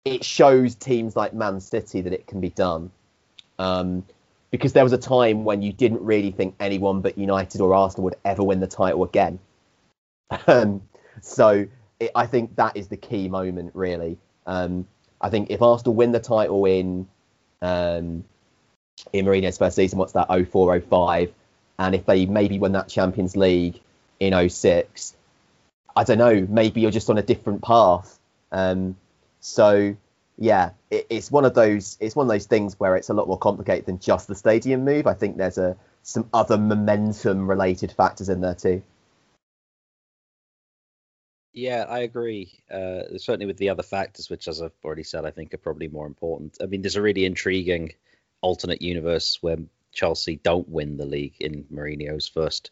it 0.06 0.24
shows 0.24 0.76
teams 0.76 1.16
like 1.16 1.34
Man 1.34 1.60
City 1.60 2.02
that 2.02 2.14
it 2.14 2.28
can 2.28 2.40
be 2.40 2.52
done. 2.52 2.92
Um, 3.58 4.06
because 4.52 4.74
there 4.74 4.84
was 4.84 4.94
a 4.94 4.98
time 4.98 5.44
when 5.44 5.62
you 5.62 5.74
didn't 5.74 6.02
really 6.02 6.32
think 6.32 6.56
anyone 6.60 7.02
but 7.02 7.18
United 7.18 7.62
or 7.62 7.74
Arsenal 7.74 8.06
would 8.06 8.16
ever 8.24 8.44
win 8.44 8.60
the 8.60 8.68
title 8.68 9.04
again. 9.04 9.40
Um, 10.48 10.82
so 11.22 11.68
it, 12.00 12.12
I 12.16 12.26
think 12.26 12.56
that 12.56 12.76
is 12.78 12.88
the 12.88 12.98
key 12.98 13.30
moment, 13.30 13.72
really. 13.76 14.18
Um, 14.48 14.88
I 15.22 15.30
think 15.30 15.50
if 15.50 15.62
Arsenal 15.62 15.94
win 15.94 16.12
the 16.12 16.20
title 16.20 16.66
in 16.66 17.08
um, 17.62 18.26
in 19.14 19.26
Mourinho's 19.26 19.58
first 19.58 19.76
season, 19.76 20.00
what's 20.00 20.14
that, 20.14 20.28
04, 20.28 20.82
05, 20.82 21.34
and 21.80 21.96
if 21.96 22.06
they 22.06 22.26
maybe 22.26 22.60
win 22.60 22.74
that 22.74 22.88
Champions 22.88 23.36
League 23.36 23.80
in 24.20 24.50
06, 24.50 25.16
I 25.96 26.04
don't 26.04 26.18
know, 26.18 26.46
maybe 26.50 26.82
you're 26.82 26.92
just 26.92 27.10
on 27.10 27.18
a 27.18 27.24
different 27.24 27.62
path. 27.62 28.18
Um, 28.52 28.96
so 29.40 29.96
yeah, 30.38 30.72
it, 30.92 31.08
it's 31.10 31.32
one 31.32 31.46
of 31.46 31.54
those 31.54 31.98
it's 32.00 32.16
one 32.16 32.26
of 32.26 32.32
those 32.32 32.46
things 32.46 32.80
where 32.80 32.96
it's 32.96 33.10
a 33.10 33.14
lot 33.14 33.28
more 33.28 33.38
complicated 33.38 33.86
than 33.86 34.00
just 34.00 34.28
the 34.28 34.36
stadium 34.36 34.84
move. 34.84 35.08
I 35.08 35.14
think 35.14 35.38
there's 35.38 35.58
a 35.58 35.78
some 36.04 36.30
other 36.34 36.58
momentum 36.58 37.50
related 37.50 37.92
factors 37.92 38.30
in 38.30 38.42
there 38.42 38.56
too. 38.56 38.84
Yeah, 41.54 41.86
I 41.88 42.00
agree. 42.00 42.52
Uh, 42.70 43.18
certainly 43.18 43.46
with 43.46 43.56
the 43.56 43.70
other 43.70 43.82
factors, 43.82 44.30
which, 44.30 44.50
as 44.50 44.62
I've 44.62 44.74
already 44.84 45.04
said, 45.04 45.26
I 45.26 45.32
think 45.32 45.54
are 45.54 45.58
probably 45.58 45.88
more 45.88 46.06
important. 46.06 46.58
I 46.62 46.66
mean, 46.66 46.82
there's 46.82 46.98
a 46.98 47.02
really 47.02 47.24
intriguing 47.24 47.94
alternate 48.42 48.82
universe 48.82 49.38
where 49.42 49.58
Chelsea 49.94 50.36
don't 50.36 50.68
win 50.68 50.98
the 50.98 51.06
league 51.06 51.36
in 51.40 51.64
Mourinho's 51.74 52.28
first 52.28 52.72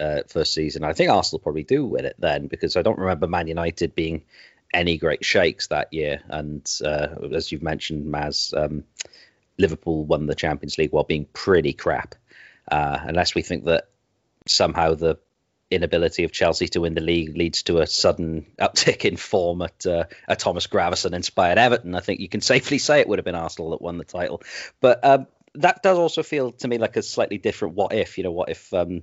uh, 0.00 0.22
first 0.26 0.52
season. 0.52 0.82
I 0.82 0.94
think 0.94 1.10
Arsenal 1.10 1.40
probably 1.40 1.62
do 1.62 1.86
win 1.86 2.04
it 2.04 2.16
then 2.18 2.48
because 2.48 2.76
I 2.76 2.82
don't 2.82 2.98
remember 2.98 3.28
Man 3.28 3.46
United 3.46 3.94
being 3.94 4.24
any 4.72 4.98
great 4.98 5.24
shakes 5.24 5.68
that 5.68 5.92
year. 5.92 6.20
And 6.28 6.68
uh, 6.84 7.08
as 7.32 7.50
you've 7.50 7.62
mentioned, 7.62 8.12
Maz, 8.12 8.56
um, 8.56 8.84
Liverpool 9.58 10.04
won 10.04 10.26
the 10.26 10.34
Champions 10.34 10.78
League 10.78 10.92
while 10.92 11.04
being 11.04 11.26
pretty 11.32 11.72
crap. 11.72 12.14
Uh, 12.70 12.98
unless 13.02 13.34
we 13.34 13.42
think 13.42 13.64
that 13.64 13.88
somehow 14.46 14.94
the 14.94 15.18
inability 15.70 16.24
of 16.24 16.32
Chelsea 16.32 16.68
to 16.68 16.80
win 16.80 16.94
the 16.94 17.00
league 17.00 17.36
leads 17.36 17.62
to 17.64 17.78
a 17.78 17.86
sudden 17.86 18.46
uptick 18.58 19.04
in 19.04 19.16
form 19.16 19.62
at 19.62 19.86
uh, 19.86 20.04
a 20.26 20.36
Thomas 20.36 20.66
Gravesen 20.66 21.12
inspired 21.12 21.58
Everton, 21.58 21.94
I 21.94 22.00
think 22.00 22.20
you 22.20 22.28
can 22.28 22.40
safely 22.40 22.78
say 22.78 23.00
it 23.00 23.08
would 23.08 23.18
have 23.18 23.24
been 23.26 23.34
Arsenal 23.34 23.70
that 23.70 23.82
won 23.82 23.98
the 23.98 24.04
title. 24.04 24.42
But 24.80 25.04
um, 25.04 25.26
that 25.54 25.82
does 25.82 25.98
also 25.98 26.22
feel 26.22 26.52
to 26.52 26.68
me 26.68 26.78
like 26.78 26.96
a 26.96 27.02
slightly 27.02 27.38
different 27.38 27.74
what 27.74 27.92
if. 27.92 28.18
You 28.18 28.24
know, 28.24 28.32
what 28.32 28.50
if 28.50 28.72
um, 28.72 29.02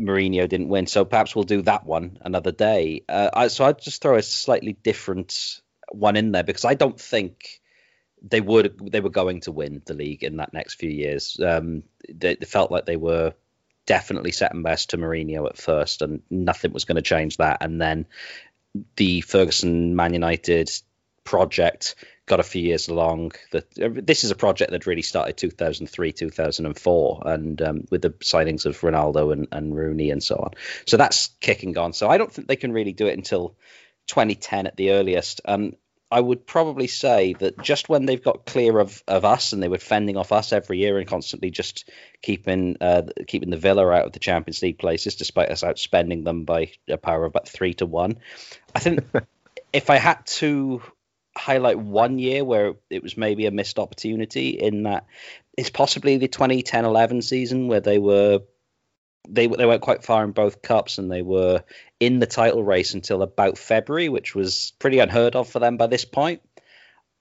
Mourinho 0.00 0.48
didn't 0.48 0.68
win. 0.68 0.86
So 0.86 1.04
perhaps 1.04 1.34
we'll 1.34 1.44
do 1.44 1.62
that 1.62 1.86
one 1.86 2.18
another 2.22 2.52
day. 2.52 3.02
Uh, 3.08 3.30
I, 3.32 3.48
so 3.48 3.64
I'd 3.64 3.80
just 3.80 4.02
throw 4.02 4.16
a 4.16 4.22
slightly 4.22 4.72
different 4.72 5.60
one 5.92 6.16
in 6.16 6.32
there 6.32 6.44
because 6.44 6.64
I 6.64 6.74
don't 6.74 7.00
think 7.00 7.60
they 8.22 8.40
would 8.40 8.78
they 8.90 9.00
were 9.00 9.10
going 9.10 9.40
to 9.42 9.52
win 9.52 9.82
the 9.84 9.94
league 9.94 10.22
in 10.22 10.36
that 10.36 10.52
next 10.52 10.74
few 10.74 10.90
years. 10.90 11.38
Um, 11.42 11.84
they, 12.08 12.34
they, 12.34 12.46
felt 12.46 12.70
like 12.70 12.86
they 12.86 12.96
were 12.96 13.34
definitely 13.86 14.32
second 14.32 14.62
best 14.62 14.90
to 14.90 14.98
Mourinho 14.98 15.48
at 15.48 15.56
first, 15.56 16.02
and 16.02 16.22
nothing 16.30 16.72
was 16.72 16.84
going 16.84 16.96
to 16.96 17.02
change 17.02 17.38
that. 17.38 17.58
And 17.60 17.80
then 17.80 18.06
the 18.96 19.20
Ferguson 19.22 19.96
Man 19.96 20.12
United 20.12 20.70
project 21.24 21.94
got 22.30 22.40
a 22.40 22.44
few 22.44 22.62
years 22.62 22.88
along. 22.88 23.32
That 23.50 23.66
this 23.74 24.22
is 24.22 24.30
a 24.30 24.36
project 24.36 24.70
that 24.70 24.86
really 24.86 25.02
started 25.02 25.36
2003, 25.36 26.12
2004, 26.12 27.22
and 27.26 27.60
um, 27.60 27.84
with 27.90 28.02
the 28.02 28.10
signings 28.10 28.66
of 28.66 28.80
Ronaldo 28.80 29.32
and, 29.32 29.48
and 29.50 29.76
Rooney 29.76 30.10
and 30.10 30.22
so 30.22 30.36
on. 30.36 30.52
So 30.86 30.96
that's 30.96 31.30
kicking 31.40 31.76
on. 31.76 31.92
So 31.92 32.08
I 32.08 32.18
don't 32.18 32.32
think 32.32 32.46
they 32.46 32.56
can 32.56 32.72
really 32.72 32.92
do 32.92 33.08
it 33.08 33.18
until 33.18 33.56
2010 34.06 34.68
at 34.68 34.76
the 34.76 34.92
earliest. 34.92 35.40
And 35.44 35.76
I 36.08 36.20
would 36.20 36.46
probably 36.46 36.86
say 36.86 37.32
that 37.34 37.60
just 37.62 37.88
when 37.88 38.06
they've 38.06 38.22
got 38.22 38.46
clear 38.46 38.78
of, 38.78 39.02
of 39.08 39.24
us 39.24 39.52
and 39.52 39.60
they 39.60 39.68
were 39.68 39.78
fending 39.78 40.16
off 40.16 40.30
us 40.30 40.52
every 40.52 40.78
year 40.78 40.98
and 40.98 41.08
constantly 41.08 41.50
just 41.50 41.90
keeping 42.22 42.76
uh, 42.80 43.02
keeping 43.26 43.50
the 43.50 43.56
Villa 43.56 43.88
out 43.90 44.06
of 44.06 44.12
the 44.12 44.20
Champions 44.20 44.62
League 44.62 44.78
places, 44.78 45.16
despite 45.16 45.50
us 45.50 45.62
outspending 45.62 46.24
them 46.24 46.44
by 46.44 46.70
a 46.88 46.96
power 46.96 47.24
of 47.24 47.30
about 47.30 47.48
three 47.48 47.74
to 47.74 47.86
one. 47.86 48.18
I 48.72 48.78
think 48.78 49.04
if 49.72 49.90
I 49.90 49.96
had 49.96 50.24
to 50.26 50.80
highlight 51.40 51.78
one 51.78 52.18
year 52.18 52.44
where 52.44 52.74
it 52.90 53.02
was 53.02 53.16
maybe 53.16 53.46
a 53.46 53.50
missed 53.50 53.78
opportunity 53.78 54.50
in 54.50 54.82
that 54.84 55.06
it's 55.56 55.70
possibly 55.70 56.18
the 56.18 56.28
2010-11 56.28 57.22
season 57.24 57.66
where 57.66 57.80
they 57.80 57.98
were 57.98 58.40
they 59.28 59.46
they 59.46 59.66
went 59.66 59.82
quite 59.82 60.02
far 60.02 60.24
in 60.24 60.32
both 60.32 60.62
cups 60.62 60.98
and 60.98 61.10
they 61.10 61.22
were 61.22 61.62
in 61.98 62.18
the 62.18 62.26
title 62.26 62.64
race 62.64 62.94
until 62.94 63.22
about 63.22 63.58
February, 63.58 64.08
which 64.08 64.34
was 64.34 64.72
pretty 64.78 64.98
unheard 64.98 65.36
of 65.36 65.48
for 65.48 65.58
them 65.58 65.76
by 65.76 65.86
this 65.86 66.04
point. 66.04 66.42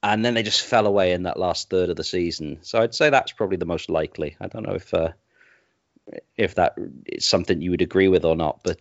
And 0.01 0.23
then 0.23 0.33
they 0.33 0.43
just 0.43 0.61
fell 0.61 0.87
away 0.87 1.11
in 1.11 1.23
that 1.23 1.37
last 1.37 1.69
third 1.69 1.89
of 1.89 1.97
the 1.97 2.05
season. 2.05 2.59
So 2.61 2.81
I'd 2.81 2.95
say 2.95 3.09
that's 3.09 3.33
probably 3.33 3.57
the 3.57 3.65
most 3.65 3.89
likely. 3.89 4.37
I 4.39 4.47
don't 4.47 4.63
know 4.63 4.75
if 4.75 4.93
uh, 4.93 5.09
if 6.37 6.55
that 6.55 6.75
is 7.05 7.25
something 7.25 7.61
you 7.61 7.71
would 7.71 7.81
agree 7.81 8.07
with 8.07 8.23
or 8.23 8.35
not, 8.35 8.61
but 8.63 8.79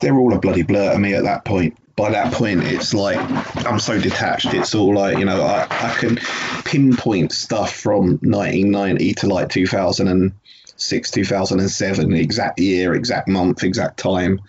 they're 0.00 0.18
all 0.18 0.34
a 0.34 0.38
bloody 0.38 0.62
blur 0.62 0.92
to 0.92 0.98
me 0.98 1.14
at 1.14 1.24
that 1.24 1.46
point. 1.46 1.78
By 1.98 2.10
that 2.10 2.32
point, 2.32 2.62
it's 2.62 2.94
like 2.94 3.18
I'm 3.66 3.80
so 3.80 4.00
detached. 4.00 4.54
It's 4.54 4.72
all 4.72 4.94
like 4.94 5.18
you 5.18 5.24
know 5.24 5.42
I, 5.42 5.66
I 5.68 5.96
can 5.98 6.16
pinpoint 6.64 7.32
stuff 7.32 7.74
from 7.74 8.18
1990 8.22 9.14
to 9.14 9.26
like 9.26 9.48
2006, 9.48 11.10
2007, 11.10 12.12
exact 12.14 12.60
year, 12.60 12.94
exact 12.94 13.26
month, 13.26 13.64
exact 13.64 13.98
time. 13.98 14.40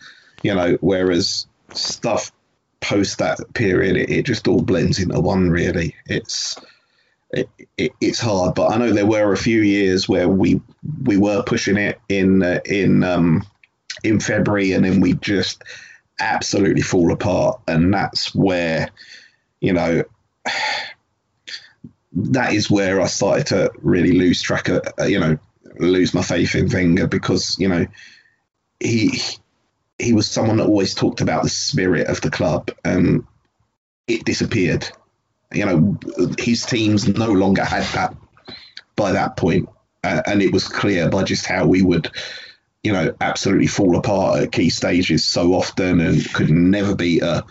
You 0.44 0.54
know, 0.54 0.78
whereas 0.82 1.48
stuff 1.74 2.32
post 2.82 3.18
that 3.18 3.40
period, 3.56 3.98
it, 3.98 4.12
it 4.12 4.26
just 4.28 4.48
all 4.48 4.62
blends 4.62 5.00
into 5.00 5.20
one. 5.20 5.50
Really, 5.50 5.96
it's 6.06 6.56
it, 7.32 7.50
it, 7.78 7.94
it's 8.00 8.20
hard. 8.20 8.54
But 8.54 8.74
I 8.74 8.78
know 8.78 8.92
there 8.92 9.08
were 9.08 9.34
a 9.34 9.38
few 9.38 9.62
years 9.62 10.08
where 10.08 10.30
we 10.30 10.62
we 11.04 11.18
were 11.18 11.42
pushing 11.42 11.78
it 11.78 12.00
in 12.10 12.44
uh, 12.44 12.60
in 12.66 13.04
um, 13.04 13.44
in 14.04 14.20
February, 14.20 14.74
and 14.74 14.86
then 14.86 15.00
we 15.02 15.14
just 15.14 15.64
absolutely 16.20 16.82
fall 16.82 17.12
apart. 17.12 17.62
And 17.68 17.94
that's 17.94 18.34
where, 18.34 18.90
you 19.60 19.74
know, 19.74 20.04
that 22.14 22.54
is 22.54 22.72
where 22.72 23.02
I 23.02 23.08
started 23.08 23.48
to 23.48 23.72
really 23.82 24.14
lose 24.14 24.42
track 24.42 24.68
of, 24.70 24.82
uh, 25.00 25.06
you 25.06 25.20
know, 25.20 25.38
lose 25.78 26.14
my 26.14 26.22
faith 26.22 26.56
in 26.56 26.70
Wenger 26.70 27.08
because, 27.08 27.58
you 27.60 27.68
know, 27.68 27.86
he 28.80 29.20
he 29.98 30.14
was 30.14 30.30
someone 30.30 30.58
that 30.58 30.68
always 30.68 30.96
talked 30.96 31.22
about 31.22 31.44
the 31.44 31.50
spirit 31.50 32.08
of 32.08 32.22
the 32.22 32.32
club, 32.32 32.72
and 32.86 33.26
it 34.08 34.24
disappeared. 34.26 34.90
You 35.52 35.66
know, 35.66 36.00
his 36.38 36.66
teams 36.66 37.08
no 37.08 37.32
longer 37.32 37.66
had 37.66 37.84
that 37.94 38.16
by 38.96 39.12
that 39.12 39.36
point, 39.36 39.68
uh, 40.04 40.22
and 40.26 40.42
it 40.42 40.54
was 40.54 40.68
clear 40.68 41.10
by 41.10 41.24
just 41.24 41.46
how 41.46 41.66
we 41.66 41.82
would 41.82 42.10
you 42.84 42.94
know, 42.94 43.14
absolutely 43.20 43.68
fall 43.68 43.98
apart 43.98 44.42
at 44.42 44.52
key 44.52 44.70
stages 44.70 45.26
so 45.26 45.54
often 45.54 46.00
and 46.00 46.34
could 46.34 46.50
never 46.50 46.96
beat 46.96 47.22
a, 47.22 47.46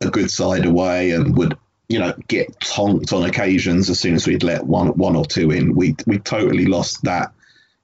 a 0.00 0.10
good 0.10 0.30
side 0.30 0.66
away 0.66 1.12
and 1.12 1.36
would, 1.36 1.56
you 1.88 1.98
know, 1.98 2.12
get 2.28 2.60
tonked 2.60 3.12
on 3.12 3.24
occasions 3.24 3.88
as 3.88 3.98
soon 3.98 4.14
as 4.14 4.26
we'd 4.26 4.42
let 4.42 4.66
one 4.66 4.88
one 4.88 5.16
or 5.16 5.24
two 5.24 5.50
in. 5.50 5.74
We 5.74 5.96
we 6.06 6.18
totally 6.18 6.66
lost 6.66 7.04
that, 7.04 7.32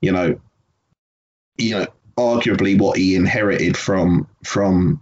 you 0.02 0.12
know, 0.12 0.38
you 1.56 1.78
know, 1.78 1.86
arguably 2.18 2.78
what 2.78 2.98
he 2.98 3.14
inherited 3.14 3.78
from 3.78 4.28
from 4.44 5.00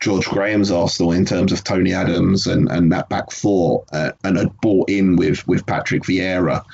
George 0.00 0.24
Graham's 0.24 0.70
Arsenal 0.70 1.12
in 1.12 1.26
terms 1.26 1.52
of 1.52 1.62
Tony 1.62 1.92
Adams 1.92 2.46
and, 2.46 2.70
and 2.70 2.90
that 2.92 3.10
back 3.10 3.30
four, 3.30 3.84
uh, 3.92 4.12
and 4.24 4.38
had 4.38 4.58
bought 4.62 4.88
in 4.88 5.16
with 5.16 5.46
with 5.46 5.66
Patrick 5.66 6.04
Vieira 6.04 6.64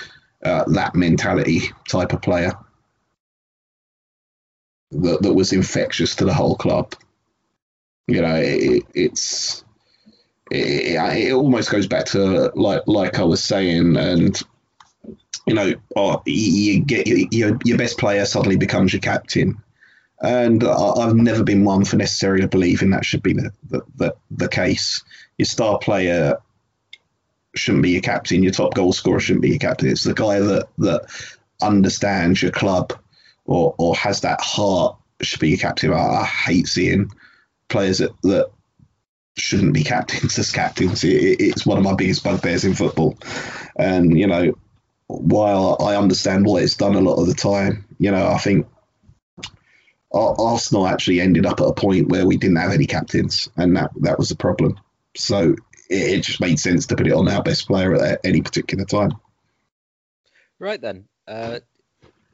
uh, 0.44 0.64
that 0.68 0.94
mentality 0.94 1.62
type 1.88 2.12
of 2.12 2.22
player 2.22 2.52
that, 4.92 5.22
that 5.22 5.34
was 5.34 5.52
infectious 5.52 6.14
to 6.16 6.24
the 6.24 6.34
whole 6.34 6.56
club. 6.56 6.94
You 8.06 8.22
know, 8.22 8.36
it, 8.36 8.84
it's 8.94 9.64
it, 10.50 10.96
it, 10.96 11.32
almost 11.32 11.70
goes 11.70 11.86
back 11.86 12.06
to 12.06 12.52
like 12.54 12.82
like 12.86 13.18
I 13.18 13.24
was 13.24 13.42
saying, 13.42 13.96
and 13.96 14.40
you 15.46 15.54
know, 15.54 15.74
oh, 15.96 16.22
you 16.24 16.84
get 16.84 17.06
your 17.06 17.58
your 17.64 17.78
best 17.78 17.98
player 17.98 18.24
suddenly 18.24 18.56
becomes 18.56 18.92
your 18.92 19.00
captain, 19.00 19.60
and 20.20 20.62
I've 20.62 21.16
never 21.16 21.42
been 21.42 21.64
one 21.64 21.84
for 21.84 21.96
necessarily 21.96 22.46
believing 22.46 22.90
that 22.90 23.04
should 23.04 23.22
be 23.22 23.32
the, 23.32 23.50
the, 23.68 23.80
the, 23.96 24.16
the 24.30 24.48
case. 24.48 25.02
Your 25.36 25.46
star 25.46 25.78
player 25.78 26.38
shouldn't 27.56 27.82
be 27.82 27.90
your 27.90 28.02
captain. 28.02 28.42
Your 28.42 28.52
top 28.52 28.74
goal 28.74 28.92
scorer 28.92 29.18
shouldn't 29.18 29.42
be 29.42 29.50
your 29.50 29.58
captain. 29.58 29.88
It's 29.88 30.04
the 30.04 30.14
guy 30.14 30.38
that 30.38 30.68
that 30.78 31.32
understands 31.60 32.40
your 32.40 32.52
club 32.52 32.92
or 33.46 33.74
or 33.78 33.96
has 33.96 34.20
that 34.20 34.40
heart 34.40 34.98
should 35.22 35.40
be 35.40 35.54
a 35.54 35.56
captain. 35.56 35.92
I, 35.92 35.96
I 35.96 36.24
hate 36.24 36.68
seeing 36.68 37.10
players 37.68 37.98
that, 37.98 38.12
that 38.22 38.50
shouldn't 39.36 39.74
be 39.74 39.84
captains 39.84 40.38
as 40.38 40.52
captains. 40.52 41.04
It, 41.04 41.40
it's 41.40 41.66
one 41.66 41.78
of 41.78 41.84
my 41.84 41.94
biggest 41.94 42.24
bugbears 42.24 42.64
in 42.64 42.74
football. 42.74 43.18
And, 43.76 44.18
you 44.18 44.26
know, 44.26 44.54
while 45.06 45.76
I 45.80 45.96
understand 45.96 46.46
what 46.46 46.62
it's 46.62 46.76
done 46.76 46.94
a 46.94 47.00
lot 47.00 47.20
of 47.20 47.26
the 47.26 47.34
time, 47.34 47.84
you 47.98 48.10
know, 48.10 48.26
I 48.26 48.38
think 48.38 48.66
Arsenal 50.12 50.86
actually 50.86 51.20
ended 51.20 51.46
up 51.46 51.60
at 51.60 51.66
a 51.66 51.74
point 51.74 52.08
where 52.08 52.26
we 52.26 52.36
didn't 52.36 52.56
have 52.56 52.72
any 52.72 52.86
captains, 52.86 53.48
and 53.56 53.76
that, 53.76 53.90
that 54.00 54.18
was 54.18 54.30
the 54.30 54.36
problem. 54.36 54.78
So 55.16 55.56
it, 55.90 56.18
it 56.18 56.22
just 56.22 56.40
made 56.40 56.58
sense 56.58 56.86
to 56.86 56.96
put 56.96 57.06
it 57.06 57.12
on 57.12 57.28
our 57.28 57.42
best 57.42 57.66
player 57.66 57.94
at 57.94 58.20
any 58.24 58.40
particular 58.40 58.84
time. 58.84 59.12
Right 60.58 60.80
then. 60.80 61.08
Uh, 61.28 61.60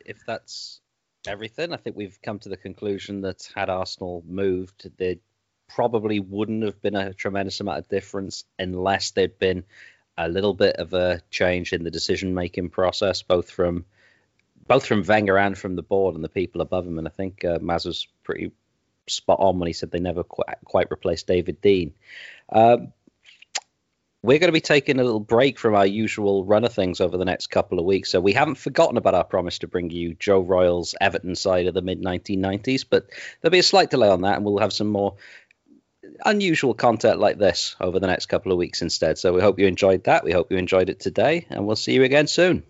if 0.04 0.18
that's 0.26 0.80
everything, 1.26 1.72
I 1.72 1.76
think 1.76 1.96
we've 1.96 2.18
come 2.22 2.38
to 2.40 2.48
the 2.48 2.56
conclusion 2.56 3.22
that 3.22 3.48
had 3.54 3.70
Arsenal 3.70 4.22
moved, 4.26 4.90
they 4.96 5.20
probably 5.68 6.20
wouldn't 6.20 6.64
have 6.64 6.80
been 6.82 6.96
a 6.96 7.14
tremendous 7.14 7.60
amount 7.60 7.78
of 7.78 7.88
difference 7.88 8.44
unless 8.58 9.12
there'd 9.12 9.38
been 9.38 9.64
a 10.18 10.28
little 10.28 10.54
bit 10.54 10.76
of 10.76 10.92
a 10.92 11.20
change 11.30 11.72
in 11.72 11.84
the 11.84 11.90
decision 11.90 12.34
making 12.34 12.70
process, 12.70 13.22
both 13.22 13.50
from 13.50 13.84
both 14.66 14.86
from 14.86 15.02
Wenger 15.02 15.38
and 15.38 15.58
from 15.58 15.74
the 15.74 15.82
board 15.82 16.14
and 16.14 16.22
the 16.22 16.28
people 16.28 16.60
above 16.60 16.86
him. 16.86 16.98
And 16.98 17.08
I 17.08 17.10
think 17.10 17.44
uh, 17.44 17.58
Maz 17.58 17.84
was 17.84 18.06
pretty 18.22 18.52
spot 19.08 19.40
on 19.40 19.58
when 19.58 19.66
he 19.66 19.72
said 19.72 19.90
they 19.90 19.98
never 19.98 20.22
quite, 20.22 20.56
quite 20.64 20.90
replaced 20.90 21.26
David 21.26 21.60
Dein. 21.60 21.92
Um, 22.50 22.92
we're 24.22 24.38
going 24.38 24.48
to 24.48 24.52
be 24.52 24.60
taking 24.60 25.00
a 25.00 25.04
little 25.04 25.20
break 25.20 25.58
from 25.58 25.74
our 25.74 25.86
usual 25.86 26.44
run 26.44 26.64
of 26.64 26.72
things 26.72 27.00
over 27.00 27.18
the 27.18 27.24
next 27.24 27.48
couple 27.48 27.80
of 27.80 27.84
weeks. 27.84 28.10
So 28.10 28.20
we 28.20 28.32
haven't 28.32 28.54
forgotten 28.54 28.96
about 28.96 29.14
our 29.14 29.24
promise 29.24 29.58
to 29.60 29.66
bring 29.66 29.90
you 29.90 30.14
Joe 30.14 30.40
Royle's 30.40 30.94
Everton 31.00 31.34
side 31.34 31.66
of 31.66 31.74
the 31.74 31.82
mid 31.82 32.00
1990s, 32.00 32.84
but 32.88 33.08
there'll 33.40 33.52
be 33.52 33.58
a 33.58 33.64
slight 33.64 33.90
delay 33.90 34.08
on 34.08 34.22
that, 34.22 34.36
and 34.36 34.44
we'll 34.44 34.58
have 34.58 34.72
some 34.72 34.88
more 34.88 35.16
unusual 36.24 36.74
content 36.74 37.18
like 37.18 37.38
this 37.38 37.74
over 37.80 37.98
the 37.98 38.06
next 38.06 38.26
couple 38.26 38.52
of 38.52 38.58
weeks 38.58 38.82
instead. 38.82 39.18
So 39.18 39.32
we 39.32 39.40
hope 39.40 39.58
you 39.58 39.66
enjoyed 39.66 40.04
that. 40.04 40.24
We 40.24 40.32
hope 40.32 40.52
you 40.52 40.56
enjoyed 40.56 40.88
it 40.88 41.00
today, 41.00 41.46
and 41.50 41.66
we'll 41.66 41.76
see 41.76 41.94
you 41.94 42.04
again 42.04 42.28
soon. 42.28 42.62